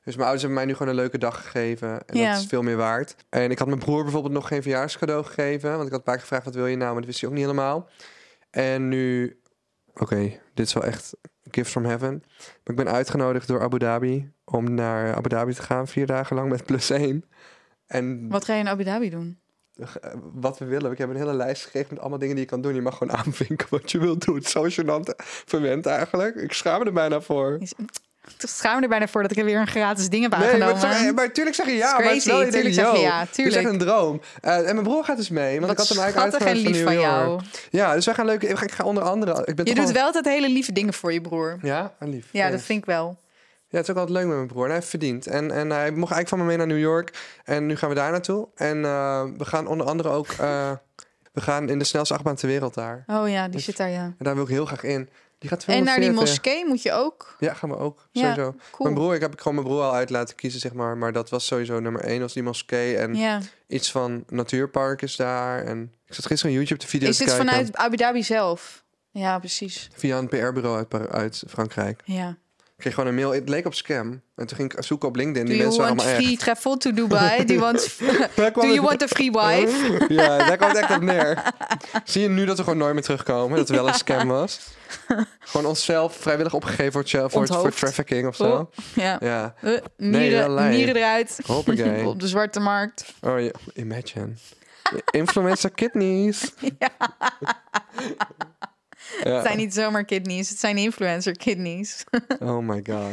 Dus 0.03 0.13
mijn 0.15 0.19
ouders 0.27 0.41
hebben 0.41 0.53
mij 0.59 0.65
nu 0.65 0.73
gewoon 0.73 0.87
een 0.87 0.95
leuke 0.99 1.17
dag 1.17 1.41
gegeven. 1.43 2.05
En 2.07 2.17
Ja. 2.17 2.31
dat 2.31 2.41
is 2.41 2.47
veel 2.47 2.61
meer 2.61 2.77
waard. 2.77 3.15
En 3.29 3.51
ik 3.51 3.59
had 3.59 3.67
mijn 3.67 3.79
broer 3.79 4.03
bijvoorbeeld 4.03 4.33
nog 4.33 4.47
geen 4.47 4.61
verjaarscadeau 4.61 5.23
gegeven. 5.23 5.71
Want 5.71 5.83
ik 5.85 5.89
had 5.89 5.97
een 5.99 6.03
paar 6.05 6.13
keer 6.13 6.21
gevraagd, 6.23 6.45
wat 6.45 6.55
wil 6.55 6.67
je 6.67 6.75
nou? 6.77 6.91
Maar 6.91 6.99
dat 7.01 7.05
wist 7.05 7.19
hij 7.21 7.29
ook 7.29 7.35
niet 7.35 7.45
helemaal. 7.45 7.89
En 8.49 8.87
nu... 8.89 9.37
Oké, 9.95 10.39
dit 10.53 10.65
is 10.67 10.73
wel 10.73 10.83
echt 10.83 11.13
gift 11.51 11.71
from 11.71 11.85
heaven. 11.85 12.23
Maar 12.37 12.59
ik 12.63 12.75
ben 12.75 12.89
uitgenodigd 12.91 13.47
door 13.47 13.61
Abu 13.61 13.77
Dhabi 13.79 14.31
om 14.45 14.73
naar 14.73 15.15
Abu 15.15 15.29
Dhabi 15.29 15.53
te 15.53 15.61
gaan. 15.61 15.87
Vier 15.87 16.05
dagen 16.05 16.35
lang 16.35 16.49
met 16.49 16.65
plus 16.65 16.89
één. 16.89 17.23
En 17.87 18.27
Wat 18.29 18.45
ga 18.45 18.53
je 18.53 18.59
in 18.59 18.67
Abu 18.67 18.83
Dhabi 18.83 19.09
doen? 19.09 19.39
eh, 19.75 19.85
wat 20.33 20.57
we 20.57 20.65
willen. 20.65 20.91
Ik 20.91 20.97
heb 20.97 21.09
een 21.09 21.15
hele 21.15 21.33
lijst 21.33 21.63
gegeven 21.63 21.87
met 21.89 21.99
allemaal 21.99 22.19
dingen 22.19 22.35
die 22.35 22.43
je 22.43 22.49
kan 22.49 22.61
doen. 22.61 22.75
Je 22.75 22.81
mag 22.81 22.97
gewoon 22.97 23.15
aanvinken 23.25 23.67
wat 23.69 23.91
je 23.91 23.99
wilt 23.99 24.25
doen. 24.25 24.41
Zo 24.41 24.67
gênant 24.69 25.15
verwend 25.45 25.85
eigenlijk. 25.85 26.35
Ik 26.35 26.53
schaam 26.53 26.79
me 26.79 26.85
er 26.85 26.93
bijna 26.93 27.21
voor. 27.21 27.59
Ik 28.27 28.49
schaam 28.49 28.75
me 28.75 28.81
er 28.83 28.89
bijna 28.89 29.07
voor 29.07 29.21
dat 29.21 29.31
ik 29.31 29.37
er 29.37 29.45
weer 29.45 29.59
een 29.59 29.67
gratis 29.67 30.09
ding 30.09 30.23
heb 30.23 30.37
Nee, 30.37 30.47
aangenomen. 30.47 30.81
maar, 30.81 30.93
zeg, 30.97 31.13
maar 31.13 31.31
tuurlijk 31.31 31.55
zeg 31.55 31.65
je 31.65 31.71
ja. 31.75 31.91
Maar 31.97 32.03
het 32.03 32.15
is 32.15 32.25
wel, 32.25 32.35
crazy. 32.35 32.45
je 32.49 32.51
Tuurlijk 32.63 32.75
zeg 32.75 32.91
je 32.95 32.99
ja, 32.99 33.19
Het 33.19 33.29
is 33.29 33.35
tuurlijk. 33.35 33.55
echt 33.61 33.65
een 33.71 33.77
droom. 33.79 34.21
Eh, 34.41 34.57
en 34.57 34.63
mijn 34.63 34.83
broer 34.83 35.03
gaat 35.03 35.17
dus 35.17 35.29
mee. 35.29 35.59
Want 35.59 35.71
ik 35.71 35.77
had 35.77 35.87
hem 35.87 35.99
eigenlijk 35.99 36.33
uitgenodigd 36.33 36.67
lief 36.75 36.83
van 36.83 36.99
jou. 36.99 37.41
Ja, 37.69 37.93
dus 37.93 38.05
wij 38.05 38.13
gaan 38.15 38.25
leuk. 38.25 38.43
Ik 38.43 38.71
ga, 38.71 38.83
onder 38.83 39.03
andere. 39.03 39.41
Ik 39.45 39.55
ben 39.55 39.65
Je 39.65 39.73
doet 39.75 39.83
wel- 39.83 39.93
wel 39.93 40.03
altijd 40.05 40.25
hele 40.25 40.49
lieve 40.49 40.71
dingen 40.71 40.93
voor 40.93 41.13
je 41.13 41.21
broer. 41.21 41.57
Ja, 41.61 41.93
en 41.99 42.09
lief. 42.09 42.25
Ja, 42.31 42.49
dat 42.49 42.61
vind 42.61 42.79
ik 42.79 42.85
wel. 42.85 43.17
Ja, 43.67 43.77
het 43.79 43.87
is 43.87 43.93
ook 43.93 43.99
altijd 43.99 44.17
leuk 44.17 44.27
met 44.27 44.35
mijn 44.35 44.47
broer. 44.47 44.61
En 44.63 44.67
hij 44.69 44.77
heeft 44.77 44.89
verdiend. 44.89 45.27
En, 45.27 45.51
en 45.51 45.69
hij 45.69 45.91
mocht 45.91 46.11
eigenlijk 46.11 46.29
van 46.29 46.37
me 46.39 46.45
mee 46.45 46.57
naar 46.57 46.67
New 46.67 46.79
York. 46.79 47.13
En 47.43 47.65
nu 47.65 47.75
gaan 47.75 47.89
we 47.89 47.95
daar 47.95 48.11
naartoe. 48.11 48.47
En 48.55 48.85
eh, 48.85 49.23
we 49.37 49.45
gaan 49.45 49.67
onder 49.67 49.87
andere 49.87 50.09
ook... 50.09 50.27
eh, 50.39 50.71
we 51.33 51.41
gaan 51.41 51.69
in 51.69 51.79
de 51.79 51.85
snelste 51.85 52.13
achtbaan 52.13 52.35
ter 52.35 52.47
wereld 52.47 52.73
daar. 52.73 53.03
Oh 53.07 53.29
ja, 53.29 53.43
die 53.43 53.51
Dus- 53.55 53.63
zit 53.65 53.77
daar, 53.77 53.89
ja. 53.89 54.03
En 54.03 54.15
daar 54.17 54.33
wil 54.35 54.43
ik 54.43 54.49
heel 54.49 54.65
graag 54.65 54.83
in. 54.83 55.09
Die 55.43 55.51
gaat 55.51 55.63
En 55.63 55.83
naar 55.83 55.99
die 55.99 56.09
240. 56.11 56.43
moskee 56.43 56.65
moet 56.65 56.81
je 56.81 56.91
ook. 56.91 57.35
Ja, 57.39 57.53
gaan 57.53 57.69
we 57.69 57.77
ook. 57.77 58.07
Ja, 58.11 58.21
Sowieso. 58.33 58.55
Mijn 58.77 58.93
broer, 58.93 59.13
ik 59.15 59.21
heb 59.21 59.33
ik 59.33 59.37
gewoon 59.41 59.53
mijn 59.55 59.67
broer 59.67 59.81
al 59.83 59.93
uit 59.93 60.09
laten 60.09 60.35
kiezen, 60.35 60.59
zeg 60.59 60.73
maar. 60.73 60.97
Maar 60.97 61.11
dat 61.11 61.29
was 61.29 61.45
sowieso 61.45 61.79
nummer 61.79 62.01
één, 62.01 62.21
was 62.21 62.33
die 62.33 62.43
moskee. 62.43 62.97
En 62.97 63.15
Ja. 63.15 63.39
iets 63.67 63.91
van 63.91 64.23
natuurpark 64.27 65.01
is 65.01 65.15
daar. 65.15 65.63
En 65.63 65.93
ik 66.07 66.13
zat 66.13 66.25
gisteren 66.25 66.51
een 66.53 66.57
YouTube 66.61 66.79
te 66.79 66.87
video 66.87 67.09
Is 67.09 67.17
te 67.17 67.23
dit 67.23 67.33
kijken. 67.33 67.51
vanuit 67.51 67.75
Abu 67.75 67.95
Dhabi 67.97 68.23
zelf? 68.23 68.83
Ja, 69.11 69.39
precies. 69.39 69.89
Via 69.95 70.17
een 70.17 70.27
PR-bureau 70.27 70.77
uit, 70.77 71.09
uit 71.09 71.43
Frankrijk. 71.47 72.01
Ja. 72.05 72.37
Ik 72.83 72.89
kreeg 72.89 73.01
gewoon 73.03 73.17
een 73.17 73.29
mail. 73.29 73.39
Het 73.41 73.49
leek 73.49 73.65
op 73.65 73.73
scam. 73.73 74.21
En 74.35 74.47
toen 74.47 74.57
ging 74.57 74.73
ik 74.73 74.83
zoeken 74.83 75.07
op 75.07 75.15
LinkedIn. 75.15 75.45
Do 75.45 75.51
Die 75.51 75.61
mensen 75.61 75.79
waren 75.81 75.95
allemaal 75.97 76.15
free 76.15 76.31
echt. 76.31 76.39
travel 76.39 76.77
to 76.77 76.91
Dubai? 76.91 77.45
Do 77.45 77.53
you 77.53 77.59
want, 77.59 77.97
do 78.53 78.67
you 78.67 78.81
want 78.81 79.01
a 79.03 79.07
free 79.07 79.31
wife? 79.31 80.05
Ja, 80.13 80.37
daar 80.37 80.57
kwam 80.57 80.69
het 80.69 80.77
echt 80.77 80.95
op 80.95 81.01
neer. 81.01 81.43
Zie 82.03 82.21
je 82.21 82.29
nu 82.29 82.45
dat 82.45 82.57
we 82.57 82.63
gewoon 82.63 82.77
nooit 82.77 82.93
meer 82.93 83.03
terugkomen? 83.03 83.57
Dat 83.57 83.67
het 83.67 83.77
wel 83.77 83.87
een 83.87 83.93
scam 83.93 84.27
was? 84.39 84.59
Gewoon 85.39 85.65
onszelf 85.65 86.15
vrijwillig 86.15 86.53
opgegeven 86.53 86.91
voor, 86.91 87.29
voor, 87.29 87.47
voor 87.47 87.71
trafficking 87.73 88.27
of 88.27 88.35
zo? 88.35 88.43
Oh, 88.43 88.71
ja. 88.95 89.17
Ja, 89.19 89.53
Eh, 89.61 89.71
mieren, 89.97 90.39
wel 90.39 90.49
lijp. 90.49 90.73
mieren 90.75 90.95
eruit. 90.95 91.39
hoppakee. 91.45 92.07
Op 92.07 92.19
de 92.19 92.27
zwarte 92.27 92.59
markt. 92.59 93.05
Oh 93.21 93.39
ja, 93.41 93.51
imagine. 93.73 94.29
Influencer 95.11 95.71
kidneys. 95.71 96.53
Ja. 96.79 96.89
Het 99.23 99.43
zijn 99.45 99.57
niet 99.57 99.73
zomaar 99.73 100.05
kidneys, 100.05 100.49
het 100.49 100.59
zijn 100.59 100.77
influencer 100.77 101.37
kidneys. 101.37 102.03
Oh 102.39 102.57
my 102.67 102.83
god. 102.89 103.11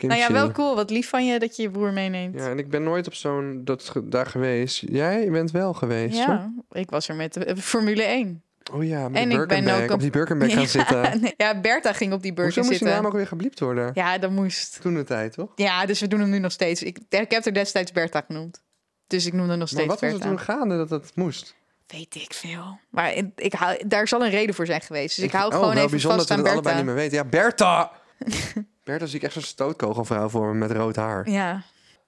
nou 0.00 0.14
ja, 0.20 0.32
wel 0.32 0.50
cool. 0.52 0.74
Wat 0.74 0.90
lief 0.90 1.08
van 1.08 1.26
je 1.26 1.38
dat 1.38 1.56
je 1.56 1.62
je 1.62 1.70
broer 1.70 1.92
meeneemt. 1.92 2.34
Ja, 2.38 2.48
en 2.48 2.58
ik 2.58 2.70
ben 2.70 2.82
nooit 2.82 3.06
op 3.06 3.14
zo'n 3.14 3.60
dat 3.64 3.92
daar 4.04 4.26
geweest. 4.26 4.82
Jij 4.90 5.30
bent 5.30 5.50
wel 5.50 5.74
geweest. 5.74 6.16
hoor. 6.24 6.34
Ja, 6.34 6.52
ik 6.70 6.90
was 6.90 7.08
er 7.08 7.14
met 7.14 7.34
de 7.34 7.56
Formule 7.56 8.02
1. 8.02 8.42
Oh 8.72 8.84
ja, 8.84 9.08
met 9.08 9.22
En 9.22 9.30
ik 9.30 9.46
ben 9.48 9.68
ook 9.68 9.84
op 9.84 9.90
op- 9.90 10.00
die 10.00 10.10
Birkenback 10.10 10.50
gaan 10.50 10.66
zitten. 10.78 11.20
nee, 11.20 11.34
ja, 11.36 11.60
Bertha 11.60 11.92
ging 11.92 12.12
op 12.12 12.22
die 12.22 12.30
Hoezo 12.32 12.44
Birken 12.44 12.64
moest 12.66 12.78
die 12.78 12.88
naam 12.88 13.06
ook 13.06 13.12
weer 13.12 13.26
gebliept 13.26 13.60
worden? 13.60 13.90
Ja, 13.94 14.18
dat 14.18 14.30
moest. 14.30 14.78
Toen 14.80 14.94
de 14.94 15.04
tijd, 15.04 15.32
toch? 15.32 15.52
Ja, 15.56 15.86
dus 15.86 16.00
we 16.00 16.08
doen 16.08 16.20
hem 16.20 16.30
nu 16.30 16.38
nog 16.38 16.52
steeds. 16.52 16.82
Ik, 16.82 16.98
ik 17.08 17.30
heb 17.30 17.44
er 17.46 17.54
destijds 17.54 17.92
Bertha 17.92 18.22
genoemd. 18.26 18.62
Dus 19.06 19.26
ik 19.26 19.32
noemde 19.32 19.50
hem 19.50 19.58
nog 19.58 19.72
Maar 19.72 19.82
steeds 19.84 20.00
wat 20.00 20.10
was 20.10 20.20
er 20.20 20.26
toen 20.26 20.38
gaande 20.40 20.76
dat 20.76 20.88
dat 20.88 21.12
moest? 21.14 21.54
Weet 21.88 22.14
ik 22.14 22.34
veel. 22.34 22.78
Maar 22.90 23.12
ik, 23.12 23.26
ik 23.36 23.52
hou, 23.52 23.86
daar 23.86 24.08
zal 24.08 24.24
een 24.24 24.30
reden 24.30 24.54
voor 24.54 24.66
zijn 24.66 24.80
geweest. 24.80 25.16
Dus 25.16 25.24
ik, 25.24 25.32
hou 25.32 25.52
oh, 25.52 25.58
gewoon 25.58 25.76
even 25.76 25.90
bijzonder 25.90 26.18
vast 26.18 26.28
dat 26.28 26.38
aan 26.38 26.44
we 26.44 26.50
het 26.50 26.66
allebei 26.66 26.84
Bertha. 26.84 26.92
niet 26.92 27.10
meer 27.10 27.10
weten. 27.10 27.16
Ja, 27.16 27.24
Bertha! 27.24 27.92
Bertha 28.84 29.06
zie 29.06 29.16
ik 29.18 29.24
echt 29.24 29.32
zo'n 29.32 29.42
stootkogelvrouw 29.42 30.28
voor 30.28 30.46
me 30.46 30.54
met 30.54 30.70
rood 30.70 30.96
haar. 30.96 31.30
Ja. 31.30 31.62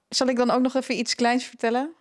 Zal 0.08 0.26
ik 0.26 0.36
dan 0.36 0.50
ook 0.50 0.60
nog 0.60 0.74
even 0.74 0.98
iets 0.98 1.14
kleins 1.14 1.44
vertellen? 1.44 1.94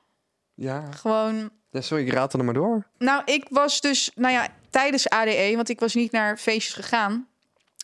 Ja. 0.53 0.91
Gewoon 0.91 1.51
ja 1.71 1.81
sorry, 1.81 2.05
ik 2.05 2.13
raad 2.13 2.33
er 2.33 2.43
maar 2.43 2.53
door. 2.53 2.87
Nou, 2.97 3.21
ik 3.25 3.45
was 3.49 3.81
dus, 3.81 4.11
nou 4.15 4.33
ja, 4.33 4.47
tijdens 4.69 5.09
ADE, 5.09 5.51
want 5.55 5.69
ik 5.69 5.79
was 5.79 5.93
niet 5.93 6.11
naar 6.11 6.37
feestjes 6.37 6.73
gegaan. 6.73 7.27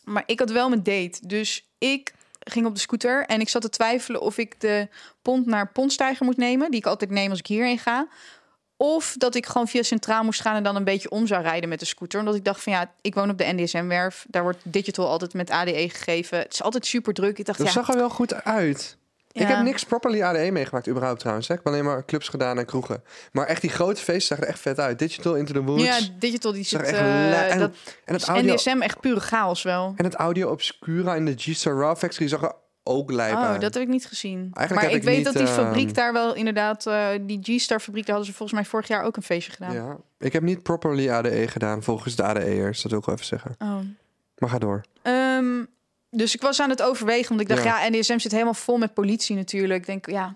Maar 0.04 0.22
ik 0.26 0.38
had 0.38 0.50
wel 0.50 0.68
mijn 0.68 0.82
date. 0.82 1.26
Dus 1.26 1.70
ik 1.78 2.14
ging 2.38 2.66
op 2.66 2.74
de 2.74 2.80
scooter 2.80 3.26
en 3.26 3.40
ik 3.40 3.48
zat 3.48 3.62
te 3.62 3.68
twijfelen 3.68 4.20
of 4.20 4.38
ik 4.38 4.60
de 4.60 4.88
pont 5.22 5.46
naar 5.46 5.72
Pontstijger 5.72 6.24
moet 6.24 6.36
nemen, 6.36 6.70
die 6.70 6.80
ik 6.80 6.86
altijd 6.86 7.10
neem 7.10 7.30
als 7.30 7.38
ik 7.38 7.46
hierheen 7.46 7.78
ga. 7.78 8.08
Of 8.76 9.14
dat 9.18 9.34
ik 9.34 9.46
gewoon 9.46 9.68
via 9.68 9.82
Centraal 9.82 10.24
moest 10.24 10.40
gaan 10.40 10.56
en 10.56 10.62
dan 10.62 10.76
een 10.76 10.84
beetje 10.84 11.10
om 11.10 11.26
zou 11.26 11.42
rijden 11.42 11.68
met 11.68 11.78
de 11.78 11.84
scooter. 11.84 12.18
Omdat 12.18 12.34
ik 12.34 12.44
dacht 12.44 12.62
van 12.62 12.72
ja, 12.72 12.92
ik 13.00 13.14
woon 13.14 13.30
op 13.30 13.38
de 13.38 13.52
NDSM-werf. 13.52 14.26
Daar 14.28 14.42
wordt 14.42 14.58
digital 14.62 15.08
altijd 15.08 15.34
met 15.34 15.50
ADE 15.50 15.88
gegeven. 15.88 16.38
Het 16.38 16.52
is 16.52 16.62
altijd 16.62 16.86
super 16.86 17.14
druk. 17.14 17.38
Ik 17.38 17.44
dacht 17.44 17.58
Dat 17.58 17.66
ja, 17.66 17.72
zag 17.72 17.88
er 17.88 17.96
wel 17.96 18.10
goed 18.10 18.44
uit. 18.44 18.96
Ik 19.32 19.46
heb 19.46 19.62
niks 19.62 19.84
properly 19.84 20.22
ADE 20.22 20.50
meegemaakt, 20.50 20.88
überhaupt 20.88 21.18
trouwens. 21.18 21.48
Hè. 21.48 21.54
Ik 21.54 21.60
heb 21.64 21.72
alleen 21.72 21.84
maar 21.84 22.04
clubs 22.04 22.28
gedaan 22.28 22.58
en 22.58 22.64
kroegen. 22.64 23.02
Maar 23.32 23.46
echt 23.46 23.60
die 23.60 23.70
grote 23.70 24.02
feesten 24.02 24.26
zagen 24.26 24.44
er 24.44 24.50
echt 24.50 24.60
vet 24.60 24.78
uit. 24.78 24.98
Digital 24.98 25.34
Into 25.34 25.52
the 25.52 25.62
Woods. 25.62 25.84
Ja, 25.84 25.98
digital 26.18 26.52
die 26.52 26.64
Zag 26.64 26.84
zit. 26.84 26.94
echt 26.94 27.00
eh, 27.00 27.52
en, 27.52 27.58
dat 27.58 27.70
en 28.04 28.14
het 28.14 28.24
audio, 28.24 28.54
NDSM 28.54 28.80
echt 28.80 29.00
pure 29.00 29.20
chaos 29.20 29.62
wel. 29.62 29.94
en 29.96 30.04
het 30.04 30.14
audio 30.14 30.50
obscura 30.50 31.14
in 31.14 31.24
de 31.24 31.34
G-Star 31.36 31.74
Raw 31.74 31.96
Factory 31.96 32.28
zag 32.28 32.42
er 32.42 32.54
ook 32.86 33.10
Oh, 33.10 33.60
dat 33.60 33.74
heb 33.74 33.82
ik 33.82 33.88
niet 33.88 34.06
gezien. 34.06 34.38
Eigenlijk 34.38 34.70
maar 34.70 34.82
heb 34.82 34.90
ik, 34.90 34.96
ik 34.96 35.02
weet 35.02 35.16
niet, 35.16 35.24
dat 35.24 35.34
die 35.34 35.46
fabriek 35.46 35.86
ehm, 35.86 35.94
daar 35.94 36.12
wel 36.12 36.34
inderdaad, 36.34 36.86
eh, 36.86 37.08
die 37.20 37.38
G-Star 37.42 37.80
fabriek, 37.80 38.06
daar 38.06 38.14
hadden 38.14 38.32
ze 38.32 38.38
volgens 38.38 38.58
mij 38.60 38.68
vorig 38.68 38.88
jaar 38.88 39.02
ook 39.04 39.16
een 39.16 39.22
feestje 39.22 39.52
gedaan. 39.52 39.72
Ja, 39.72 39.96
ik 40.18 40.32
heb 40.32 40.42
niet 40.42 40.62
properly 40.62 41.10
ADE 41.10 41.48
gedaan 41.48 41.82
volgens 41.82 42.16
de 42.16 42.22
ADE'ers. 42.22 42.82
Dat 42.82 42.90
wil 42.90 43.00
ik 43.00 43.06
wel 43.06 43.14
even 43.14 43.26
zeggen. 43.26 43.54
Oh. 43.58 43.78
Maar 44.38 44.50
ga 44.50 44.58
door. 44.58 44.80
Ehm, 45.02 45.64
dus 46.10 46.34
ik 46.34 46.40
was 46.40 46.60
aan 46.60 46.70
het 46.70 46.82
overwegen, 46.82 47.28
want 47.28 47.40
ik 47.40 47.48
dacht, 47.48 47.62
Ja. 47.62 47.84
ja, 47.84 47.90
NDSM 47.90 48.18
zit 48.18 48.32
helemaal 48.32 48.54
vol 48.54 48.78
met 48.78 48.94
politie 48.94 49.36
natuurlijk. 49.36 49.80
Ik 49.80 49.86
denk, 49.86 50.10
ja. 50.10 50.34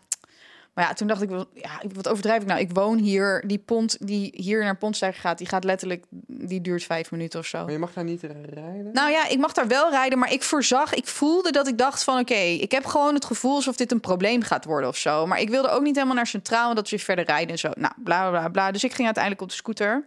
Maar 0.80 0.88
ja, 0.88 0.94
toen 0.94 1.06
dacht 1.06 1.22
ik, 1.22 1.28
wel, 1.28 1.46
ja, 1.54 1.80
wat 1.94 2.08
overdrijf 2.08 2.42
ik 2.42 2.48
nou? 2.48 2.60
Ik 2.60 2.70
woon 2.72 2.98
hier, 2.98 3.44
die 3.46 3.58
pont 3.58 3.96
die 4.06 4.32
hier 4.34 4.64
naar 4.64 4.76
Pontstijger 4.76 5.20
gaat, 5.20 5.38
die 5.38 5.46
gaat 5.46 5.64
letterlijk, 5.64 6.04
die 6.26 6.60
duurt 6.60 6.82
vijf 6.82 7.10
minuten 7.10 7.38
of 7.38 7.46
zo. 7.46 7.62
Maar 7.62 7.72
je 7.72 7.78
mag 7.78 7.92
daar 7.92 8.04
niet 8.04 8.22
rijden? 8.22 8.92
Nou 8.92 9.10
ja, 9.10 9.28
ik 9.28 9.38
mag 9.38 9.52
daar 9.52 9.68
wel 9.68 9.90
rijden, 9.90 10.18
maar 10.18 10.32
ik 10.32 10.42
voorzag, 10.42 10.94
ik 10.94 11.06
voelde 11.06 11.52
dat 11.52 11.68
ik 11.68 11.78
dacht 11.78 12.04
van 12.04 12.18
oké, 12.18 12.34
ik 12.34 12.72
heb 12.72 12.84
gewoon 12.84 13.14
het 13.14 13.24
gevoel 13.24 13.54
alsof 13.54 13.76
dit 13.76 13.92
een 13.92 14.00
probleem 14.00 14.42
gaat 14.42 14.64
worden 14.64 14.88
of 14.88 14.96
zo. 14.96 15.26
Maar 15.26 15.40
ik 15.40 15.50
wilde 15.50 15.68
ook 15.68 15.82
niet 15.82 15.94
helemaal 15.94 16.16
naar 16.16 16.26
Centraal, 16.26 16.64
want 16.64 16.76
dat 16.76 16.90
weer 16.90 17.00
verder 17.00 17.24
rijden 17.24 17.50
en 17.50 17.58
zo. 17.58 17.70
Nou, 17.74 17.92
bla 17.96 18.30
bla 18.30 18.48
bla. 18.48 18.70
Dus 18.70 18.84
ik 18.84 18.92
ging 18.92 19.04
uiteindelijk 19.04 19.42
op 19.42 19.48
de 19.48 19.54
scooter. 19.54 20.04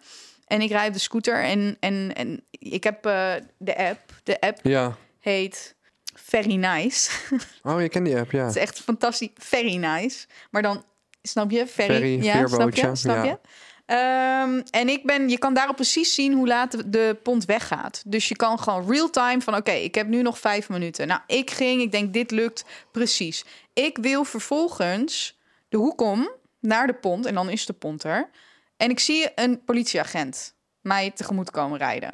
En 0.47 0.61
ik 0.61 0.69
rijd 0.69 0.87
op 0.87 0.93
de 0.93 0.99
scooter 0.99 1.43
en, 1.43 1.77
en, 1.79 2.11
en 2.15 2.43
ik 2.49 2.83
heb 2.83 3.05
eh, 3.05 3.33
de 3.57 3.77
app. 3.77 3.99
De 4.23 4.41
app 4.41 4.59
Ja. 4.63 4.95
heet 5.19 5.75
Very 6.13 6.55
Nice. 6.55 7.11
Oh, 7.63 7.81
je 7.81 7.89
kent 7.89 8.05
die 8.05 8.17
app, 8.17 8.31
ja. 8.31 8.45
Het 8.45 8.55
is 8.55 8.61
echt 8.61 8.79
fantastisch. 8.79 9.29
Very 9.35 9.75
nice. 9.75 10.25
Maar 10.51 10.61
dan, 10.61 10.83
snap 11.21 11.51
je? 11.51 11.67
Very, 11.67 11.93
Ferry, 11.93 12.23
ja, 12.23 12.47
snap 12.47 12.75
je? 12.75 12.95
Snap 12.95 13.15
ja. 13.15 13.23
je? 13.23 13.39
Ehm, 13.85 14.61
en 14.69 14.89
ik 14.89 15.05
ben, 15.05 15.29
je 15.29 15.37
kan 15.37 15.53
daarop 15.53 15.75
precies 15.75 16.13
zien 16.13 16.33
hoe 16.33 16.47
laat 16.47 16.91
de, 16.91 17.17
pont 17.23 17.45
weggaat. 17.45 18.03
Dus 18.05 18.27
je 18.27 18.35
kan 18.35 18.59
gewoon 18.59 18.91
real 18.91 19.09
time 19.09 19.41
van, 19.41 19.55
oké, 19.55 19.71
ik 19.71 19.95
heb 19.95 20.07
nu 20.07 20.21
nog 20.21 20.39
vijf 20.39 20.69
minuten. 20.69 21.07
Nou, 21.07 21.21
ik 21.27 21.51
ging, 21.51 21.81
ik 21.81 21.91
denk, 21.91 22.13
dit 22.13 22.31
lukt 22.31 22.65
precies. 22.91 23.45
Ik 23.73 23.97
wil 23.97 24.23
vervolgens 24.23 25.39
de 25.69 25.77
hoek 25.77 26.01
om 26.01 26.29
naar 26.59 26.87
de 26.87 26.93
pont 26.93 27.25
en 27.25 27.33
dan 27.33 27.49
is 27.49 27.65
de 27.65 27.73
pont 27.73 28.03
er. 28.03 28.29
En 28.77 28.89
ik 28.89 28.99
zie 28.99 29.31
een 29.35 29.63
politieagent 29.63 30.53
mij 30.81 31.11
tegemoet 31.11 31.51
komen 31.51 31.77
rijden. 31.77 32.11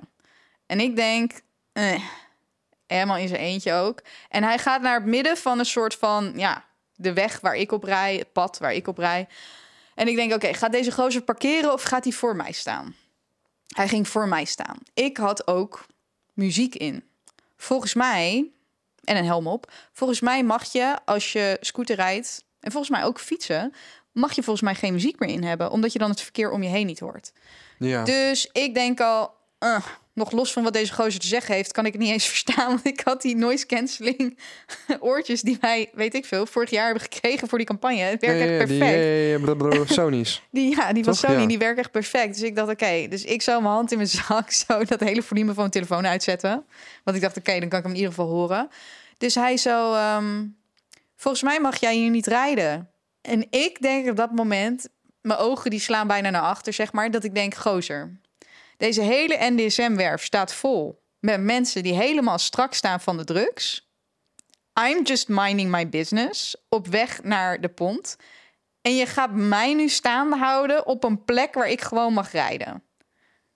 En 0.65 0.79
ik 0.79 0.95
denk, 0.95 1.31
eh, 1.73 2.03
helemaal 2.95 3.17
in 3.17 3.27
zijn 3.27 3.39
eentje 3.39 3.73
ook. 3.73 4.01
En 4.29 4.43
hij 4.43 4.57
gaat 4.57 4.81
naar 4.81 4.95
het 4.95 5.05
midden 5.05 5.37
van 5.37 5.59
een 5.59 5.65
soort 5.65 5.95
van, 5.95 6.33
ja, 6.35 6.65
de 6.95 7.13
weg 7.13 7.39
waar 7.39 7.55
ik 7.55 7.71
op 7.71 7.83
rij, 7.83 8.15
het 8.15 8.31
pad 8.31 8.57
waar 8.57 8.73
ik 8.73 8.87
op 8.87 8.97
rij. 8.97 9.27
En 9.95 10.07
ik 10.07 10.15
denk, 10.15 10.33
oké, 10.33 10.53
gaat 10.53 10.71
deze 10.71 10.91
gozer 10.91 11.21
parkeren 11.21 11.73
of 11.73 11.83
gaat 11.83 12.03
hij 12.03 12.13
voor 12.13 12.35
mij 12.35 12.51
staan? 12.51 12.95
Hij 13.67 13.87
ging 13.87 14.07
voor 14.07 14.27
mij 14.27 14.45
staan. 14.45 14.77
Ik 14.93 15.17
had 15.17 15.47
ook 15.47 15.85
muziek 16.33 16.75
in. 16.75 17.03
Volgens 17.57 17.93
mij, 17.93 18.51
en 19.03 19.17
een 19.17 19.25
helm 19.25 19.47
op, 19.47 19.71
volgens 19.93 20.19
mij 20.19 20.43
mag 20.43 20.71
je 20.71 20.97
als 21.05 21.31
je 21.31 21.57
scooter 21.61 21.95
rijdt, 21.95 22.43
en 22.59 22.71
volgens 22.71 22.91
mij 22.91 23.03
ook 23.03 23.19
fietsen, 23.19 23.73
mag 24.11 24.35
je 24.35 24.43
volgens 24.43 24.65
mij 24.65 24.75
geen 24.75 24.93
muziek 24.93 25.19
meer 25.19 25.29
in 25.29 25.43
hebben, 25.43 25.71
omdat 25.71 25.93
je 25.93 25.99
dan 25.99 26.09
het 26.09 26.21
verkeer 26.21 26.51
om 26.51 26.63
je 26.63 26.69
heen 26.69 26.85
niet 26.85 26.99
hoort. 26.99 27.31
Ja. 27.77 28.03
Dus 28.03 28.49
ik 28.51 28.73
denk 28.73 28.99
al, 28.99 29.33
eh, 29.57 29.85
nog 30.19 30.31
los 30.31 30.53
van 30.53 30.63
wat 30.63 30.73
deze 30.73 30.93
gozer 30.93 31.19
te 31.19 31.27
zeggen 31.27 31.55
heeft, 31.55 31.71
kan 31.71 31.85
ik 31.85 31.93
het 31.93 32.01
niet 32.01 32.11
eens 32.11 32.25
verstaan. 32.35 32.67
Want 32.67 32.85
ik 32.85 33.01
had 33.03 33.21
die 33.21 33.35
noise 33.35 33.65
cancelling 33.65 34.39
oortjes 34.99 35.41
die 35.41 35.57
wij, 35.61 35.89
weet 35.93 36.13
ik 36.13 36.25
veel, 36.25 36.45
vorig 36.45 36.69
jaar 36.69 36.85
hebben 36.85 37.03
gekregen 37.03 37.47
voor 37.47 37.57
die 37.57 37.67
campagne. 37.67 37.99
Het 38.01 38.21
werkt 38.21 38.41
echt 38.41 38.67
die, 38.69 38.77
perfect. 38.77 39.63
ja, 39.63 39.79
ja, 39.79 39.85
Sony's. 40.03 40.41
Die, 40.51 40.75
ja, 40.75 40.93
die 40.93 41.03
van 41.03 41.13
Toch? 41.13 41.21
Sony, 41.21 41.41
Ja. 41.41 41.47
die 41.47 41.57
werkt 41.57 41.79
echt 41.79 41.91
perfect. 41.91 42.33
Dus 42.33 42.43
ik 42.43 42.55
dacht, 42.55 42.69
oké, 42.71 43.07
dus 43.09 43.23
ik 43.23 43.41
zou 43.41 43.61
mijn 43.61 43.73
hand 43.73 43.91
in 43.91 43.97
mijn 43.97 44.09
zak 44.09 44.51
zo 44.51 44.83
dat 44.83 44.99
hele 44.99 45.21
volume 45.21 45.47
van 45.47 45.57
mijn 45.57 45.71
telefoon 45.71 46.07
uitzetten. 46.07 46.65
Want 47.03 47.17
ik 47.17 47.23
dacht, 47.23 47.37
oké, 47.37 47.59
dan 47.59 47.69
kan 47.69 47.77
ik 47.79 47.83
hem 47.85 47.93
in 47.93 47.99
ieder 47.99 48.13
geval 48.13 48.29
horen. 48.29 48.69
Dus 49.17 49.35
hij 49.35 49.57
zo, 49.57 49.93
ehm, 49.93 50.45
volgens 51.15 51.43
mij 51.43 51.59
mag 51.59 51.79
jij 51.79 51.95
hier 51.95 52.09
niet 52.09 52.27
rijden. 52.27 52.89
En 53.21 53.47
ik 53.49 53.81
denk 53.81 54.09
op 54.09 54.15
dat 54.15 54.31
moment, 54.31 54.87
mijn 55.21 55.39
ogen 55.39 55.69
die 55.69 55.79
slaan 55.79 56.07
bijna 56.07 56.29
naar 56.29 56.41
achter, 56.41 56.73
zeg 56.73 56.91
maar, 56.93 57.11
dat 57.11 57.23
ik 57.23 57.35
denk, 57.35 57.55
gozer, 57.55 58.19
deze 58.79 59.01
hele 59.01 59.37
NDSM-werf 59.39 60.23
staat 60.23 60.53
vol 60.53 61.03
met 61.19 61.41
mensen 61.41 61.83
die 61.83 61.93
helemaal 61.93 62.37
strak 62.37 62.73
staan 62.73 63.01
van 63.01 63.17
de 63.17 63.23
drugs. 63.23 63.89
I'm 64.81 65.03
just 65.03 65.27
minding 65.27 65.71
my 65.71 65.89
business 65.89 66.55
op 66.69 66.87
weg 66.87 67.23
naar 67.23 67.61
de 67.61 67.69
pont. 67.69 68.15
En 68.81 68.95
je 68.95 69.05
gaat 69.05 69.31
mij 69.31 69.73
nu 69.73 69.89
staande 69.89 70.35
houden 70.37 70.85
op 70.85 71.03
een 71.03 71.23
plek 71.23 71.53
waar 71.53 71.69
ik 71.69 71.81
gewoon 71.81 72.13
mag 72.13 72.31
rijden. 72.31 72.83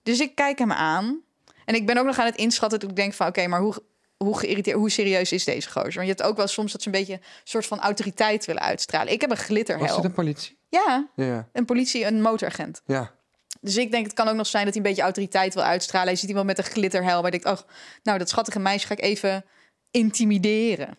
Dus 0.04 0.20
ik 0.20 0.36
kijk 0.36 0.60
hem 0.60 0.72
aan. 0.72 1.22
En 1.66 1.76
ik 1.76 1.86
ben 1.86 1.98
ook 1.98 2.06
nog 2.06 2.18
aan 2.20 2.26
het 2.26 2.36
inschatten 2.36 2.80
dat 2.80 2.90
ik 2.90 2.96
denk 2.96 3.14
van... 3.14 3.28
oké, 3.28 3.48
maar 3.48 3.60
hoe, 3.60 3.76
hoe, 4.18 4.38
geïrriteerd, 4.38 4.78
hoe 4.78 4.90
serieus 4.90 5.32
is 5.32 5.44
deze 5.44 5.70
gozer? 5.70 5.94
Want 5.94 6.08
je 6.08 6.14
hebt 6.14 6.24
ook 6.24 6.38
wel 6.38 6.48
soms 6.48 6.72
dat 6.72 6.82
ze 6.82 6.88
een 6.88 6.94
beetje... 6.94 7.14
een 7.14 7.22
soort 7.44 7.66
van 7.66 7.80
autoriteit 7.80 8.46
willen 8.46 8.62
uitstralen. 8.62 9.14
Ik 9.14 9.22
heb 9.22 9.30
een 9.30 9.36
Was 9.36 9.46
glitterhelm. 9.46 9.96
het 9.96 10.06
een 10.06 10.12
politie? 10.14 10.58
Ja, 10.70 11.08
Ja, 11.16 11.26
ja. 11.26 11.50
een 11.54 11.66
politie, 11.66 12.06
een 12.06 12.22
motoragent. 12.22 12.82
ja. 12.86 13.12
Dus 13.62 13.78
ik 13.78 13.92
denk, 13.92 14.06
het 14.06 14.16
kan 14.16 14.28
ook 14.28 14.36
nog 14.36 14.48
zijn 14.48 14.66
dat 14.66 14.74
hij 14.74 14.84
een 14.84 14.90
beetje 14.90 15.04
autoriteit 15.04 15.54
wil 15.54 15.64
uitstralen. 15.64 16.12
Je 16.12 16.20
ziet 16.20 16.30
iemand 16.30 16.46
met 16.46 16.58
een 16.58 16.64
glitterhelm. 16.64 17.26
Je 17.26 17.32
denkt, 17.32 17.46
oh, 17.46 17.60
nou, 18.04 18.18
dat 18.18 18.30
schattige 18.30 18.60
meisje 18.60 18.88
ga 18.88 18.94
ik 18.94 19.02
even 19.02 19.46
intimideren. 19.92 20.98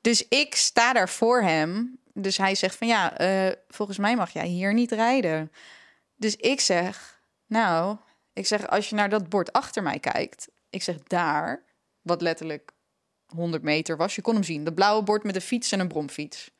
Dus 0.00 0.28
ik 0.28 0.54
sta 0.54 0.92
daar 0.92 1.08
voor 1.08 1.42
hem. 1.42 1.98
Dus 2.14 2.36
hij 2.36 2.54
zegt 2.54 2.76
van, 2.76 2.86
ja, 2.86 3.16
eh, 3.16 3.52
volgens 3.68 3.98
mij 3.98 4.16
mag 4.16 4.32
jij 4.32 4.46
hier 4.46 4.74
niet 4.74 4.92
rijden. 4.92 5.52
Dus 6.16 6.36
ik 6.36 6.60
zeg, 6.60 7.20
nou, 7.46 7.96
ik 8.32 8.46
zeg, 8.46 8.68
als 8.68 8.88
je 8.88 8.94
naar 8.94 9.08
dat 9.08 9.28
bord 9.28 9.52
achter 9.52 9.82
mij 9.82 9.98
kijkt. 9.98 10.48
Ik 10.70 10.82
zeg, 10.82 10.96
daar, 11.02 11.62
wat 12.00 12.22
letterlijk 12.22 12.72
100 13.26 13.62
meter 13.62 13.96
was. 13.96 14.14
Je 14.14 14.22
kon 14.22 14.34
hem 14.34 14.42
zien. 14.42 14.64
Dat 14.64 14.74
blauwe 14.74 15.02
bord 15.02 15.24
met 15.24 15.34
een 15.34 15.40
fiets 15.40 15.72
en 15.72 15.80
een 15.80 15.88
bromfiets. 15.88 16.50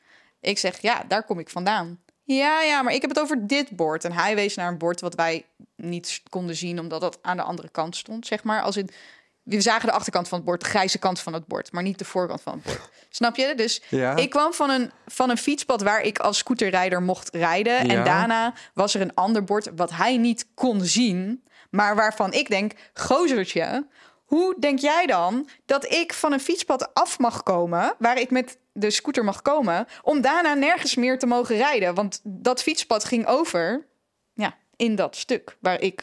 Ik 0.41 0.59
zeg, 0.59 0.81
ja, 0.81 1.05
daar 1.09 1.25
kom 1.25 1.39
ik 1.39 1.51
vandaan. 1.51 2.05
Ja, 2.25 2.61
ja, 2.63 2.83
maar 2.83 2.93
ik 2.95 3.01
heb 3.01 3.11
het 3.11 3.21
over 3.21 3.47
dit 3.47 3.71
bord. 3.77 4.05
En 4.05 4.13
hij 4.13 4.35
wees 4.35 4.55
naar 4.55 4.69
een 4.69 4.79
bord 4.79 5.01
wat 5.01 5.15
wij 5.15 5.45
niet 5.77 6.23
konden 6.29 6.57
zien, 6.57 6.79
omdat 6.81 7.01
dat 7.01 7.19
aan 7.23 7.37
de 7.37 7.43
andere 7.43 7.69
kant 7.69 7.97
stond, 7.97 8.27
zeg 8.27 8.45
maar. 8.45 8.63
Als 8.63 8.77
in, 8.77 8.89
we 9.43 9.61
zagen 9.61 9.87
de 9.89 9.95
achterkant 9.95 10.29
van 10.29 10.39
het 10.39 10.47
bord, 10.47 10.61
de 10.61 10.67
grijze 10.67 10.99
kant 10.99 11.21
van 11.21 11.33
het 11.33 11.47
bord, 11.47 11.73
maar 11.73 11.83
niet 11.83 11.99
de 11.99 12.05
voorkant 12.05 12.43
van 12.43 12.53
het 12.53 12.63
bord. 12.63 12.91
Snap 13.11 13.37
je? 13.37 13.53
Dus 13.57 13.83
Ja. 13.89 14.17
ik 14.17 14.31
kwam 14.31 14.53
van 14.53 14.71
een, 14.71 14.91
van 15.07 15.31
een 15.31 15.39
fietspad 15.39 15.83
waar 15.83 16.03
ik 16.03 16.19
als 16.19 16.39
scooterrijder 16.39 17.03
mocht 17.03 17.35
rijden. 17.35 17.87
Ja. 17.87 17.95
En 17.95 18.05
daarna 18.05 18.55
was 18.75 18.95
er 18.95 19.01
een 19.01 19.15
ander 19.15 19.45
bord 19.45 19.69
wat 19.77 19.91
hij 19.91 20.17
niet 20.17 20.47
kon 20.55 20.85
zien, 20.85 21.45
maar 21.71 21.97
waarvan 21.97 22.33
ik 22.33 22.49
denk, 22.49 22.73
gozertje, 22.95 23.87
hoe 24.37 24.55
denk 24.59 24.79
jij 24.79 25.07
dan 25.07 25.49
dat 25.67 25.93
ik 25.93 26.13
van 26.13 26.33
een 26.33 26.41
fietspad 26.41 26.95
af 26.95 27.19
mag 27.19 27.43
komen, 27.43 27.95
waar 27.99 28.19
ik 28.21 28.31
met 28.31 28.59
de 28.73 28.91
scooter 28.91 29.25
mag 29.25 29.43
komen, 29.43 29.87
om 30.03 30.21
daarna 30.21 30.55
nergens 30.55 30.95
meer 30.95 31.19
te 31.19 31.27
mogen 31.27 31.57
rijden? 31.57 31.95
Want 31.95 32.21
dat 32.23 32.63
fietspad 32.63 33.05
ging 33.05 33.27
over, 33.27 33.87
ja, 34.35 34.55
in 34.77 34.95
dat 34.95 35.17
stuk 35.17 35.57
waar 35.61 35.81
ik 35.81 35.95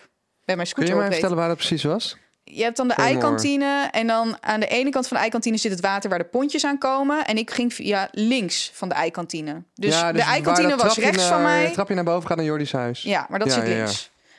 met 0.45 0.55
mijn 0.55 0.57
Kun 0.57 0.67
scooter 0.67 0.93
je 0.93 0.99
mij 0.99 1.11
vertellen 1.11 1.35
waar 1.37 1.47
dat 1.47 1.57
precies 1.57 1.83
was? 1.83 2.17
Je 2.43 2.63
hebt 2.63 2.77
dan 2.77 2.87
de 2.87 2.93
eikantine 2.93 3.87
en 3.91 4.07
dan 4.07 4.37
aan 4.41 4.59
de 4.59 4.67
ene 4.67 4.89
kant 4.89 5.07
van 5.07 5.17
de 5.17 5.23
eikantine 5.23 5.57
zit 5.57 5.71
het 5.71 5.81
water 5.81 6.09
waar 6.09 6.19
de 6.19 6.25
pontjes 6.25 6.65
aan 6.65 6.77
komen. 6.77 7.25
En 7.25 7.37
ik 7.37 7.51
ging 7.51 7.73
via 7.73 8.07
links 8.11 8.71
van 8.73 8.89
de 8.89 8.95
eikantine. 8.95 9.63
Dus, 9.73 9.93
Ja, 9.99 10.11
de 10.11 10.21
eikantine 10.21 10.75
was 10.75 10.97
rechts 10.97 11.17
naar- 11.17 11.27
van 11.27 11.41
mij. 11.41 11.63
Het 11.63 11.73
trapje 11.73 11.95
naar 11.95 12.03
boven 12.03 12.27
gaat 12.27 12.37
naar 12.37 12.45
Jordi's 12.45 12.71
huis. 12.71 13.01
Ja, 13.01 13.25
maar 13.29 13.39
dat 13.39 13.47
Ja, 13.47 13.53
zit 13.53 13.67
ja. 13.67 13.85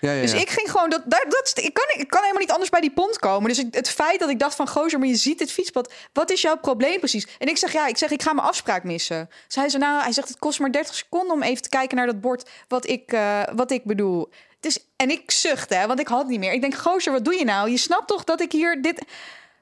Ja, 0.01 0.13
ja, 0.13 0.21
Dus 0.21 0.33
ik 0.33 0.51
ging 0.51 0.71
gewoon 0.71 0.91
dat, 0.91 1.03
dat, 1.07 1.25
dat 1.29 1.53
ik 1.65 1.75
kan 1.75 1.85
ik 1.89 2.09
kan 2.09 2.21
helemaal 2.21 2.41
niet 2.43 2.51
anders 2.51 2.71
bij 2.71 2.81
die 2.81 2.91
pont 2.93 3.19
komen. 3.19 3.49
Dus 3.49 3.59
ik- 3.59 3.75
het 3.75 3.91
feit 3.91 4.21
dat 4.21 4.29
ik 4.29 4.39
dacht 4.39 4.55
van 4.55 4.69
gozer, 4.69 4.99
maar 4.99 5.09
je 5.09 5.17
ziet 5.17 5.39
dit 5.39 5.53
fietspad. 5.53 5.93
Wat 6.13 6.31
is 6.31 6.41
jouw 6.41 6.57
probleem 6.57 6.99
precies? 6.99 7.27
En 7.39 7.49
ik 7.49 7.57
zeg 7.57 7.73
ja, 7.73 7.87
ik 7.87 7.97
zeg 7.97 8.11
ik 8.11 8.23
ga 8.23 8.33
mijn 8.33 8.47
afspraak 8.47 8.85
missen. 8.85 9.29
Dus 9.47 9.57
hij 9.57 9.69
zei 9.69 9.83
nou, 9.83 10.03
hij 10.03 10.13
zegt 10.13 10.29
het 10.29 10.39
kost 10.39 10.59
maar 10.61 10.73
30 10.73 10.95
seconden 10.95 11.31
om 11.33 11.43
even 11.43 11.63
te 11.63 11.69
kijken 11.69 11.97
naar 11.97 12.07
dat 12.07 12.21
bord 12.21 12.49
wat 12.69 12.87
ik 12.89 13.13
eh, 13.13 13.43
wat 13.55 13.71
ik 13.71 13.85
bedoel. 13.85 14.29
Dus 14.61 14.79
en 14.97 15.11
ik 15.11 15.31
zuchtte, 15.31 15.75
hè, 15.75 15.87
want 15.87 16.01
ik 16.01 16.09
had 16.09 16.27
niet 16.29 16.39
meer. 16.39 16.53
Ik 16.53 16.61
denk 16.61 16.75
gozer, 16.75 17.13
wat 17.13 17.25
doe 17.25 17.35
je 17.35 17.45
nou? 17.45 17.71
Je 17.71 17.77
snapt 17.77 18.09
toch 18.09 18.25
dat 18.25 18.41
ik 18.41 18.53
hier 18.53 18.83
dit 18.83 19.03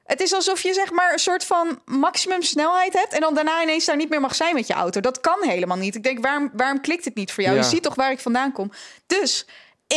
het 0.05 0.21
is 0.21 0.33
alsof 0.33 0.61
je 0.61 0.73
zeg 0.73 0.91
maar 0.91 1.13
een 1.13 1.19
soort 1.19 1.43
van 1.45 1.79
maximum 1.85 2.41
snelheid 2.41 2.93
hebt 2.93 3.13
en 3.13 3.19
dan 3.21 3.33
daarna 3.33 3.61
ineens 3.61 3.85
daar 3.85 3.95
niet 3.95 4.09
meer 4.09 4.21
mag 4.21 4.35
zijn 4.35 4.53
met 4.55 4.67
je 4.67 4.73
auto. 4.73 4.99
Dat 4.99 5.21
kan 5.21 5.37
helemaal 5.41 5.77
niet. 5.77 5.95
Ik 5.95 6.03
denk, 6.03 6.23
waarom, 6.23 6.49
waarom 6.53 6.81
klikt 6.81 7.05
het 7.05 7.15
niet 7.15 7.31
voor 7.31 7.43
jou? 7.43 7.55
Ja. 7.55 7.61
Je 7.61 7.67
ziet 7.67 7.83
toch 7.83 7.95
waar 7.95 8.11
ik 8.11 8.19
vandaan 8.19 8.51
kom. 8.51 8.71
Dus 9.07 9.45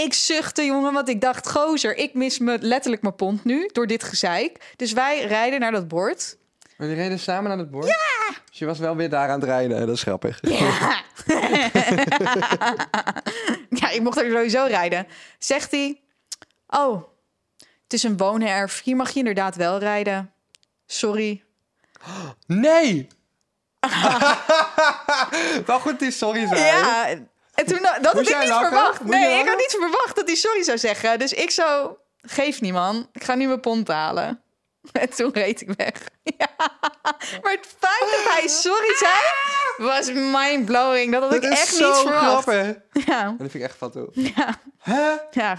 ik 0.01 0.15
zuchtte, 0.15 0.65
jongen, 0.65 0.93
want 0.93 1.09
ik 1.09 1.21
dacht, 1.21 1.51
gozer, 1.51 1.97
ik 1.97 2.15
mis 2.15 2.39
me 2.39 2.59
letterlijk 2.61 3.03
mijn 3.03 3.15
pont 3.15 3.45
nu 3.45 3.69
door 3.73 3.87
dit 3.87 4.05
gezeik. 4.05 4.73
Dus 4.77 4.93
wij 4.93 5.27
rijden 5.27 5.61
naar 5.61 5.73
dat 5.73 5.89
bord. 5.89 6.37
Die 6.79 6.95
reden 6.95 7.19
samen 7.19 7.49
naar 7.49 7.59
het 7.59 7.71
bord? 7.71 7.87
Ja! 7.87 8.35
Dus 8.51 8.59
je 8.59 8.67
was 8.67 8.79
wel 8.79 8.97
weer 8.97 9.11
daar 9.11 9.29
aan 9.29 9.41
het 9.41 9.49
rijden. 9.49 9.87
Dat 9.87 9.97
is 9.97 10.03
grappig. 10.03 10.39
Ja. 10.41 11.03
ja, 13.81 13.91
ik 13.91 14.01
mocht 14.03 14.19
er 14.19 14.31
sowieso 14.31 14.65
rijden. 14.65 15.07
Zegt 15.39 15.71
hij, 15.71 16.01
oh, 16.67 17.03
het 17.83 17.93
is 17.93 18.03
een 18.03 18.17
woonerf. 18.17 18.83
Hier 18.83 18.97
mag 18.97 19.11
je 19.11 19.19
inderdaad 19.19 19.57
wel 19.57 19.79
rijden. 19.79 20.33
Sorry. 20.87 21.45
Nee! 22.47 23.09
Wel 25.67 25.81
goed 25.81 25.99
die 25.99 26.11
sorry 26.11 26.47
zei. 26.47 26.61
Ja, 26.61 27.09
en 27.69 27.75
toen, 27.75 27.83
dat 28.03 28.13
had 28.13 28.29
ik 28.29 28.39
niet 28.39 28.49
lachen? 28.49 28.69
verwacht. 28.69 29.01
Moest 29.01 29.13
je 29.19 29.21
Nee, 29.21 29.41
ik 29.41 29.49
had 29.49 29.57
niet 29.57 29.77
verwacht 29.79 30.17
dat 30.17 30.27
hij 30.27 30.37
sorry 30.37 30.63
zou 30.63 30.79
zeggen. 30.79 31.19
Dus 31.19 31.33
ik 31.33 31.51
zo, 31.51 31.99
geef 32.21 32.61
niet 32.61 32.73
man, 32.73 33.09
ik 33.13 33.25
ga 33.25 33.35
nu 33.35 33.47
mijn 33.47 33.61
pont 33.61 33.89
halen. 33.89 34.43
En 34.93 35.09
toen 35.11 35.31
reed 35.33 35.61
ik 35.61 35.69
weg. 35.77 35.93
Ja. 36.39 36.49
Maar 37.43 37.53
het 37.53 37.67
feit 37.79 38.11
dat 38.11 38.33
hij 38.35 38.49
sorry 38.49 38.95
zei, 38.97 39.13
was 39.91 40.11
mind-blowing. 40.13 41.13
Dat 41.13 41.23
had 41.23 41.31
Dat 41.31 41.45
ik 41.45 41.51
echt 41.51 41.71
niet 41.73 41.79
verwacht. 41.97 42.43
grappig. 42.43 42.77
Ja, 43.07 43.23
Dat 43.25 43.37
vind 43.39 43.55
ik 43.55 43.63
echt 43.63 43.79
wat 43.79 43.93
toe. 43.93 44.09
ja, 44.13 44.59
ja. 45.31 45.59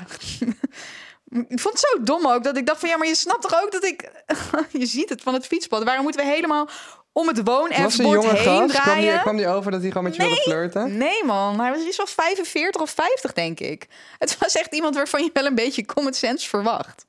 Ik 1.48 1.60
vond 1.60 1.80
het 1.80 1.88
zo 1.92 2.04
dom 2.04 2.28
ook 2.28 2.44
dat 2.44 2.58
ik 2.58 2.66
dacht 2.66 2.80
van 2.80 2.89
ja, 2.89 2.98
maar 2.98 3.08
je 3.08 3.16
snapt 3.16 3.42
toch 3.42 3.63
ook 3.63 3.72
dat 3.72 3.84
ik. 3.84 4.12
je 4.82 4.86
ziet 4.86 5.10
het 5.10 5.22
van 5.22 5.34
het 5.34 5.46
fietspad. 5.48 5.84
Waarom 5.84 6.04
moeten 6.04 6.22
we 6.26 6.32
helemaal 6.32 6.70
om 7.13 7.28
het 7.28 7.41
jonge 7.45 7.73
heen 7.73 7.84
gast? 7.84 7.97
Kwam 7.97 8.67
die, 8.67 8.76
draaien? 8.76 9.19
kwam 9.19 9.38
die 9.38 9.47
over 9.47 9.71
dat 9.71 9.82
hij 9.82 9.89
gewoon 9.89 10.04
met 10.04 10.15
je 10.15 10.21
wilde 10.21 10.41
flirten? 10.41 10.97
Nee, 10.97 11.23
man. 11.23 11.60
Hij 11.60 11.71
was 11.71 11.86
iets 11.86 11.95
van 11.95 12.08
45 12.08 12.82
of 12.82 12.89
50, 12.89 13.34
denk 13.34 13.60
ik. 13.60 13.88
Het 14.17 14.38
was 14.38 14.56
echt 14.56 14.73
iemand 14.73 14.95
waarvan 14.95 15.23
je 15.23 15.30
wel 15.34 15.45
een 15.45 15.56
beetje 15.56 15.86
common 15.86 16.13
sense 16.13 16.49
verwacht. 16.49 17.06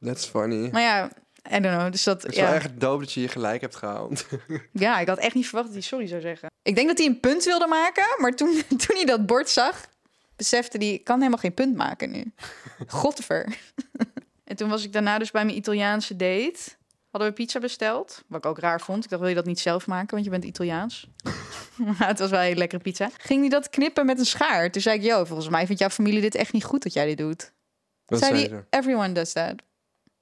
That's 0.00 0.26
funny. 0.26 0.68
Maar 0.72 0.82
ja, 0.82 1.10
I 1.52 1.60
don't 1.60 1.76
know. 1.76 1.90
Dus 1.90 2.04
dat, 2.04 2.22
Het 2.22 2.32
is 2.32 2.40
wel 2.40 2.52
echt 2.52 2.80
dope 2.80 3.04
dat 3.04 3.12
je 3.12 3.20
je 3.20 3.28
gelijk 3.28 3.60
hebt 3.60 3.76
gehaald. 3.76 4.26
ja, 4.72 4.98
ik 4.98 5.08
had 5.08 5.18
echt 5.18 5.34
niet 5.34 5.46
verwacht 5.46 5.66
dat 5.66 5.74
hij 5.76 5.82
sorry 5.86 6.06
zou 6.06 6.20
zeggen. 6.20 6.50
Ik 6.62 6.74
denk 6.74 6.88
dat 6.88 6.98
hij 6.98 7.06
een 7.06 7.20
punt 7.20 7.44
wilde 7.44 7.66
maken, 7.66 8.04
maar 8.18 8.34
toen, 8.34 8.62
toen 8.86 8.96
hij 8.96 9.04
dat 9.04 9.26
bord 9.26 9.48
zag, 9.48 9.86
besefte 10.36 10.78
hij, 10.78 10.92
ik 10.92 11.04
kan 11.04 11.18
helemaal 11.18 11.38
geen 11.38 11.54
punt 11.54 11.76
maken 11.76 12.10
nu. 12.10 12.32
Godver. 12.86 13.58
en 14.44 14.56
toen 14.56 14.68
was 14.68 14.84
ik 14.84 14.92
daarna 14.92 15.18
dus 15.18 15.30
bij 15.30 15.44
mijn 15.44 15.56
Italiaanse 15.56 16.16
date. 16.16 16.78
Hadden 17.10 17.30
we 17.30 17.34
pizza 17.34 17.58
besteld, 17.58 18.22
wat 18.26 18.44
ik 18.44 18.50
ook 18.50 18.58
raar 18.58 18.80
vond. 18.80 19.04
Ik 19.04 19.10
dacht, 19.10 19.20
wil 19.20 19.30
je 19.30 19.36
dat 19.36 19.46
niet 19.46 19.60
zelf 19.60 19.86
maken, 19.86 20.10
want 20.10 20.24
je 20.24 20.30
bent 20.30 20.44
Italiaans? 20.44 21.08
Maar 21.76 22.08
het 22.08 22.18
was 22.18 22.30
wel 22.30 22.38
een 22.38 22.44
hele 22.44 22.58
lekkere 22.58 22.82
pizza. 22.82 23.10
Ging 23.18 23.40
hij 23.40 23.48
dat 23.48 23.70
knippen 23.70 24.06
met 24.06 24.18
een 24.18 24.24
schaar? 24.24 24.70
Toen 24.70 24.82
zei 24.82 24.96
ik, 24.98 25.04
yo, 25.04 25.24
volgens 25.24 25.48
mij 25.48 25.66
vindt 25.66 25.80
jouw 25.80 25.90
familie 25.90 26.20
dit 26.20 26.34
echt 26.34 26.52
niet 26.52 26.64
goed 26.64 26.82
dat 26.82 26.92
jij 26.92 27.06
dit 27.06 27.18
doet. 27.18 27.52
Wat 28.06 28.18
zei 28.18 28.38
ze? 28.38 28.64
everyone 28.70 29.12
does 29.12 29.32
that. 29.32 29.54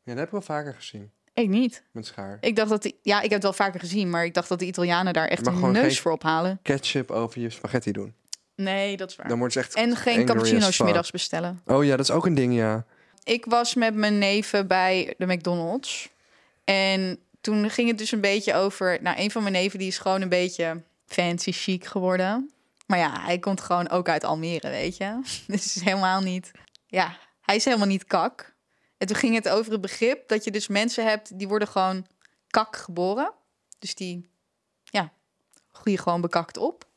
Ja, 0.02 0.14
dat 0.14 0.16
heb 0.16 0.24
ik 0.24 0.30
wel 0.30 0.40
vaker 0.40 0.74
gezien. 0.74 1.10
Ik 1.34 1.48
niet. 1.48 1.82
Met 1.92 2.06
schaar. 2.06 2.38
Ik 2.40 2.56
dacht 2.56 2.68
dat 2.68 2.82
die, 2.82 2.98
ja, 3.02 3.16
ik 3.16 3.22
heb 3.22 3.32
het 3.32 3.42
wel 3.42 3.52
vaker 3.52 3.80
gezien, 3.80 4.10
maar 4.10 4.24
ik 4.24 4.34
dacht 4.34 4.48
dat 4.48 4.58
de 4.58 4.66
Italianen 4.66 5.12
daar 5.12 5.28
echt 5.28 5.46
een 5.46 5.72
neus 5.72 6.00
voor 6.00 6.12
ophalen. 6.12 6.58
Ketchup 6.62 7.10
over 7.10 7.40
je 7.40 7.50
spaghetti 7.50 7.92
doen. 7.92 8.14
Nee, 8.54 8.96
dat 8.96 9.10
is 9.10 9.16
waar. 9.16 9.28
Dan 9.28 9.38
wordt 9.38 9.52
ze 9.52 9.58
echt 9.60 9.74
En 9.74 9.96
geen 9.96 10.24
cappuccino's 10.26 10.80
middags 10.80 11.10
bestellen. 11.10 11.62
Oh 11.66 11.84
ja, 11.84 11.96
dat 11.96 12.08
is 12.08 12.10
ook 12.10 12.26
een 12.26 12.34
ding, 12.34 12.54
ja. 12.54 12.84
Ik 13.24 13.44
was 13.44 13.74
met 13.74 13.94
mijn 13.94 14.18
neven 14.18 14.66
bij 14.66 15.14
de 15.18 15.26
McDonald's. 15.26 16.08
En 16.68 17.18
toen 17.40 17.70
ging 17.70 17.88
het 17.88 17.98
dus 17.98 18.12
een 18.12 18.20
beetje 18.20 18.54
over... 18.54 19.02
Nou, 19.02 19.18
een 19.18 19.30
van 19.30 19.42
mijn 19.42 19.54
neven 19.54 19.78
die 19.78 19.88
is 19.88 19.98
gewoon 19.98 20.20
een 20.20 20.28
beetje 20.28 20.82
fancy 21.06 21.52
chic 21.52 21.84
geworden. 21.84 22.50
Maar 22.86 22.98
ja, 22.98 23.20
hij 23.20 23.38
komt 23.38 23.60
gewoon 23.60 23.88
ook 23.88 24.08
uit 24.08 24.24
Almere, 24.24 24.68
weet 24.68 24.96
je. 24.96 25.20
Dus 25.46 25.76
is 25.76 25.82
helemaal 25.82 26.20
niet... 26.20 26.50
Ja, 26.86 27.18
hij 27.40 27.56
is 27.56 27.64
helemaal 27.64 27.86
niet 27.86 28.04
kak. 28.04 28.54
En 28.98 29.06
toen 29.06 29.16
ging 29.16 29.34
het 29.34 29.48
over 29.48 29.72
het 29.72 29.80
begrip 29.80 30.28
dat 30.28 30.44
je 30.44 30.50
dus 30.50 30.68
mensen 30.68 31.04
hebt... 31.04 31.38
die 31.38 31.48
worden 31.48 31.68
gewoon 31.68 32.06
kak 32.46 32.76
geboren. 32.76 33.32
Dus 33.78 33.94
die, 33.94 34.30
ja, 34.84 35.12
groeien 35.72 35.98
gewoon 35.98 36.20
bekakt 36.20 36.56
op. 36.56 36.88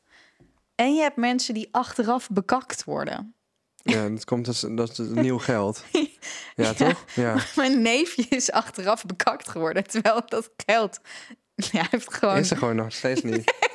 En 0.74 0.94
je 0.94 1.00
hebt 1.00 1.16
mensen 1.16 1.54
die 1.54 1.68
achteraf 1.70 2.28
bekakt 2.30 2.84
worden. 2.84 3.34
Ja, 3.92 4.08
dat 4.08 4.24
komt 4.24 4.46
als 4.48 4.66
dat 4.68 4.98
is 4.98 5.08
nieuw 5.08 5.38
geld. 5.38 5.84
Ja, 6.56 6.72
toch? 6.72 7.04
Ja. 7.14 7.36
Mijn 7.56 7.82
neefje 7.82 8.24
is 8.28 8.50
achteraf 8.50 9.06
bekakt 9.06 9.48
geworden. 9.48 9.84
Terwijl 9.84 10.22
dat 10.26 10.50
geld. 10.66 11.00
Ja, 11.54 11.86
heeft 11.90 12.14
gewoon. 12.14 12.36
Is 12.36 12.50
er 12.50 12.56
gewoon 12.56 12.76
nog 12.76 12.92
steeds 12.92 13.22
niet. 13.22 13.44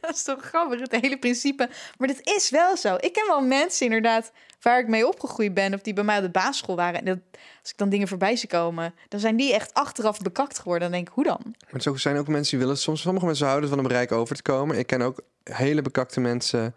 Dat 0.00 0.14
is 0.14 0.22
toch 0.22 0.42
grappig, 0.42 0.80
het 0.80 1.00
hele 1.00 1.18
principe. 1.18 1.68
Maar 1.98 2.08
dat 2.08 2.20
is 2.22 2.50
wel 2.50 2.76
zo. 2.76 2.94
Ik 2.94 3.12
ken 3.12 3.26
wel 3.26 3.40
mensen 3.40 3.86
inderdaad 3.86 4.32
waar 4.60 4.78
ik 4.78 4.88
mee 4.88 5.08
opgegroeid 5.08 5.54
ben. 5.54 5.74
Of 5.74 5.80
die 5.80 5.92
bij 5.92 6.04
mij 6.04 6.16
op 6.16 6.22
de 6.22 6.30
basisschool 6.30 6.76
waren. 6.76 6.98
En 7.00 7.04
dat, 7.04 7.18
als 7.60 7.70
ik 7.70 7.76
dan 7.76 7.88
dingen 7.88 8.08
voorbij 8.08 8.36
zie 8.36 8.48
komen. 8.48 8.94
Dan 9.08 9.20
zijn 9.20 9.36
die 9.36 9.54
echt 9.54 9.74
achteraf 9.74 10.20
bekakt 10.20 10.58
geworden. 10.58 10.82
Dan 10.82 10.92
denk 10.92 11.08
ik, 11.08 11.14
hoe 11.14 11.24
dan? 11.24 11.54
Maar 11.70 11.82
zo 11.82 11.96
zijn 11.96 12.16
ook 12.16 12.28
mensen 12.28 12.56
die 12.56 12.66
willen... 12.66 12.80
Soms 12.80 13.00
sommige 13.00 13.26
mensen 13.26 13.46
houden 13.46 13.68
van 13.68 13.78
een 13.78 13.86
bereik 13.86 14.12
over 14.12 14.36
te 14.36 14.42
komen. 14.42 14.78
Ik 14.78 14.86
ken 14.86 15.02
ook 15.02 15.20
hele 15.42 15.82
bekakte 15.82 16.20
mensen 16.20 16.74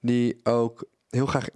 die 0.00 0.40
ook 0.42 0.84
heel 1.10 1.26
graag... 1.26 1.48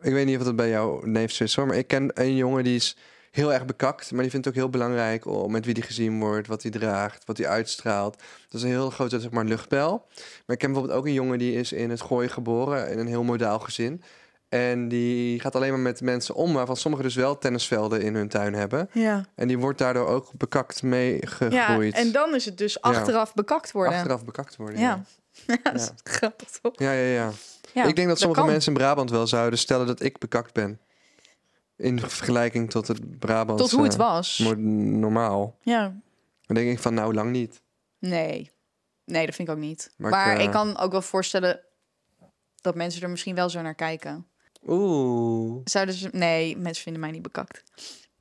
Ik 0.00 0.12
weet 0.12 0.26
niet 0.26 0.38
of 0.38 0.44
dat 0.44 0.56
bij 0.56 0.68
jouw 0.68 1.00
neef 1.04 1.40
is 1.40 1.56
hoor. 1.56 1.66
Maar 1.66 1.76
ik 1.76 1.86
ken 1.86 2.10
een 2.14 2.36
jongen 2.36 2.64
die 2.64 2.74
is 2.74 2.96
heel 3.30 3.52
erg 3.52 3.64
bekakt. 3.64 4.10
Maar 4.12 4.22
die 4.22 4.30
vindt 4.30 4.46
het 4.46 4.54
ook 4.54 4.60
heel 4.60 4.70
belangrijk 4.70 5.26
om 5.26 5.52
met 5.52 5.64
wie 5.64 5.74
die 5.74 5.82
gezien 5.82 6.20
wordt, 6.20 6.46
wat 6.46 6.62
hij 6.62 6.70
draagt, 6.70 7.24
wat 7.24 7.36
hij 7.36 7.46
uitstraalt. 7.46 8.16
Dat 8.16 8.60
is 8.60 8.62
een 8.62 8.68
heel 8.68 8.90
grote 8.90 9.20
zeg 9.20 9.30
maar, 9.30 9.44
luchtbel. 9.44 10.06
Maar 10.16 10.56
ik 10.56 10.58
ken 10.58 10.72
bijvoorbeeld 10.72 10.98
ook 10.98 11.06
een 11.06 11.12
jongen 11.12 11.38
die 11.38 11.54
is 11.54 11.72
in 11.72 11.90
het 11.90 12.00
Gooi 12.00 12.28
geboren, 12.28 12.90
in 12.90 12.98
een 12.98 13.06
heel 13.06 13.22
modaal 13.22 13.58
gezin. 13.58 14.02
En 14.48 14.88
die 14.88 15.40
gaat 15.40 15.56
alleen 15.56 15.70
maar 15.70 15.80
met 15.80 16.00
mensen 16.00 16.34
om, 16.34 16.52
waarvan 16.52 16.76
sommigen 16.76 17.06
dus 17.06 17.14
wel 17.14 17.38
tennisvelden 17.38 18.00
in 18.00 18.14
hun 18.14 18.28
tuin 18.28 18.54
hebben. 18.54 18.88
Ja. 18.92 19.26
En 19.34 19.48
die 19.48 19.58
wordt 19.58 19.78
daardoor 19.78 20.06
ook 20.06 20.30
bekakt 20.36 20.82
mee 20.82 21.22
ja, 21.48 21.80
en 21.80 22.12
dan 22.12 22.34
is 22.34 22.44
het 22.44 22.58
dus 22.58 22.80
achteraf 22.80 23.34
bekakt 23.34 23.72
worden. 23.72 23.94
Achteraf 23.94 24.24
bekakt 24.24 24.56
worden. 24.56 24.78
Ja. 24.78 25.04
Ja, 25.46 25.56
dat 25.72 25.74
is 25.74 25.90
grappig 26.02 26.48
toch? 26.48 26.72
ja, 26.74 26.92
ja. 26.92 27.12
ja. 27.12 27.30
Ja, 27.74 27.84
ik 27.84 27.96
denk 27.96 28.08
dat 28.08 28.18
sommige 28.18 28.44
mensen 28.44 28.72
in 28.72 28.78
Brabant 28.78 29.10
wel 29.10 29.26
zouden 29.26 29.58
stellen 29.58 29.86
dat 29.86 30.02
ik 30.02 30.18
bekakt 30.18 30.52
ben. 30.52 30.80
In 31.76 32.00
vergelijking 32.00 32.70
tot 32.70 32.88
het 32.88 33.18
Brabant. 33.18 33.58
Tot 33.58 33.70
hoe 33.70 33.84
het 33.84 33.96
was. 33.96 34.38
Normaal. 34.56 35.58
Ja. 35.62 35.94
Dan 36.46 36.56
denk 36.56 36.70
ik 36.70 36.78
van 36.78 36.94
nou 36.94 37.14
lang 37.14 37.30
niet. 37.30 37.62
Nee. 37.98 38.50
Nee, 39.04 39.26
dat 39.26 39.34
vind 39.34 39.48
ik 39.48 39.54
ook 39.54 39.60
niet. 39.60 39.94
Maar 39.96 40.10
Maar, 40.10 40.32
ik, 40.32 40.38
eh, 40.38 40.44
ik 40.44 40.50
kan 40.50 40.78
ook 40.78 40.92
wel 40.92 41.02
voorstellen 41.02 41.60
dat 42.60 42.74
mensen 42.74 43.02
er 43.02 43.10
misschien 43.10 43.34
wel 43.34 43.48
zo 43.50 43.62
naar 43.62 43.74
kijken. 43.74 44.26
Oeh. 44.66 45.60
Zouden 45.64 45.94
ze... 45.94 46.08
Nee, 46.12 46.56
mensen 46.56 46.82
vinden 46.82 47.00
mij 47.00 47.10
niet 47.10 47.22
bekakt. 47.22 47.62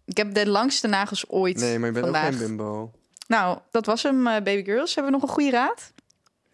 Ik 0.06 0.18
heb 0.18 0.34
de 0.34 0.48
langste 0.50 0.88
nagels 0.88 1.30
ooit 1.30 1.58
Nee, 1.58 1.78
maar 1.80 1.88
je 1.88 1.94
bent 1.94 2.06
vandaag. 2.06 2.26
ook 2.26 2.38
geen 2.38 2.48
bimbo. 2.48 2.92
Nou, 3.28 3.60
dat 3.72 3.86
was 3.86 4.04
hem, 4.04 4.28
eh, 4.28 4.34
baby 4.44 4.64
girls. 4.64 4.96
Hebben 4.96 5.14
we 5.14 5.20
nog 5.20 5.28
een 5.30 5.34
goede 5.36 5.52
raad? 5.52 5.94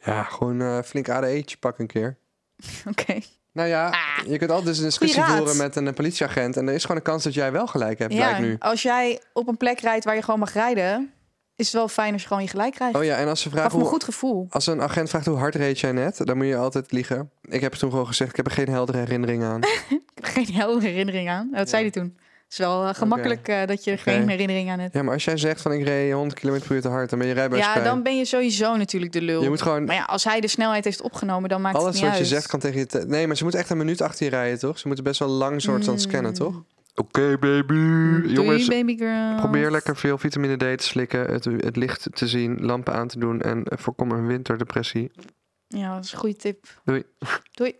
Ja, 0.03 0.23
gewoon 0.23 0.61
eh 0.61 0.81
flink 0.81 1.09
ADE'tje 1.09 1.57
pak 1.57 1.79
een 1.79 1.87
keer. 1.87 2.17
Oké. 2.91 3.19
Nou 3.53 3.69
ja, 3.69 3.87
Ah. 3.89 4.27
je 4.27 4.37
kunt 4.37 4.49
altijd 4.51 4.67
dus 4.69 4.77
een 4.77 4.83
discussie 4.83 5.23
voeren 5.23 5.57
met 5.57 5.75
een 5.75 5.93
politieagent. 5.93 6.57
En 6.57 6.67
er 6.67 6.73
is 6.73 6.81
gewoon 6.81 6.97
een 6.97 7.03
kans 7.03 7.23
dat 7.23 7.33
jij 7.33 7.51
wel 7.51 7.67
gelijk 7.67 7.99
hebt, 7.99 8.13
Ja, 8.13 8.17
blijkt 8.19 8.39
nu. 8.39 8.55
als 8.59 8.81
jij 8.81 9.21
op 9.33 9.47
een 9.47 9.57
plek 9.57 9.79
rijdt 9.79 10.05
waar 10.05 10.15
je 10.15 10.21
gewoon 10.21 10.39
mag 10.39 10.53
rijden... 10.53 11.11
is 11.55 11.65
het 11.65 11.75
wel 11.75 11.87
fijn 11.87 12.13
als 12.13 12.21
je 12.21 12.27
gewoon 12.27 12.43
je 12.43 12.49
gelijk 12.49 12.73
krijgt. 12.73 12.95
Oh 12.95 13.03
ja, 13.03 13.15
en 13.17 13.27
als 13.27 13.41
ze 13.41 13.49
vragen 13.49 13.69
me 13.71 13.75
een 13.75 13.81
hoe, 13.81 13.89
goed 13.89 14.03
gevoel. 14.03 14.47
Als 14.49 14.67
een 14.67 14.81
agent 14.81 15.09
vraagt 15.09 15.25
hoe 15.25 15.37
hard 15.37 15.55
reed 15.55 15.79
jij 15.79 15.91
net, 15.91 16.19
dan 16.23 16.37
moet 16.37 16.45
je 16.45 16.55
altijd 16.57 16.91
liegen. 16.91 17.31
Ik 17.41 17.61
heb 17.61 17.73
toen 17.73 17.89
gewoon 17.89 18.07
gezegd, 18.07 18.29
ik 18.29 18.35
heb 18.35 18.45
er 18.45 18.51
geen 18.51 18.69
heldere 18.69 18.97
herinnering 18.97 19.43
aan. 19.43 19.61
Ik 20.15 20.23
heb 20.23 20.35
er 20.35 20.45
geen 20.45 20.55
heldere 20.55 20.87
herinnering 20.87 21.29
aan. 21.29 21.49
Wat 21.51 21.69
zei 21.69 21.81
hij 21.81 21.91
toen? 21.91 22.17
Het 22.47 22.59
is 22.59 22.65
wel 22.65 22.87
eh, 22.87 22.93
gemakkelijk 22.93 23.47
eh, 23.47 23.65
dat 23.65 23.83
je 23.83 23.97
geen 23.97 24.29
herinnering 24.29 24.69
aan 24.69 24.79
hebt. 24.79 24.93
Ja, 24.93 25.01
maar 25.03 25.13
als 25.13 25.23
jij 25.25 25.37
zegt 25.37 25.61
van 25.61 25.71
ik 25.71 25.83
reed 25.83 26.13
100 26.13 26.39
km 26.39 26.59
per 26.59 26.71
uur 26.75 26.81
te 26.81 26.87
hard, 26.87 27.09
dan 27.09 27.19
ben 27.19 27.27
je 27.27 27.33
rijbewijs 27.33 27.65
Ja, 27.65 27.83
dan 27.83 28.03
ben 28.03 28.17
je 28.17 28.25
sowieso 28.25 28.75
natuurlijk 28.75 29.11
de 29.11 29.21
lul. 29.21 29.41
Je 29.43 29.49
moet 29.49 29.61
gewoon 29.61 29.83
Maar 29.83 29.95
ja, 29.95 30.03
als 30.03 30.23
hij 30.23 30.39
de 30.39 30.47
snelheid 30.47 30.83
heeft 30.83 31.01
opgenomen, 31.01 31.49
dan 31.49 31.61
maakt 31.61 31.75
alles 31.75 31.85
het 31.87 31.95
niet 31.95 32.03
wat 32.03 32.13
je 32.13 32.19
uit. 32.19 32.27
zegt 32.27 32.47
kan 32.47 32.59
tegen 32.59 32.79
je... 32.79 32.85
te- 32.85 33.05
Nee, 33.07 33.27
maar 33.27 33.35
ze 33.35 33.43
moeten 33.43 33.61
echt 33.61 33.69
een 33.69 33.77
minuut 33.77 34.01
achter 34.01 34.25
je 34.25 34.29
rijden, 34.31 34.59
toch? 34.59 34.79
Ze 34.79 34.87
moeten 34.87 35.05
best 35.05 35.19
wel 35.19 35.29
lang 35.29 35.61
soort 35.61 35.85
van 35.85 35.99
scannen, 35.99 36.33
toch? 36.33 36.63
Oké, 36.95 37.37
baby. 37.39 37.73
Doei, 37.73 38.33
Jongens, 38.33 38.67
baby 38.67 38.97
probeer 39.37 39.71
lekker 39.71 39.95
veel 39.97 40.17
vitamine 40.17 40.55
D 40.55 40.77
te 40.77 40.83
slikken, 40.85 41.19
het, 41.33 41.45
het 41.45 41.75
licht 41.75 42.07
te 42.13 42.27
zien, 42.27 42.65
lampen 42.65 42.93
aan 42.93 43.07
te 43.07 43.19
doen 43.19 43.41
en 43.41 43.63
voorkom 43.65 44.11
een 44.11 44.27
winterdepressie. 44.27 45.11
Ja, 45.67 45.95
dat 45.95 46.03
is 46.03 46.11
een 46.11 46.17
goede 46.19 46.35
tip. 46.35 46.65
Doei. 46.83 47.03
Doei. 47.51 47.75